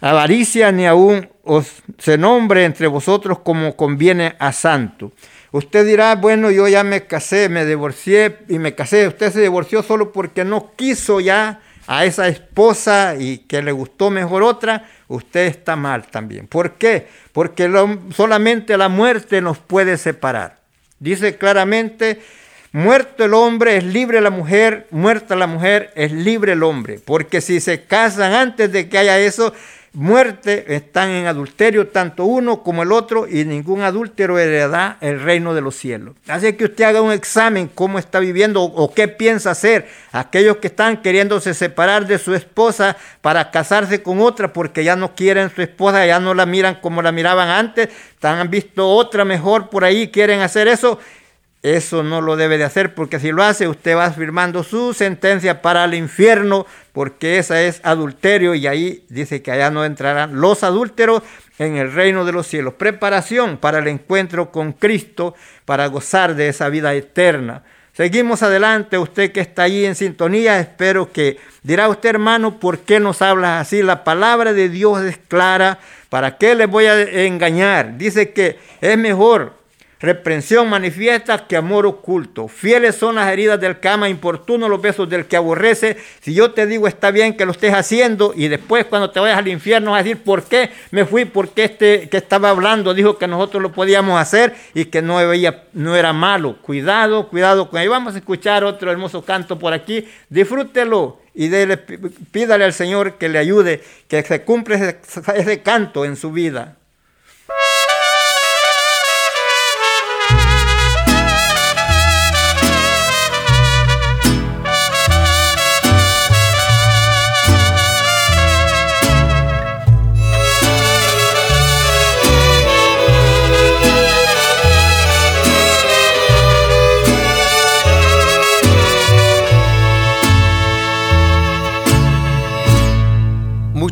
avaricia 0.00 0.72
ni 0.72 0.86
aún 0.86 1.28
os 1.42 1.82
se 1.98 2.16
nombre 2.16 2.64
entre 2.64 2.86
vosotros 2.86 3.40
como 3.40 3.76
conviene 3.76 4.36
a 4.38 4.52
santo. 4.52 5.12
Usted 5.52 5.84
dirá, 5.84 6.14
bueno, 6.14 6.52
yo 6.52 6.68
ya 6.68 6.84
me 6.84 7.06
casé, 7.06 7.48
me 7.48 7.66
divorcié 7.66 8.38
y 8.48 8.60
me 8.60 8.76
casé. 8.76 9.08
Usted 9.08 9.32
se 9.32 9.40
divorció 9.40 9.82
solo 9.82 10.12
porque 10.12 10.44
no 10.44 10.70
quiso 10.76 11.18
ya 11.18 11.60
a 11.86 12.04
esa 12.04 12.28
esposa 12.28 13.16
y 13.18 13.38
que 13.38 13.62
le 13.62 13.72
gustó 13.72 14.10
mejor 14.10 14.42
otra, 14.42 14.88
usted 15.08 15.46
está 15.46 15.76
mal 15.76 16.06
también. 16.06 16.46
¿Por 16.46 16.74
qué? 16.74 17.08
Porque 17.32 17.70
solamente 18.14 18.76
la 18.76 18.88
muerte 18.88 19.40
nos 19.40 19.58
puede 19.58 19.96
separar. 19.98 20.58
Dice 20.98 21.36
claramente, 21.36 22.20
muerto 22.72 23.24
el 23.24 23.34
hombre 23.34 23.76
es 23.76 23.84
libre 23.84 24.20
la 24.20 24.30
mujer, 24.30 24.86
muerta 24.90 25.34
la 25.34 25.46
mujer 25.46 25.92
es 25.96 26.12
libre 26.12 26.52
el 26.52 26.62
hombre. 26.62 27.00
Porque 27.04 27.40
si 27.40 27.60
se 27.60 27.84
casan 27.84 28.32
antes 28.34 28.70
de 28.70 28.88
que 28.88 28.98
haya 28.98 29.18
eso, 29.18 29.52
muerte, 29.92 30.74
están 30.74 31.10
en 31.10 31.26
adulterio 31.26 31.88
tanto 31.88 32.24
uno 32.24 32.62
como 32.62 32.82
el 32.82 32.92
otro 32.92 33.26
y 33.26 33.44
ningún 33.44 33.82
adúltero 33.82 34.38
heredará 34.38 34.98
el 35.00 35.20
reino 35.20 35.52
de 35.54 35.60
los 35.60 35.74
cielos. 35.74 36.14
Así 36.28 36.52
que 36.52 36.66
usted 36.66 36.84
haga 36.84 37.02
un 37.02 37.12
examen 37.12 37.68
cómo 37.74 37.98
está 37.98 38.20
viviendo 38.20 38.62
o 38.62 38.94
qué 38.94 39.08
piensa 39.08 39.50
hacer. 39.50 39.88
Aquellos 40.12 40.58
que 40.58 40.68
están 40.68 41.02
queriéndose 41.02 41.54
separar 41.54 42.06
de 42.06 42.18
su 42.18 42.34
esposa 42.34 42.96
para 43.20 43.50
casarse 43.50 44.02
con 44.02 44.20
otra 44.20 44.52
porque 44.52 44.84
ya 44.84 44.94
no 44.94 45.14
quieren 45.14 45.50
su 45.54 45.62
esposa, 45.62 46.06
ya 46.06 46.20
no 46.20 46.34
la 46.34 46.46
miran 46.46 46.76
como 46.80 47.02
la 47.02 47.12
miraban 47.12 47.48
antes, 47.48 47.88
han 48.22 48.50
visto 48.50 48.88
otra 48.88 49.24
mejor 49.24 49.70
por 49.70 49.84
ahí, 49.84 50.08
quieren 50.08 50.40
hacer 50.40 50.68
eso. 50.68 50.98
Eso 51.62 52.02
no 52.02 52.22
lo 52.22 52.36
debe 52.36 52.56
de 52.56 52.64
hacer 52.64 52.94
porque 52.94 53.20
si 53.20 53.32
lo 53.32 53.42
hace 53.42 53.68
usted 53.68 53.94
va 53.94 54.10
firmando 54.10 54.64
su 54.64 54.94
sentencia 54.94 55.60
para 55.60 55.84
el 55.84 55.92
infierno 55.92 56.66
porque 56.92 57.36
esa 57.36 57.60
es 57.60 57.82
adulterio 57.84 58.54
y 58.54 58.66
ahí 58.66 59.04
dice 59.10 59.42
que 59.42 59.52
allá 59.52 59.70
no 59.70 59.84
entrarán 59.84 60.40
los 60.40 60.64
adúlteros 60.64 61.22
en 61.58 61.76
el 61.76 61.92
reino 61.92 62.24
de 62.24 62.32
los 62.32 62.46
cielos. 62.46 62.74
Preparación 62.74 63.58
para 63.58 63.80
el 63.80 63.88
encuentro 63.88 64.50
con 64.50 64.72
Cristo 64.72 65.34
para 65.66 65.86
gozar 65.88 66.34
de 66.34 66.48
esa 66.48 66.70
vida 66.70 66.94
eterna. 66.94 67.62
Seguimos 67.92 68.42
adelante, 68.42 68.96
usted 68.96 69.30
que 69.30 69.40
está 69.40 69.64
ahí 69.64 69.84
en 69.84 69.94
sintonía, 69.94 70.58
espero 70.60 71.12
que 71.12 71.36
dirá 71.62 71.90
usted 71.90 72.08
hermano, 72.08 72.58
¿por 72.58 72.78
qué 72.78 73.00
nos 73.00 73.20
hablas 73.20 73.60
así? 73.60 73.82
La 73.82 74.04
palabra 74.04 74.54
de 74.54 74.70
Dios 74.70 75.02
es 75.02 75.18
clara, 75.28 75.78
¿para 76.08 76.38
qué 76.38 76.54
le 76.54 76.64
voy 76.64 76.86
a 76.86 77.02
engañar? 77.02 77.98
Dice 77.98 78.32
que 78.32 78.58
es 78.80 78.96
mejor 78.96 79.59
Reprensión 80.02 80.70
manifiesta 80.70 81.46
que 81.46 81.58
amor 81.58 81.84
oculto. 81.84 82.48
Fieles 82.48 82.94
son 82.94 83.16
las 83.16 83.30
heridas 83.30 83.60
del 83.60 83.80
que 83.80 83.88
ama, 83.88 84.08
importuno 84.08 84.66
los 84.66 84.80
besos 84.80 85.10
del 85.10 85.26
que 85.26 85.36
aborrece. 85.36 85.98
Si 86.20 86.32
yo 86.32 86.52
te 86.52 86.66
digo 86.66 86.88
está 86.88 87.10
bien 87.10 87.36
que 87.36 87.44
lo 87.44 87.52
estés 87.52 87.74
haciendo 87.74 88.32
y 88.34 88.48
después 88.48 88.86
cuando 88.86 89.10
te 89.10 89.20
vayas 89.20 89.36
al 89.36 89.48
infierno 89.48 89.90
vas 89.90 90.00
a 90.00 90.04
decir 90.04 90.22
por 90.22 90.44
qué 90.44 90.70
me 90.90 91.04
fui, 91.04 91.26
porque 91.26 91.64
este 91.64 92.08
que 92.08 92.16
estaba 92.16 92.48
hablando 92.48 92.94
dijo 92.94 93.18
que 93.18 93.28
nosotros 93.28 93.62
lo 93.62 93.72
podíamos 93.72 94.18
hacer 94.18 94.54
y 94.72 94.86
que 94.86 95.02
no, 95.02 95.18
no 95.74 95.96
era 95.96 96.12
malo. 96.14 96.56
Cuidado, 96.62 97.28
cuidado 97.28 97.68
con 97.68 97.78
ello. 97.78 97.90
Vamos 97.90 98.14
a 98.14 98.18
escuchar 98.18 98.64
otro 98.64 98.90
hermoso 98.90 99.22
canto 99.22 99.58
por 99.58 99.74
aquí. 99.74 100.08
Disfrútelo 100.30 101.20
y 101.34 101.50
pídale 102.32 102.64
al 102.64 102.72
Señor 102.72 103.18
que 103.18 103.28
le 103.28 103.38
ayude, 103.38 103.82
que 104.08 104.22
se 104.22 104.44
cumpla 104.44 104.96
ese 105.36 105.60
canto 105.60 106.06
en 106.06 106.16
su 106.16 106.32
vida. 106.32 106.79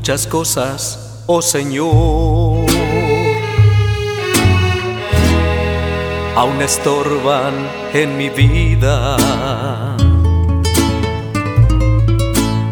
Muchas 0.09 0.27
cosas 0.27 1.23
oh 1.27 1.43
Señor, 1.43 2.65
aún 6.35 6.63
estorban 6.63 7.53
en 7.93 8.17
mi 8.17 8.31
vida, 8.31 9.19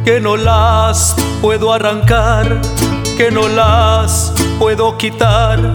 que 0.03 0.18
no 0.18 0.39
las 0.39 1.14
puedo 1.43 1.74
arrancar, 1.74 2.59
que 3.18 3.30
no 3.30 3.49
las 3.49 4.32
puedo 4.59 4.97
quitar, 4.97 5.74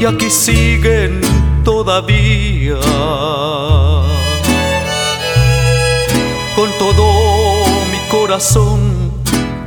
y 0.00 0.04
aquí 0.04 0.30
siguen 0.30 1.20
todavía. 1.64 2.76
Con 6.54 6.70
todo 6.78 7.04
mi 7.90 7.98
corazón, 8.08 8.91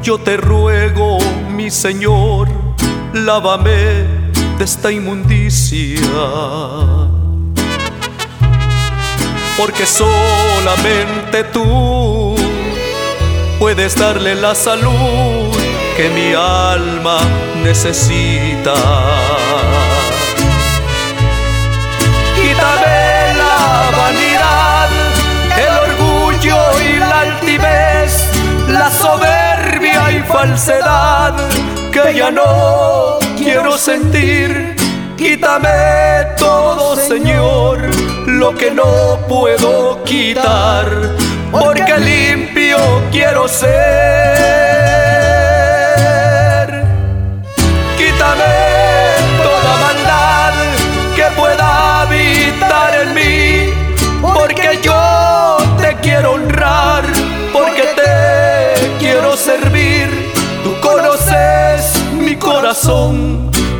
yo 0.05 0.19
te 0.19 0.37
ruego, 0.37 1.17
mi 1.49 1.71
Señor, 1.71 2.47
lávame 3.11 4.05
de 4.55 4.63
esta 4.63 4.91
inmundicia. 4.91 5.99
Porque 9.57 9.87
solamente 9.87 11.45
tú 11.45 12.35
puedes 13.57 13.95
darle 13.95 14.35
la 14.35 14.53
salud 14.53 15.49
que 15.97 16.09
mi 16.09 16.35
alma 16.35 17.17
necesita. 17.63 18.75
Falsedad 30.25 31.33
que 31.91 32.13
ya 32.15 32.31
no 32.31 33.19
quiero 33.37 33.77
sentir. 33.77 34.75
Quítame 35.17 35.69
todo, 36.37 36.95
Señor, 36.95 37.79
lo 38.27 38.53
que 38.53 38.69
no 38.71 39.19
puedo 39.27 40.03
quitar, 40.03 40.85
porque 41.51 41.97
limpio 41.97 42.77
quiero 43.11 43.47
ser. 43.47 43.75
Quítame 47.97 48.55
toda 49.41 49.77
maldad 49.85 50.53
que 51.15 51.23
pueda 51.35 52.01
habitar 52.01 52.93
en 53.03 53.13
mí, 53.13 53.73
porque 54.21 54.79
yo 54.83 55.57
te 55.79 55.95
quiero 56.01 56.33
honrar, 56.33 57.03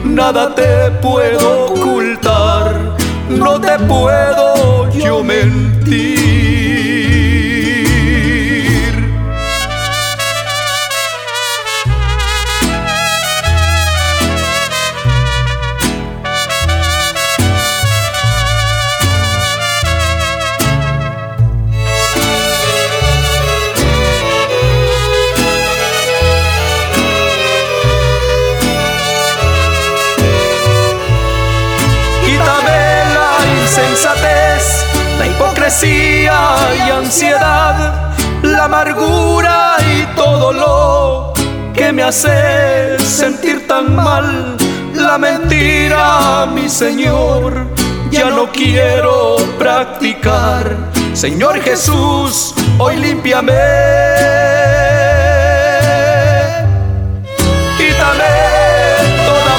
nada 0.05 0.55
te 0.55 0.89
puedo 1.01 1.65
ocultar, 1.65 2.95
no 3.29 3.59
te 3.59 3.77
puedo 3.79 4.89
yo 4.91 5.21
mentir. 5.21 6.74
Y 36.77 36.91
ansiedad, 36.91 38.13
la 38.41 38.65
amargura 38.65 39.77
y 39.79 40.15
todo 40.15 40.53
lo 40.53 41.33
que 41.73 41.91
me 41.91 42.03
hace 42.03 42.97
sentir 42.99 43.67
tan 43.67 43.95
mal. 43.95 44.57
La 44.93 45.17
mentira, 45.17 46.45
mi 46.53 46.69
Señor, 46.69 47.67
ya 48.11 48.29
no 48.29 48.51
quiero 48.51 49.35
practicar. 49.59 50.75
Señor 51.13 51.61
Jesús, 51.61 52.53
hoy 52.77 52.95
límpiame. 52.97 53.53
Quítame 57.77 58.33
toda 59.25 59.55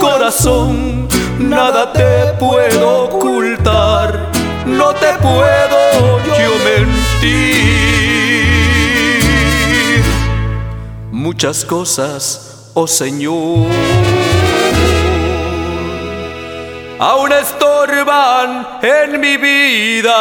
corazón, 0.00 1.08
nada 1.38 1.92
te 1.92 2.32
puedo 2.38 3.04
ocultar, 3.04 4.30
no 4.66 4.94
te 4.94 5.12
puedo 5.20 6.18
mentir. 6.64 7.28
Muchas 11.10 11.64
cosas, 11.64 12.70
oh 12.74 12.86
Señor 12.86 13.66
aún 16.98 17.32
estorban 17.32 18.66
en 18.82 19.20
mi 19.20 19.36
vida. 19.36 20.14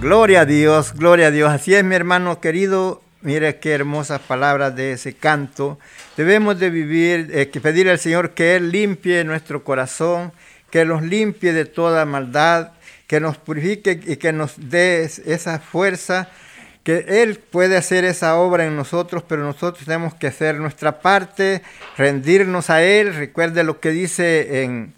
Gloria 0.00 0.42
a 0.42 0.44
Dios, 0.44 0.92
gloria 0.94 1.28
a 1.28 1.30
Dios. 1.30 1.50
Así 1.50 1.74
es, 1.74 1.84
mi 1.84 1.94
hermano 1.94 2.40
querido. 2.40 3.02
Mire 3.26 3.56
qué 3.56 3.72
hermosas 3.72 4.20
palabras 4.20 4.76
de 4.76 4.92
ese 4.92 5.14
canto. 5.14 5.80
Debemos 6.16 6.60
de 6.60 6.70
vivir, 6.70 7.28
eh, 7.32 7.48
que 7.48 7.60
pedir 7.60 7.90
al 7.90 7.98
Señor 7.98 8.34
que 8.34 8.54
Él 8.54 8.70
limpie 8.70 9.24
nuestro 9.24 9.64
corazón, 9.64 10.30
que 10.70 10.84
nos 10.84 11.02
limpie 11.02 11.52
de 11.52 11.64
toda 11.64 12.04
maldad, 12.06 12.70
que 13.08 13.18
nos 13.18 13.36
purifique 13.36 13.98
y 14.06 14.14
que 14.14 14.32
nos 14.32 14.52
dé 14.56 15.02
esa 15.02 15.58
fuerza, 15.58 16.28
que 16.84 17.04
Él 17.20 17.40
puede 17.40 17.76
hacer 17.76 18.04
esa 18.04 18.36
obra 18.36 18.64
en 18.64 18.76
nosotros, 18.76 19.24
pero 19.26 19.42
nosotros 19.42 19.84
tenemos 19.84 20.14
que 20.14 20.28
hacer 20.28 20.60
nuestra 20.60 21.00
parte, 21.00 21.62
rendirnos 21.96 22.70
a 22.70 22.84
Él. 22.84 23.12
Recuerde 23.12 23.64
lo 23.64 23.80
que 23.80 23.90
dice 23.90 24.62
en 24.62 24.94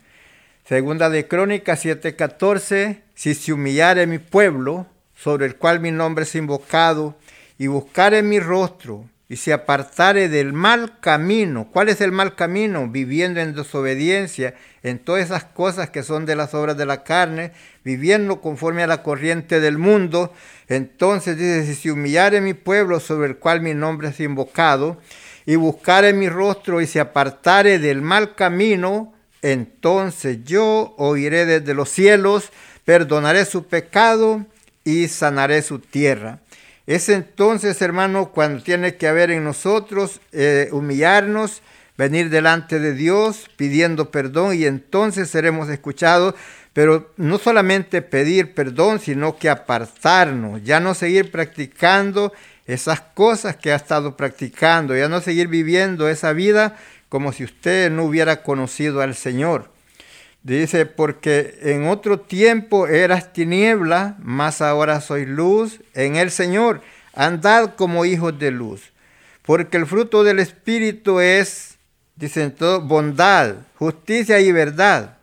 Segunda 0.66 1.08
de 1.08 1.26
Crónicas 1.26 1.82
7:14, 1.82 3.00
si 3.14 3.32
se 3.32 3.54
humillare 3.54 4.06
mi 4.06 4.18
pueblo, 4.18 4.86
sobre 5.16 5.46
el 5.46 5.56
cual 5.56 5.80
mi 5.80 5.92
nombre 5.92 6.24
es 6.24 6.34
invocado, 6.34 7.16
y 7.58 7.66
buscare 7.66 8.22
mi 8.22 8.40
rostro, 8.40 9.04
y 9.28 9.36
se 9.36 9.52
apartare 9.52 10.30
del 10.30 10.54
mal 10.54 11.00
camino. 11.00 11.68
¿Cuál 11.70 11.90
es 11.90 12.00
el 12.00 12.12
mal 12.12 12.34
camino? 12.34 12.88
Viviendo 12.88 13.40
en 13.40 13.54
desobediencia, 13.54 14.54
en 14.82 14.98
todas 14.98 15.26
esas 15.26 15.44
cosas 15.44 15.90
que 15.90 16.02
son 16.02 16.24
de 16.24 16.34
las 16.34 16.54
obras 16.54 16.78
de 16.78 16.86
la 16.86 17.04
carne, 17.04 17.52
viviendo 17.84 18.40
conforme 18.40 18.82
a 18.82 18.86
la 18.86 19.02
corriente 19.02 19.60
del 19.60 19.76
mundo. 19.76 20.32
Entonces 20.68 21.36
dice, 21.36 21.74
si 21.74 21.90
humillare 21.90 22.40
mi 22.40 22.54
pueblo 22.54 23.00
sobre 23.00 23.28
el 23.28 23.36
cual 23.36 23.60
mi 23.60 23.74
nombre 23.74 24.08
es 24.08 24.20
invocado, 24.20 24.98
y 25.44 25.56
buscare 25.56 26.12
mi 26.12 26.28
rostro 26.28 26.80
y 26.80 26.86
se 26.86 27.00
apartare 27.00 27.78
del 27.78 28.00
mal 28.00 28.34
camino, 28.34 29.14
entonces 29.42 30.44
yo 30.44 30.94
oiré 30.96 31.44
desde 31.44 31.74
los 31.74 31.90
cielos, 31.90 32.50
perdonaré 32.84 33.44
su 33.44 33.66
pecado 33.66 34.46
y 34.84 35.08
sanaré 35.08 35.60
su 35.62 35.78
tierra. 35.78 36.40
Es 36.88 37.10
entonces, 37.10 37.82
hermano, 37.82 38.30
cuando 38.30 38.62
tiene 38.62 38.96
que 38.96 39.06
haber 39.06 39.30
en 39.30 39.44
nosotros 39.44 40.22
eh, 40.32 40.70
humillarnos, 40.72 41.60
venir 41.98 42.30
delante 42.30 42.80
de 42.80 42.94
Dios 42.94 43.50
pidiendo 43.56 44.10
perdón 44.10 44.56
y 44.56 44.64
entonces 44.64 45.28
seremos 45.28 45.68
escuchados, 45.68 46.34
pero 46.72 47.12
no 47.18 47.36
solamente 47.36 48.00
pedir 48.00 48.54
perdón, 48.54 49.00
sino 49.00 49.36
que 49.36 49.50
apartarnos, 49.50 50.64
ya 50.64 50.80
no 50.80 50.94
seguir 50.94 51.30
practicando 51.30 52.32
esas 52.64 53.02
cosas 53.02 53.54
que 53.54 53.70
ha 53.70 53.76
estado 53.76 54.16
practicando, 54.16 54.96
ya 54.96 55.10
no 55.10 55.20
seguir 55.20 55.48
viviendo 55.48 56.08
esa 56.08 56.32
vida 56.32 56.78
como 57.10 57.32
si 57.34 57.44
usted 57.44 57.90
no 57.90 58.04
hubiera 58.04 58.42
conocido 58.42 59.02
al 59.02 59.14
Señor. 59.14 59.70
Dice, 60.42 60.86
porque 60.86 61.58
en 61.62 61.86
otro 61.88 62.20
tiempo 62.20 62.86
eras 62.86 63.32
tiniebla, 63.32 64.16
mas 64.20 64.62
ahora 64.62 65.00
soy 65.00 65.26
luz 65.26 65.80
en 65.94 66.16
el 66.16 66.30
Señor. 66.30 66.80
Andad 67.14 67.74
como 67.74 68.04
hijos 68.04 68.38
de 68.38 68.50
luz. 68.50 68.92
Porque 69.42 69.76
el 69.76 69.86
fruto 69.86 70.24
del 70.24 70.38
Espíritu 70.38 71.20
es, 71.20 71.78
dicen 72.16 72.52
todo, 72.52 72.80
bondad, 72.80 73.56
justicia 73.76 74.40
y 74.40 74.52
verdad. 74.52 75.18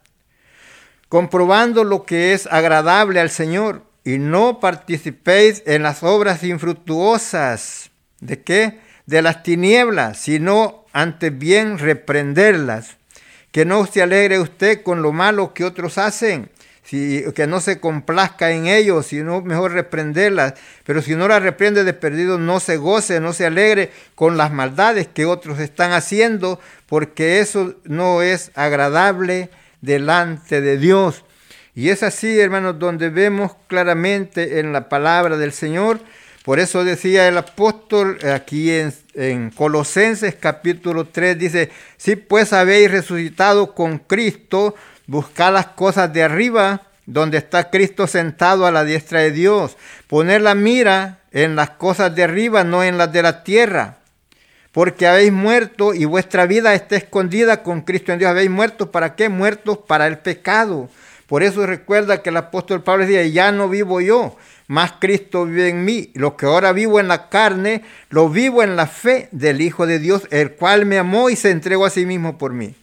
Comprobando 1.09 1.83
lo 1.83 2.05
que 2.05 2.33
es 2.33 2.47
agradable 2.47 3.19
al 3.19 3.29
Señor. 3.29 3.83
Y 4.03 4.19
no 4.19 4.59
participéis 4.59 5.63
en 5.65 5.83
las 5.83 6.03
obras 6.03 6.43
infructuosas. 6.43 7.89
¿De 8.19 8.41
qué? 8.41 8.79
de 9.05 9.21
las 9.21 9.43
tinieblas, 9.43 10.19
sino 10.19 10.85
antes 10.93 11.37
bien 11.37 11.77
reprenderlas. 11.77 12.97
Que 13.55 13.63
no 13.63 13.85
se 13.85 14.01
alegre 14.01 14.41
usted 14.41 14.83
con 14.83 15.01
lo 15.01 15.13
malo 15.13 15.53
que 15.53 15.63
otros 15.63 15.97
hacen, 15.97 16.49
si, 16.83 17.23
que 17.33 17.47
no 17.47 17.61
se 17.61 17.79
complazca 17.79 18.51
en 18.51 18.67
ellos, 18.67 19.05
sino 19.05 19.39
mejor 19.39 19.71
reprenderlas. 19.71 20.55
Pero 20.83 21.01
si 21.01 21.15
no 21.15 21.29
las 21.29 21.41
reprende 21.41 21.85
de 21.85 21.93
perdido, 21.93 22.37
no 22.37 22.59
se 22.59 22.75
goce, 22.75 23.21
no 23.21 23.31
se 23.31 23.45
alegre 23.45 23.93
con 24.13 24.35
las 24.35 24.51
maldades 24.51 25.07
que 25.07 25.25
otros 25.25 25.61
están 25.61 25.93
haciendo, 25.93 26.59
porque 26.85 27.39
eso 27.39 27.75
no 27.85 28.21
es 28.21 28.51
agradable 28.55 29.49
delante 29.79 30.59
de 30.59 30.77
Dios. 30.77 31.23
Y 31.75 31.91
es 31.91 32.03
así, 32.03 32.37
hermanos, 32.37 32.77
donde 32.77 33.07
vemos 33.09 33.53
claramente 33.67 34.59
en 34.59 34.73
la 34.73 34.89
palabra 34.89 35.37
del 35.37 35.53
Señor. 35.53 36.01
Por 36.45 36.59
eso 36.59 36.83
decía 36.83 37.27
el 37.27 37.39
apóstol 37.39 38.19
aquí 38.31 38.71
en, 38.71 38.93
en 39.15 39.49
Colosenses 39.49 40.35
capítulo 40.35 41.05
3, 41.05 41.39
dice, 41.39 41.71
si 41.97 42.15
pues 42.15 42.53
habéis 42.53 42.91
resucitado 42.91 43.73
con 43.73 43.97
Cristo, 43.97 44.75
buscad 45.07 45.53
las 45.53 45.65
cosas 45.65 46.13
de 46.13 46.21
arriba, 46.21 46.83
donde 47.07 47.39
está 47.39 47.71
Cristo 47.71 48.05
sentado 48.05 48.67
a 48.67 48.71
la 48.71 48.83
diestra 48.83 49.21
de 49.21 49.31
Dios. 49.31 49.75
Poner 50.05 50.43
la 50.43 50.53
mira 50.53 51.21
en 51.31 51.55
las 51.55 51.71
cosas 51.71 52.13
de 52.13 52.21
arriba, 52.21 52.63
no 52.63 52.83
en 52.83 52.99
las 52.99 53.11
de 53.11 53.23
la 53.23 53.43
tierra. 53.43 53.97
Porque 54.71 55.07
habéis 55.07 55.31
muerto 55.31 55.95
y 55.95 56.05
vuestra 56.05 56.45
vida 56.45 56.75
está 56.75 56.95
escondida 56.95 57.63
con 57.63 57.81
Cristo 57.81 58.11
en 58.11 58.19
Dios. 58.19 58.29
Habéis 58.29 58.51
muerto 58.51 58.91
para 58.91 59.15
qué? 59.15 59.29
Muertos 59.29 59.79
para 59.79 60.05
el 60.05 60.19
pecado. 60.19 60.89
Por 61.27 61.41
eso 61.41 61.65
recuerda 61.65 62.21
que 62.21 62.29
el 62.29 62.37
apóstol 62.37 62.83
Pablo 62.83 63.05
decía, 63.05 63.25
ya 63.25 63.51
no 63.51 63.67
vivo 63.67 63.99
yo, 63.99 64.37
más 64.67 64.93
Cristo 64.99 65.45
vive 65.45 65.69
en 65.69 65.85
mí. 65.85 66.11
Lo 66.13 66.37
que 66.37 66.45
ahora 66.45 66.73
vivo 66.73 66.99
en 66.99 67.07
la 67.07 67.29
carne, 67.29 67.83
lo 68.09 68.29
vivo 68.29 68.63
en 68.63 68.75
la 68.75 68.87
fe 68.87 69.29
del 69.31 69.61
Hijo 69.61 69.85
de 69.85 69.99
Dios, 69.99 70.27
el 70.31 70.53
cual 70.53 70.85
me 70.85 70.97
amó 70.97 71.29
y 71.29 71.35
se 71.35 71.51
entregó 71.51 71.85
a 71.85 71.89
sí 71.89 72.05
mismo 72.05 72.37
por 72.37 72.53
mí. 72.53 72.75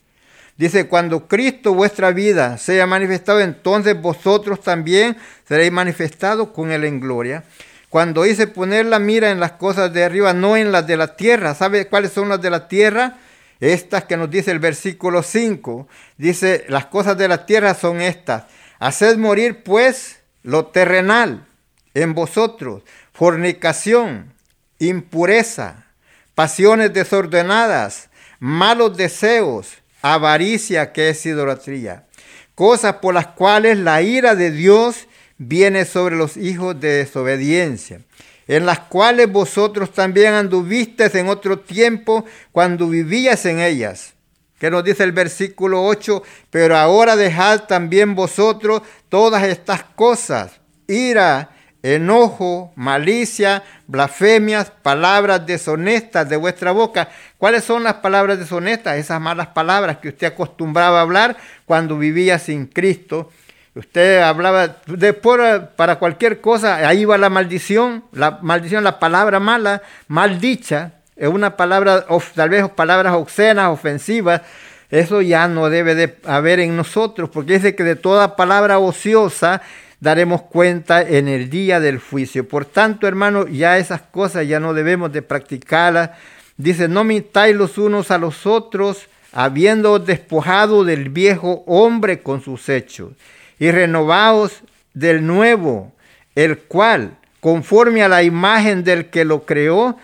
Dice, 0.56 0.86
cuando 0.86 1.26
Cristo 1.26 1.74
vuestra 1.74 2.12
vida 2.12 2.58
sea 2.58 2.86
manifestado, 2.86 3.40
entonces 3.40 4.00
vosotros 4.00 4.60
también 4.60 5.16
seréis 5.48 5.72
manifestados 5.72 6.48
con 6.48 6.70
Él 6.70 6.84
en 6.84 7.00
gloria. 7.00 7.42
Cuando 7.88 8.22
dice 8.22 8.46
poner 8.46 8.86
la 8.86 8.98
mira 8.98 9.30
en 9.30 9.40
las 9.40 9.52
cosas 9.52 9.92
de 9.92 10.04
arriba, 10.04 10.32
no 10.32 10.56
en 10.56 10.72
las 10.72 10.86
de 10.86 10.96
la 10.96 11.16
tierra. 11.16 11.54
¿Sabe 11.54 11.88
cuáles 11.88 12.12
son 12.12 12.28
las 12.28 12.40
de 12.40 12.50
la 12.50 12.68
tierra? 12.68 13.18
Estas 13.60 14.04
que 14.04 14.16
nos 14.16 14.30
dice 14.30 14.50
el 14.50 14.60
versículo 14.60 15.22
5. 15.22 15.88
Dice, 16.16 16.64
las 16.68 16.86
cosas 16.86 17.18
de 17.18 17.28
la 17.28 17.44
tierra 17.44 17.74
son 17.74 18.00
estas. 18.00 18.44
Haced 18.78 19.16
morir 19.18 19.62
pues 19.62 20.20
lo 20.42 20.66
terrenal 20.66 21.46
en 21.94 22.14
vosotros, 22.14 22.82
fornicación, 23.12 24.32
impureza, 24.78 25.86
pasiones 26.34 26.92
desordenadas, 26.92 28.08
malos 28.38 28.96
deseos, 28.96 29.74
avaricia 30.02 30.92
que 30.92 31.10
es 31.10 31.24
idolatría, 31.24 32.06
cosas 32.54 32.96
por 32.96 33.14
las 33.14 33.28
cuales 33.28 33.78
la 33.78 34.02
ira 34.02 34.34
de 34.34 34.50
Dios 34.50 35.06
viene 35.38 35.84
sobre 35.84 36.16
los 36.16 36.36
hijos 36.36 36.78
de 36.80 36.88
desobediencia, 36.88 38.00
en 38.48 38.66
las 38.66 38.80
cuales 38.80 39.30
vosotros 39.30 39.92
también 39.92 40.34
anduvisteis 40.34 41.14
en 41.14 41.28
otro 41.28 41.60
tiempo 41.60 42.24
cuando 42.50 42.88
vivías 42.88 43.46
en 43.46 43.60
ellas. 43.60 44.14
Que 44.58 44.70
nos 44.70 44.84
dice 44.84 45.02
el 45.02 45.12
versículo 45.12 45.84
8, 45.84 46.22
pero 46.50 46.76
ahora 46.76 47.16
dejad 47.16 47.64
también 47.64 48.14
vosotros 48.14 48.82
todas 49.08 49.42
estas 49.44 49.82
cosas, 49.82 50.52
ira, 50.86 51.50
enojo, 51.82 52.72
malicia, 52.76 53.62
blasfemias, 53.86 54.70
palabras 54.82 55.44
deshonestas 55.46 56.28
de 56.28 56.36
vuestra 56.36 56.70
boca. 56.72 57.08
¿Cuáles 57.38 57.64
son 57.64 57.82
las 57.82 57.94
palabras 57.94 58.38
deshonestas? 58.38 58.98
Esas 58.98 59.20
malas 59.20 59.48
palabras 59.48 59.98
que 59.98 60.08
usted 60.08 60.28
acostumbraba 60.28 60.98
a 60.98 61.02
hablar 61.02 61.36
cuando 61.66 61.98
vivía 61.98 62.38
sin 62.38 62.66
Cristo. 62.66 63.30
Usted 63.74 64.20
hablaba 64.20 64.76
de 64.86 65.14
para 65.14 65.98
cualquier 65.98 66.40
cosa, 66.40 66.76
ahí 66.86 67.06
va 67.06 67.16
la 67.16 67.30
maldición, 67.30 68.04
la 68.12 68.38
maldición, 68.42 68.84
la 68.84 68.98
palabra 68.98 69.40
mala, 69.40 69.82
maldicha, 70.08 70.92
es 71.16 71.28
una 71.28 71.56
palabra, 71.56 72.04
tal 72.34 72.50
vez 72.50 72.68
palabras 72.70 73.14
obscenas, 73.14 73.70
ofensivas, 73.70 74.42
eso 74.90 75.22
ya 75.22 75.48
no 75.48 75.70
debe 75.70 75.94
de 75.94 76.18
haber 76.26 76.60
en 76.60 76.76
nosotros, 76.76 77.30
porque 77.30 77.54
dice 77.54 77.74
que 77.74 77.82
de 77.82 77.96
toda 77.96 78.36
palabra 78.36 78.78
ociosa 78.78 79.62
daremos 80.02 80.42
cuenta 80.42 81.00
en 81.00 81.28
el 81.28 81.48
día 81.48 81.78
del 81.78 82.00
juicio. 82.00 82.48
Por 82.48 82.64
tanto, 82.64 83.06
hermano, 83.06 83.46
ya 83.46 83.78
esas 83.78 84.02
cosas 84.02 84.48
ya 84.48 84.58
no 84.58 84.74
debemos 84.74 85.12
de 85.12 85.22
practicarlas. 85.22 86.10
Dice, 86.56 86.88
no 86.88 87.04
mintáis 87.04 87.54
los 87.54 87.78
unos 87.78 88.10
a 88.10 88.18
los 88.18 88.44
otros, 88.44 89.06
habiendo 89.30 90.00
despojado 90.00 90.82
del 90.82 91.08
viejo 91.10 91.62
hombre 91.68 92.20
con 92.20 92.42
sus 92.42 92.68
hechos, 92.68 93.12
y 93.60 93.70
renovaos 93.70 94.62
del 94.92 95.24
nuevo, 95.24 95.92
el 96.34 96.58
cual, 96.58 97.16
conforme 97.38 98.02
a 98.02 98.08
la 98.08 98.24
imagen 98.24 98.82
del 98.82 99.06
que 99.06 99.24
lo 99.24 99.46
creó, 99.46 99.96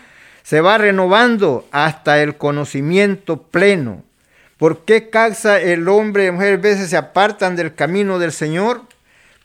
se 0.44 0.60
va 0.60 0.78
renovando 0.78 1.66
hasta 1.72 2.22
el 2.22 2.36
conocimiento 2.36 3.42
pleno. 3.42 4.04
¿Por 4.58 4.84
qué 4.84 5.10
causa 5.10 5.60
el 5.60 5.88
hombre 5.88 6.26
y 6.26 6.30
mujer 6.30 6.58
veces 6.58 6.90
se 6.90 6.96
apartan 6.96 7.56
del 7.56 7.74
camino 7.74 8.20
del 8.20 8.30
Señor? 8.30 8.82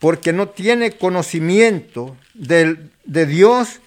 Porque 0.04 0.34
no 0.34 0.50
tiene 0.50 0.92
conocimiento 0.92 2.18
de, 2.34 2.90
Dios, 3.06 3.80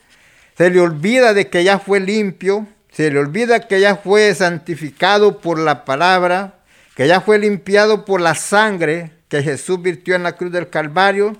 se 0.56 0.70
le 0.70 0.80
olvida 0.80 1.34
de 1.34 1.50
que 1.50 1.62
ya 1.62 1.78
fue 1.78 2.00
limpio, 2.00 2.66
se 2.90 3.10
le 3.10 3.18
olvida 3.18 3.68
que 3.68 3.80
ya 3.82 3.96
fue 3.96 4.34
santificado 4.34 5.42
por 5.42 5.58
la 5.58 5.84
palabra, 5.84 6.54
que 6.94 7.06
ya 7.06 7.20
fue 7.20 7.38
limpiado 7.38 8.06
por 8.06 8.22
la 8.22 8.34
sangre 8.34 9.10
que 9.28 9.42
Jesús 9.42 9.82
virtió 9.82 10.14
en 10.14 10.22
la 10.22 10.36
cruz 10.36 10.52
del 10.52 10.70
Calvario. 10.70 11.36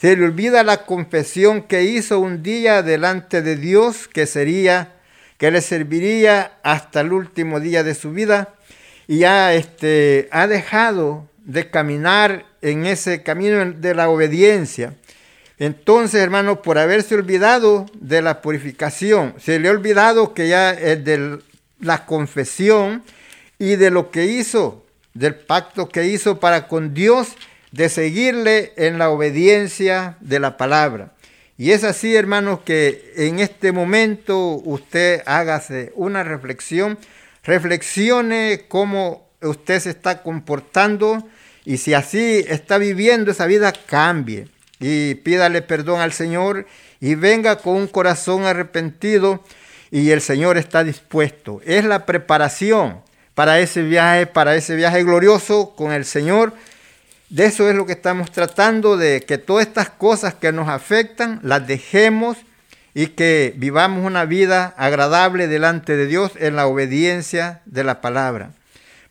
Se 0.00 0.16
le 0.16 0.24
olvida 0.24 0.62
la 0.62 0.86
confesión 0.86 1.60
que 1.60 1.82
hizo 1.82 2.18
un 2.18 2.42
día 2.42 2.82
delante 2.82 3.42
de 3.42 3.56
Dios, 3.56 4.08
que 4.08 4.24
sería, 4.24 4.94
que 5.36 5.50
le 5.50 5.60
serviría 5.60 6.52
hasta 6.62 7.02
el 7.02 7.12
último 7.12 7.60
día 7.60 7.84
de 7.84 7.94
su 7.94 8.12
vida. 8.12 8.54
Y 9.08 9.18
ya 9.18 9.52
este, 9.52 10.30
ha 10.32 10.46
dejado 10.46 11.28
de 11.44 11.68
caminar 11.68 12.46
en 12.66 12.84
ese 12.84 13.22
camino 13.22 13.64
de 13.64 13.94
la 13.94 14.08
obediencia. 14.08 14.94
Entonces, 15.58 16.20
hermanos, 16.20 16.58
por 16.64 16.78
haberse 16.78 17.14
olvidado 17.14 17.86
de 17.94 18.22
la 18.22 18.42
purificación, 18.42 19.34
se 19.38 19.60
le 19.60 19.68
ha 19.68 19.70
olvidado 19.70 20.34
que 20.34 20.48
ya 20.48 20.72
es 20.72 21.04
de 21.04 21.38
la 21.78 22.04
confesión 22.06 23.04
y 23.58 23.76
de 23.76 23.92
lo 23.92 24.10
que 24.10 24.26
hizo, 24.26 24.84
del 25.14 25.36
pacto 25.36 25.88
que 25.88 26.06
hizo 26.06 26.40
para 26.40 26.66
con 26.66 26.92
Dios, 26.92 27.36
de 27.70 27.88
seguirle 27.88 28.72
en 28.76 28.98
la 28.98 29.10
obediencia 29.10 30.16
de 30.20 30.40
la 30.40 30.56
palabra. 30.56 31.12
Y 31.56 31.70
es 31.70 31.84
así, 31.84 32.16
hermanos, 32.16 32.60
que 32.64 33.12
en 33.16 33.38
este 33.38 33.70
momento 33.70 34.60
usted 34.64 35.22
hágase 35.24 35.92
una 35.94 36.24
reflexión, 36.24 36.98
reflexione 37.44 38.64
cómo 38.66 39.30
usted 39.40 39.78
se 39.78 39.90
está 39.90 40.22
comportando 40.24 41.24
y 41.66 41.78
si 41.78 41.94
así 41.94 42.44
está 42.48 42.78
viviendo 42.78 43.32
esa 43.32 43.44
vida, 43.44 43.72
cambie 43.72 44.46
y 44.78 45.16
pídale 45.16 45.62
perdón 45.62 46.00
al 46.00 46.12
Señor 46.12 46.64
y 47.00 47.16
venga 47.16 47.56
con 47.56 47.74
un 47.74 47.88
corazón 47.88 48.44
arrepentido 48.44 49.42
y 49.90 50.10
el 50.10 50.20
Señor 50.20 50.58
está 50.58 50.84
dispuesto. 50.84 51.60
Es 51.64 51.84
la 51.84 52.06
preparación 52.06 53.00
para 53.34 53.58
ese 53.58 53.82
viaje, 53.82 54.26
para 54.26 54.54
ese 54.54 54.76
viaje 54.76 55.02
glorioso 55.02 55.74
con 55.74 55.90
el 55.90 56.04
Señor. 56.04 56.54
De 57.30 57.46
eso 57.46 57.68
es 57.68 57.74
lo 57.74 57.84
que 57.84 57.94
estamos 57.94 58.30
tratando, 58.30 58.96
de 58.96 59.22
que 59.22 59.36
todas 59.36 59.66
estas 59.66 59.90
cosas 59.90 60.34
que 60.34 60.52
nos 60.52 60.68
afectan 60.68 61.40
las 61.42 61.66
dejemos 61.66 62.36
y 62.94 63.08
que 63.08 63.52
vivamos 63.56 64.06
una 64.06 64.24
vida 64.24 64.72
agradable 64.76 65.48
delante 65.48 65.96
de 65.96 66.06
Dios 66.06 66.30
en 66.36 66.54
la 66.54 66.68
obediencia 66.68 67.60
de 67.64 67.82
la 67.82 68.00
palabra. 68.00 68.52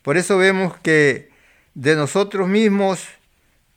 Por 0.03 0.15
eso 0.15 0.37
vemos 0.37 0.77
que 0.81 1.34
de 1.75 1.95
nosotros 1.95 2.47
mismos 2.47 3.05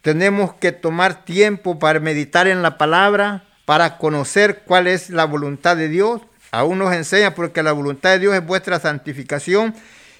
tenemos 0.01 0.55
que 0.55 0.73
tomar 0.73 1.25
tiempo 1.25 1.79
para 1.79 2.01
meditar 2.01 2.47
en 2.47 2.63
la 2.63 2.79
palabra, 2.79 3.45
para 3.65 3.99
conocer 3.99 4.63
cuál 4.65 4.87
es 4.87 5.11
la 5.11 5.25
voluntad 5.25 5.77
de 5.77 5.89
Dios. 5.89 6.23
Aún 6.51 6.79
nos 6.79 6.95
enseña 6.95 7.35
porque 7.35 7.63
la 7.63 7.73
voluntad 7.73 8.11
de 8.11 8.21
Dios 8.21 8.35
es 8.35 8.47
vuestra 8.47 8.81
santificación 8.81 9.75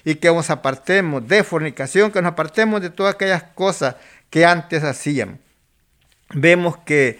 y 0.05 0.15
que 0.15 0.27
nos 0.27 0.49
apartemos 0.49 1.27
de 1.27 1.43
fornicación, 1.43 2.11
que 2.11 2.21
nos 2.21 2.33
apartemos 2.33 2.81
de 2.81 2.89
todas 2.89 3.15
aquellas 3.15 3.43
cosas 3.55 3.95
que 4.29 4.45
antes 4.45 4.83
hacíamos. 4.83 5.39
Vemos 6.31 6.77
que, 6.85 7.19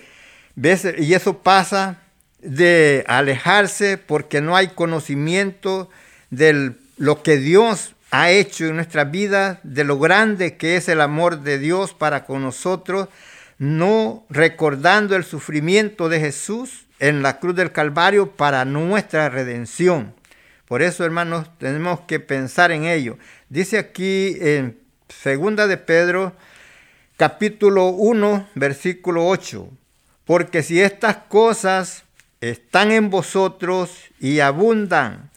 y 0.98 1.14
eso 1.14 1.40
pasa 1.40 1.98
de 2.40 3.04
alejarse 3.08 3.98
porque 3.98 4.42
no 4.42 4.56
hay 4.56 4.68
conocimiento 4.68 5.90
de 6.30 6.74
lo 6.98 7.24
que 7.24 7.38
Dios 7.38 7.96
ha 8.12 8.32
hecho 8.32 8.66
en 8.66 8.76
nuestra 8.76 9.04
vida, 9.04 9.60
de 9.64 9.84
lo 9.84 10.00
grande 10.00 10.58
que 10.58 10.76
es 10.76 10.90
el 10.90 11.02
amor 11.02 11.42
de 11.42 11.60
Dios 11.60 11.94
para 11.94 12.26
con 12.26 12.42
nosotros, 12.42 13.08
no 13.58 14.26
recordando 14.30 15.16
el 15.16 15.24
sufrimiento 15.24 16.10
de 16.10 16.20
Jesús 16.20 16.86
en 17.00 17.22
la 17.22 17.40
cruz 17.40 17.56
del 17.56 17.72
Calvario 17.72 18.32
para 18.32 18.66
nuestra 18.66 19.30
redención. 19.30 20.14
Por 20.68 20.82
eso, 20.82 21.04
hermanos, 21.04 21.50
tenemos 21.58 22.02
que 22.02 22.20
pensar 22.20 22.72
en 22.72 22.86
ello. 22.86 23.18
Dice 23.50 23.78
aquí 23.78 24.38
en 24.40 24.80
Segunda 25.08 25.68
de 25.68 25.78
Pedro, 25.78 26.34
capítulo 27.18 27.88
1, 27.88 28.50
versículo 28.56 29.28
8. 29.28 29.70
Porque 30.26 30.62
si 30.62 30.80
estas 30.80 31.18
cosas 31.18 32.04
están 32.40 32.92
en 32.92 33.10
vosotros 33.10 33.92
y 34.20 34.40
abundan, 34.40 35.29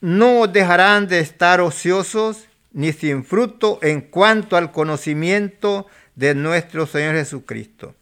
no 0.00 0.46
dejarán 0.46 1.08
de 1.08 1.20
estar 1.20 1.60
ociosos 1.60 2.44
ni 2.72 2.92
sin 2.92 3.24
fruto 3.24 3.78
en 3.82 4.00
cuanto 4.00 4.56
al 4.56 4.72
conocimiento 4.72 5.86
de 6.14 6.34
nuestro 6.34 6.86
Señor 6.86 7.14
Jesucristo. 7.14 7.94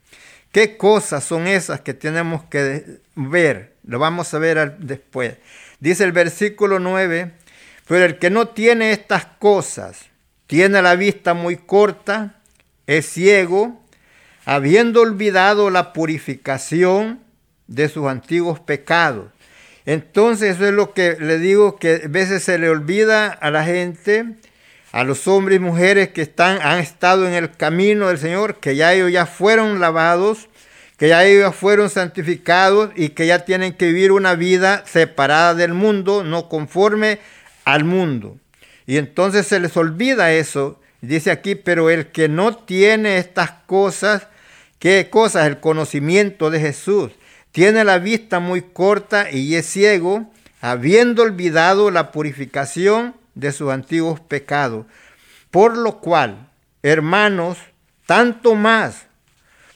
¿Qué 0.53 0.77
cosas 0.77 1.25
son 1.25 1.47
esas 1.47 1.81
que 1.81 1.95
tenemos 1.95 2.45
que 2.45 3.01
ver? 3.15 3.75
Lo 3.85 3.99
vamos 3.99 4.33
a 4.33 4.39
ver 4.39 4.79
después. 4.79 5.37
Dice 5.81 6.05
el 6.05 6.13
versículo 6.13 6.79
9, 6.79 7.33
pero 7.87 8.05
el 8.05 8.19
que 8.19 8.31
no 8.31 8.49
tiene 8.49 8.93
estas 8.93 9.27
cosas, 9.39 10.07
tiene 10.47 10.81
la 10.81 10.97
vista 10.97 11.35
muy 11.35 11.57
corta, 11.57 12.41
es 12.87 13.07
ciego, 13.07 13.83
habiendo 14.45 15.03
olvidado 15.03 15.71
la 15.71 15.93
purificación 15.93 17.21
de 17.67 17.89
sus 17.89 18.07
antiguos 18.07 18.61
pecados. 18.61 19.31
Entonces 19.87 20.57
eso 20.57 20.67
es 20.67 20.75
lo 20.75 20.93
que 20.93 21.17
le 21.19 21.39
digo 21.39 21.77
que 21.77 22.03
a 22.05 22.09
veces 22.09 22.43
se 22.43 22.59
le 22.59 22.69
olvida 22.69 23.29
a 23.29 23.51
la 23.53 23.65
gente, 23.65 24.25
a 24.91 25.05
los 25.05 25.29
hombres 25.29 25.57
y 25.57 25.61
mujeres 25.61 26.09
que 26.09 26.23
están, 26.23 26.59
han 26.61 26.81
estado 26.81 27.27
en 27.27 27.35
el 27.35 27.53
camino 27.53 28.09
del 28.09 28.19
Señor, 28.19 28.57
que 28.57 28.75
ya 28.75 28.93
ellos 28.93 29.13
ya 29.13 29.27
fueron 29.27 29.79
lavados, 29.79 30.49
que 30.97 31.09
ya 31.09 31.25
ellos 31.25 31.55
fueron 31.55 31.89
santificados 31.89 32.91
y 32.97 33.11
que 33.11 33.29
ya 33.29 33.45
tienen 33.45 33.75
que 33.75 33.87
vivir 33.87 34.11
una 34.11 34.35
vida 34.35 34.83
separada 34.87 35.55
del 35.55 35.73
mundo, 35.73 36.25
no 36.25 36.49
conforme 36.49 37.21
al 37.65 37.85
mundo. 37.85 38.39
Y 38.87 38.97
entonces 38.97 39.47
se 39.47 39.61
les 39.61 39.77
olvida 39.77 40.33
eso. 40.33 40.81
Dice 41.01 41.31
aquí, 41.31 41.55
pero 41.55 41.91
el 41.91 42.09
que 42.09 42.29
no 42.29 42.57
tiene 42.57 43.19
estas 43.19 43.51
cosas, 43.67 44.27
¿qué 44.81 45.09
cosas? 45.11 45.47
El 45.47 45.61
conocimiento 45.61 46.51
de 46.51 46.59
Jesús. 46.61 47.13
Tiene 47.57 47.85
la 47.85 47.99
vista 47.99 48.39
muy 48.39 48.61
corta 48.61 49.31
y 49.31 49.55
es 49.55 49.65
ciego, 49.65 50.31
habiendo 50.61 51.23
olvidado 51.23 51.91
la 51.91 52.13
purificación 52.13 53.15
de 53.35 53.51
sus 53.51 53.73
antiguos 53.73 54.21
pecados. 54.21 54.85
Por 55.51 55.79
lo 55.79 56.03
cual, 56.03 56.51
hermanos, 56.83 57.57
tanto 58.05 58.55
más, 58.57 59.07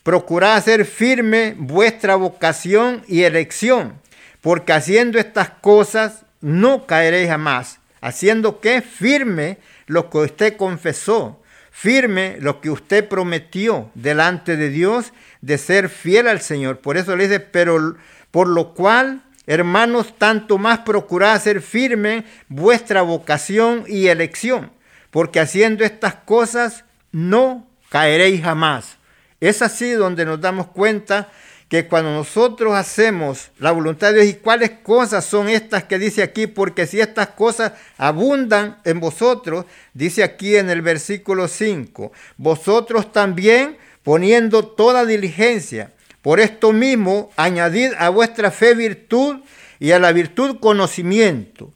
procurad 0.02 0.56
hacer 0.56 0.84
firme 0.84 1.54
vuestra 1.56 2.16
vocación 2.16 3.02
y 3.08 3.22
elección, 3.22 3.94
porque 4.42 4.74
haciendo 4.74 5.18
estas 5.18 5.48
cosas 5.48 6.26
no 6.42 6.86
caeréis 6.86 7.30
jamás 7.30 7.80
haciendo 8.02 8.60
que 8.60 8.82
firme 8.82 9.56
lo 9.86 10.10
que 10.10 10.18
usted 10.18 10.56
confesó, 10.58 11.42
firme 11.70 12.36
lo 12.40 12.60
que 12.60 12.68
usted 12.68 13.08
prometió 13.08 13.90
delante 13.94 14.56
de 14.56 14.68
Dios 14.68 15.14
de 15.40 15.58
ser 15.58 15.88
fiel 15.88 16.28
al 16.28 16.40
Señor. 16.40 16.78
Por 16.78 16.96
eso 16.96 17.16
le 17.16 17.28
dice, 17.28 17.40
pero 17.40 17.96
por 18.30 18.48
lo 18.48 18.74
cual, 18.74 19.22
hermanos, 19.46 20.14
tanto 20.18 20.58
más 20.58 20.80
procurad 20.80 21.40
ser 21.40 21.62
firme 21.62 22.24
vuestra 22.48 23.02
vocación 23.02 23.84
y 23.86 24.06
elección, 24.06 24.70
porque 25.10 25.40
haciendo 25.40 25.84
estas 25.84 26.14
cosas 26.14 26.84
no 27.12 27.66
caeréis 27.88 28.42
jamás. 28.42 28.96
Es 29.40 29.62
así 29.62 29.92
donde 29.92 30.24
nos 30.24 30.40
damos 30.40 30.68
cuenta 30.68 31.28
que 31.70 31.86
cuando 31.86 32.12
nosotros 32.12 32.74
hacemos 32.74 33.52
la 33.58 33.70
voluntad 33.70 34.08
de 34.08 34.22
Dios 34.22 34.34
y 34.34 34.40
cuáles 34.40 34.70
cosas 34.82 35.24
son 35.24 35.48
estas 35.48 35.84
que 35.84 36.00
dice 36.00 36.20
aquí, 36.20 36.48
porque 36.48 36.84
si 36.84 37.00
estas 37.00 37.28
cosas 37.28 37.72
abundan 37.96 38.78
en 38.84 38.98
vosotros, 38.98 39.66
dice 39.94 40.24
aquí 40.24 40.56
en 40.56 40.68
el 40.68 40.82
versículo 40.82 41.46
5, 41.46 42.10
vosotros 42.36 43.12
también 43.12 43.78
poniendo 44.02 44.66
toda 44.66 45.06
diligencia, 45.06 45.92
por 46.22 46.40
esto 46.40 46.72
mismo 46.72 47.30
añadid 47.36 47.92
a 47.98 48.08
vuestra 48.08 48.50
fe 48.50 48.74
virtud 48.74 49.38
y 49.78 49.92
a 49.92 49.98
la 49.98 50.12
virtud 50.12 50.58
conocimiento. 50.60 51.72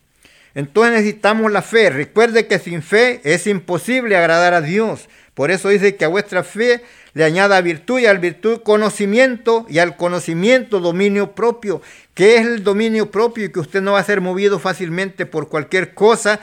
Entonces 0.55 0.95
necesitamos 0.95 1.51
la 1.51 1.63
fe. 1.63 1.91
Recuerde 1.91 2.47
que 2.47 2.59
sin 2.59 2.83
fe 2.83 3.21
es 3.25 3.47
imposible 3.47 4.17
agradar 4.17 4.55
a 4.55 4.61
Dios. 4.61 5.09
Por 5.35 5.51
eso 5.51 5.69
dice 5.69 5.97
que 5.97 6.05
a 6.05 6.09
vuestra 6.09 6.45
fe 6.45 6.83
le 7.13 7.25
añada 7.25 7.61
virtud 7.61 7.99
y 7.99 8.07
al 8.07 8.19
virtud 8.19 8.61
conocimiento 8.63 9.67
y 9.69 9.79
al 9.79 9.97
conocimiento 9.97 10.79
dominio 10.79 11.33
propio. 11.33 11.83
¿Qué 12.15 12.37
es 12.37 12.47
el 12.47 12.63
dominio 12.63 13.11
propio? 13.11 13.47
Y 13.47 13.53
que 13.53 13.59
usted 13.59 13.83
no 13.83 13.93
va 13.93 13.99
a 13.99 14.05
ser 14.05 14.21
movido 14.21 14.61
fácilmente 14.61 15.27
por 15.27 15.49
cualquier 15.49 15.95
cosa, 15.95 16.39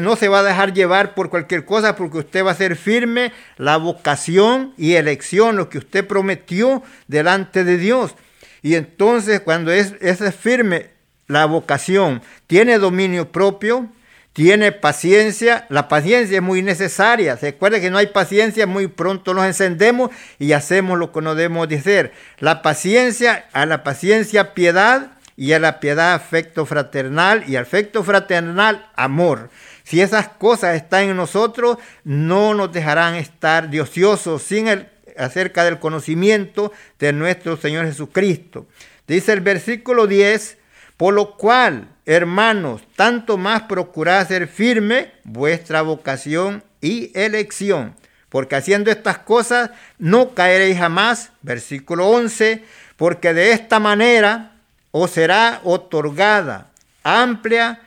no 0.00 0.14
se 0.16 0.28
va 0.28 0.40
a 0.40 0.44
dejar 0.44 0.74
llevar 0.74 1.14
por 1.14 1.30
cualquier 1.30 1.64
cosa 1.64 1.96
porque 1.96 2.18
usted 2.18 2.44
va 2.44 2.50
a 2.50 2.54
ser 2.54 2.76
firme 2.76 3.32
la 3.56 3.76
vocación 3.78 4.74
y 4.76 4.94
elección, 4.94 5.56
lo 5.56 5.68
que 5.68 5.78
usted 5.78 6.06
prometió 6.06 6.82
delante 7.08 7.64
de 7.64 7.78
Dios. 7.78 8.14
Y 8.62 8.74
entonces 8.74 9.40
cuando 9.40 9.72
es, 9.72 9.94
es 10.00 10.34
firme 10.34 10.90
la 11.26 11.46
vocación, 11.46 12.22
tiene 12.46 12.78
dominio 12.78 13.32
propio, 13.32 13.88
tiene 14.32 14.70
paciencia, 14.70 15.66
la 15.70 15.88
paciencia 15.88 16.36
es 16.36 16.42
muy 16.42 16.62
necesaria. 16.62 17.36
Se 17.36 17.48
acuerda 17.48 17.80
que 17.80 17.90
no 17.90 17.98
hay 17.98 18.08
paciencia, 18.08 18.66
muy 18.66 18.86
pronto 18.86 19.34
nos 19.34 19.44
encendemos 19.44 20.10
y 20.38 20.52
hacemos 20.52 20.98
lo 20.98 21.10
que 21.10 21.20
no 21.20 21.34
debemos 21.34 21.68
de 21.68 21.76
hacer. 21.76 22.12
La 22.38 22.62
paciencia, 22.62 23.46
a 23.52 23.66
la 23.66 23.82
paciencia 23.82 24.54
piedad 24.54 25.12
y 25.36 25.52
a 25.52 25.58
la 25.58 25.80
piedad 25.80 26.14
afecto 26.14 26.66
fraternal 26.66 27.44
y 27.48 27.56
afecto 27.56 28.04
fraternal 28.04 28.88
amor. 28.94 29.50
Si 29.90 30.00
esas 30.00 30.28
cosas 30.28 30.76
están 30.76 31.08
en 31.08 31.16
nosotros, 31.16 31.76
no 32.04 32.54
nos 32.54 32.72
dejarán 32.72 33.16
estar 33.16 33.70
diociosos 33.70 34.40
sin 34.40 34.68
el, 34.68 34.88
acerca 35.18 35.64
del 35.64 35.80
conocimiento 35.80 36.70
de 37.00 37.12
nuestro 37.12 37.56
Señor 37.56 37.86
Jesucristo. 37.86 38.68
Dice 39.08 39.32
el 39.32 39.40
versículo 39.40 40.06
10, 40.06 40.58
por 40.96 41.12
lo 41.12 41.36
cual 41.36 41.88
Hermanos, 42.06 42.82
tanto 42.94 43.36
más 43.36 43.62
procurad 43.62 44.28
ser 44.28 44.46
firme 44.46 45.10
vuestra 45.24 45.82
vocación 45.82 46.62
y 46.80 47.10
elección, 47.18 47.96
porque 48.28 48.54
haciendo 48.54 48.92
estas 48.92 49.18
cosas 49.18 49.70
no 49.98 50.36
caeréis 50.36 50.78
jamás. 50.78 51.32
Versículo 51.42 52.06
11, 52.10 52.62
porque 52.96 53.34
de 53.34 53.50
esta 53.50 53.80
manera 53.80 54.52
os 54.92 55.10
será 55.10 55.60
otorgada 55.64 56.68
amplia 57.02 57.80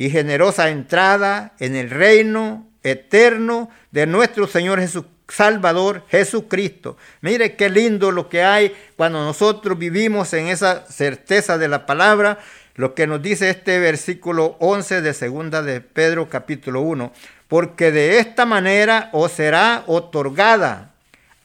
y 0.00 0.08
generosa 0.08 0.70
entrada 0.70 1.52
en 1.58 1.76
el 1.76 1.90
reino 1.90 2.66
eterno 2.82 3.68
de 3.90 4.06
nuestro 4.06 4.46
Señor 4.46 4.80
Jesús. 4.80 5.04
Salvador 5.28 6.04
Jesucristo. 6.08 6.96
Mire 7.20 7.54
qué 7.54 7.68
lindo 7.68 8.10
lo 8.10 8.30
que 8.30 8.42
hay 8.42 8.74
cuando 8.96 9.22
nosotros 9.22 9.78
vivimos 9.78 10.32
en 10.32 10.48
esa 10.48 10.86
certeza 10.86 11.58
de 11.58 11.68
la 11.68 11.84
palabra 11.84 12.38
lo 12.76 12.94
que 12.94 13.06
nos 13.06 13.20
dice 13.20 13.50
este 13.50 13.78
versículo 13.78 14.56
11 14.58 15.02
de 15.02 15.12
segunda 15.12 15.60
de 15.60 15.82
Pedro 15.82 16.30
capítulo 16.30 16.80
1, 16.80 17.12
porque 17.46 17.92
de 17.92 18.20
esta 18.20 18.46
manera 18.46 19.10
os 19.12 19.32
será 19.32 19.84
otorgada 19.86 20.94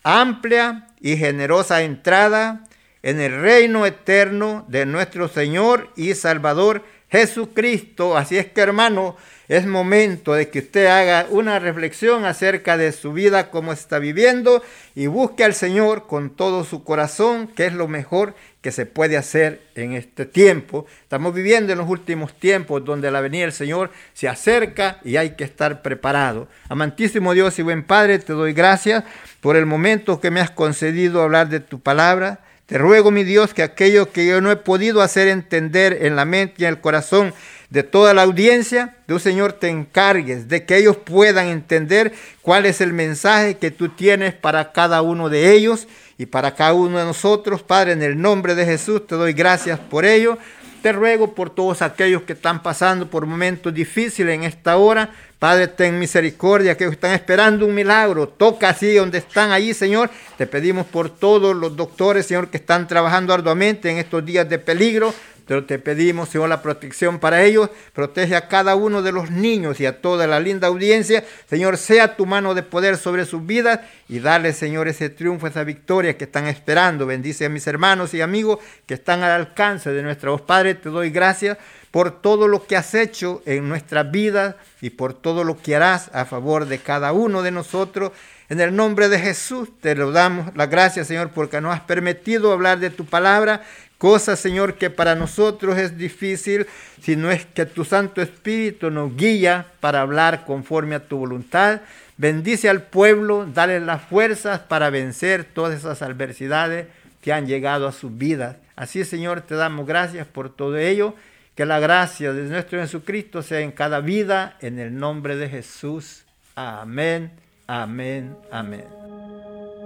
amplia 0.01 0.87
y 1.01 1.17
generosa 1.17 1.83
entrada 1.83 2.63
en 3.03 3.19
el 3.19 3.39
reino 3.41 3.85
eterno 3.85 4.65
de 4.69 4.85
nuestro 4.85 5.27
Señor 5.27 5.91
y 5.97 6.15
Salvador 6.15 6.83
Jesucristo. 7.15 8.17
Así 8.17 8.37
es 8.37 8.47
que 8.47 8.61
hermano, 8.61 9.15
es 9.47 9.65
momento 9.67 10.33
de 10.33 10.49
que 10.49 10.59
usted 10.59 10.87
haga 10.87 11.27
una 11.29 11.59
reflexión 11.59 12.25
acerca 12.25 12.77
de 12.77 12.91
su 12.91 13.13
vida, 13.13 13.51
cómo 13.51 13.73
está 13.73 13.99
viviendo 13.99 14.63
y 14.95 15.07
busque 15.07 15.43
al 15.43 15.53
Señor 15.53 16.07
con 16.07 16.31
todo 16.31 16.63
su 16.63 16.83
corazón, 16.83 17.47
que 17.47 17.67
es 17.67 17.73
lo 17.73 17.87
mejor 17.87 18.33
que 18.61 18.71
se 18.71 18.87
puede 18.87 19.17
hacer 19.17 19.61
en 19.75 19.93
este 19.93 20.25
tiempo. 20.25 20.87
Estamos 21.03 21.35
viviendo 21.35 21.71
en 21.71 21.77
los 21.77 21.87
últimos 21.87 22.33
tiempos 22.33 22.83
donde 22.83 23.11
la 23.11 23.21
venida 23.21 23.43
del 23.43 23.51
Señor 23.51 23.91
se 24.13 24.27
acerca 24.27 24.99
y 25.03 25.17
hay 25.17 25.35
que 25.35 25.43
estar 25.43 25.83
preparado. 25.83 26.47
Amantísimo 26.69 27.33
Dios 27.33 27.59
y 27.59 27.61
buen 27.61 27.83
Padre, 27.83 28.17
te 28.17 28.33
doy 28.33 28.53
gracias 28.53 29.03
por 29.41 29.55
el 29.55 29.67
momento 29.67 30.19
que 30.19 30.31
me 30.31 30.41
has 30.41 30.49
concedido 30.49 31.21
hablar 31.21 31.49
de 31.49 31.59
tu 31.59 31.79
palabra. 31.79 32.39
Te 32.65 32.79
ruego, 32.79 33.11
mi 33.11 33.23
Dios, 33.23 33.53
que 33.53 33.61
aquello 33.61 34.11
que 34.11 34.25
yo 34.25 34.41
no 34.41 34.49
he 34.49 34.55
podido 34.55 35.03
hacer 35.03 35.27
entender 35.27 35.99
en 36.01 36.15
la 36.15 36.25
mente 36.25 36.55
y 36.57 36.63
en 36.63 36.71
el 36.71 36.81
corazón 36.81 37.31
de 37.69 37.83
toda 37.83 38.15
la 38.15 38.23
audiencia, 38.23 38.97
tú, 39.05 39.19
Señor, 39.19 39.53
te 39.53 39.69
encargues 39.69 40.47
de 40.47 40.65
que 40.65 40.77
ellos 40.77 40.97
puedan 40.97 41.47
entender 41.47 42.13
cuál 42.41 42.65
es 42.65 42.81
el 42.81 42.91
mensaje 42.91 43.57
que 43.57 43.69
tú 43.69 43.89
tienes 43.89 44.33
para 44.33 44.71
cada 44.71 45.03
uno 45.03 45.29
de 45.29 45.51
ellos 45.51 45.87
y 46.17 46.25
para 46.25 46.55
cada 46.55 46.73
uno 46.73 46.97
de 46.97 47.05
nosotros. 47.05 47.61
Padre, 47.61 47.91
en 47.91 48.01
el 48.01 48.19
nombre 48.19 48.55
de 48.55 48.65
Jesús 48.65 49.05
te 49.05 49.13
doy 49.13 49.33
gracias 49.33 49.79
por 49.79 50.03
ello. 50.03 50.39
Te 50.81 50.91
ruego 50.91 51.35
por 51.35 51.51
todos 51.51 51.83
aquellos 51.83 52.23
que 52.23 52.33
están 52.33 52.63
pasando 52.63 53.11
por 53.11 53.27
momentos 53.27 53.73
difíciles 53.73 54.33
en 54.33 54.43
esta 54.43 54.77
hora, 54.77 55.13
Padre, 55.45 55.67
ten 55.67 55.99
misericordia, 55.99 56.75
que 56.75 56.85
están 56.85 57.11
esperando 57.11 57.67
un 57.67 57.75
milagro. 57.75 58.27
Toca 58.27 58.69
así 58.69 58.95
donde 58.95 59.19
están 59.19 59.51
ahí, 59.51 59.75
Señor. 59.75 60.09
Te 60.39 60.47
pedimos 60.47 60.87
por 60.87 61.11
todos 61.11 61.55
los 61.55 61.75
doctores, 61.75 62.25
Señor, 62.25 62.47
que 62.47 62.57
están 62.57 62.87
trabajando 62.87 63.31
arduamente 63.31 63.91
en 63.91 63.99
estos 63.99 64.25
días 64.25 64.49
de 64.49 64.57
peligro. 64.57 65.13
Pero 65.45 65.65
te 65.65 65.79
pedimos, 65.79 66.29
Señor, 66.29 66.49
la 66.49 66.61
protección 66.61 67.19
para 67.19 67.43
ellos. 67.43 67.69
Protege 67.93 68.35
a 68.35 68.47
cada 68.47 68.75
uno 68.75 69.01
de 69.01 69.11
los 69.11 69.29
niños 69.29 69.79
y 69.79 69.85
a 69.85 70.01
toda 70.01 70.27
la 70.27 70.39
linda 70.39 70.67
audiencia. 70.67 71.23
Señor, 71.49 71.77
sea 71.77 72.15
tu 72.15 72.25
mano 72.25 72.53
de 72.53 72.63
poder 72.63 72.97
sobre 72.97 73.25
sus 73.25 73.45
vidas 73.45 73.79
y 74.09 74.19
dale, 74.19 74.53
Señor, 74.53 74.87
ese 74.87 75.09
triunfo, 75.09 75.47
esa 75.47 75.63
victoria 75.63 76.17
que 76.17 76.25
están 76.25 76.47
esperando. 76.47 77.05
Bendice 77.05 77.45
a 77.45 77.49
mis 77.49 77.67
hermanos 77.67 78.13
y 78.13 78.21
amigos 78.21 78.59
que 78.85 78.95
están 78.95 79.23
al 79.23 79.31
alcance 79.31 79.91
de 79.91 80.01
nuestra 80.01 80.31
voz. 80.31 80.41
Padre, 80.41 80.75
te 80.75 80.89
doy 80.89 81.11
gracias 81.11 81.57
por 81.95 82.21
todo 82.21 82.49
lo 82.49 82.65
que 82.65 82.75
has 82.75 82.93
hecho 82.93 83.41
en 83.45 83.69
nuestra 83.69 84.03
vida 84.03 84.57
y 84.81 84.89
por 84.89 85.13
todo 85.13 85.45
lo 85.45 85.61
que 85.61 85.77
harás 85.77 86.09
a 86.13 86.25
favor 86.25 86.65
de 86.65 86.79
cada 86.79 87.13
uno 87.13 87.41
de 87.41 87.51
nosotros. 87.51 88.11
En 88.49 88.59
el 88.59 88.75
nombre 88.75 89.07
de 89.07 89.17
Jesús 89.17 89.69
te 89.79 89.95
lo 89.95 90.11
damos 90.11 90.55
las 90.55 90.69
gracias, 90.69 91.07
Señor, 91.07 91.29
porque 91.29 91.61
nos 91.61 91.73
has 91.73 91.81
permitido 91.81 92.51
hablar 92.51 92.79
de 92.79 92.89
tu 92.89 93.05
palabra, 93.05 93.63
cosa, 93.97 94.35
Señor, 94.35 94.75
que 94.75 94.89
para 94.89 95.15
nosotros 95.15 95.77
es 95.77 95.97
difícil, 95.97 96.67
si 97.01 97.15
no 97.15 97.31
es 97.31 97.45
que 97.45 97.65
tu 97.65 97.85
Santo 97.85 98.21
Espíritu 98.21 98.91
nos 98.91 99.15
guía 99.15 99.67
para 99.79 100.01
hablar 100.01 100.45
conforme 100.45 100.95
a 100.95 101.07
tu 101.07 101.17
voluntad. 101.17 101.81
Bendice 102.17 102.69
al 102.69 102.83
pueblo, 102.83 103.45
dale 103.53 103.79
las 103.79 104.01
fuerzas 104.01 104.59
para 104.59 104.89
vencer 104.89 105.43
todas 105.43 105.75
esas 105.75 106.01
adversidades 106.01 106.87
que 107.21 107.33
han 107.33 107.47
llegado 107.47 107.87
a 107.87 107.91
sus 107.91 108.17
vidas. 108.17 108.57
Así, 108.75 109.03
Señor, 109.03 109.41
te 109.41 109.55
damos 109.55 109.85
gracias 109.85 110.27
por 110.27 110.49
todo 110.49 110.77
ello. 110.77 111.15
Que 111.55 111.65
la 111.65 111.79
gracia 111.79 112.33
de 112.33 112.43
nuestro 112.43 112.81
Jesucristo 112.81 113.41
sea 113.41 113.61
en 113.61 113.71
cada 113.71 114.01
vida, 114.01 114.57
en 114.59 114.77
el 114.77 114.97
nombre 114.97 115.37
de 115.37 115.47
Jesús. 115.47 116.25
Amén. 116.53 117.31
Amén, 117.67 118.35
amén. 118.51 118.83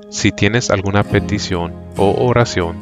Si 0.10 0.32
tienes 0.32 0.72
alguna 0.72 1.04
petición 1.04 1.74
o 1.96 2.26
oración, 2.26 2.82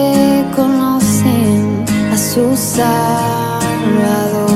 Salvador. 2.55 4.49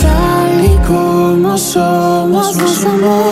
Tal 0.00 0.64
y 0.64 0.76
como 0.86 1.56
somos, 1.56 2.56
nos 2.56 2.84
amó. 2.84 3.22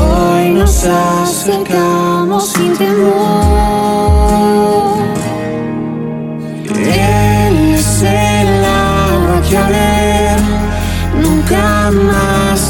Hoy 0.00 0.50
nos 0.50 0.84
acercamos 0.84 2.48
sin 2.52 2.76
temor. 2.76 4.05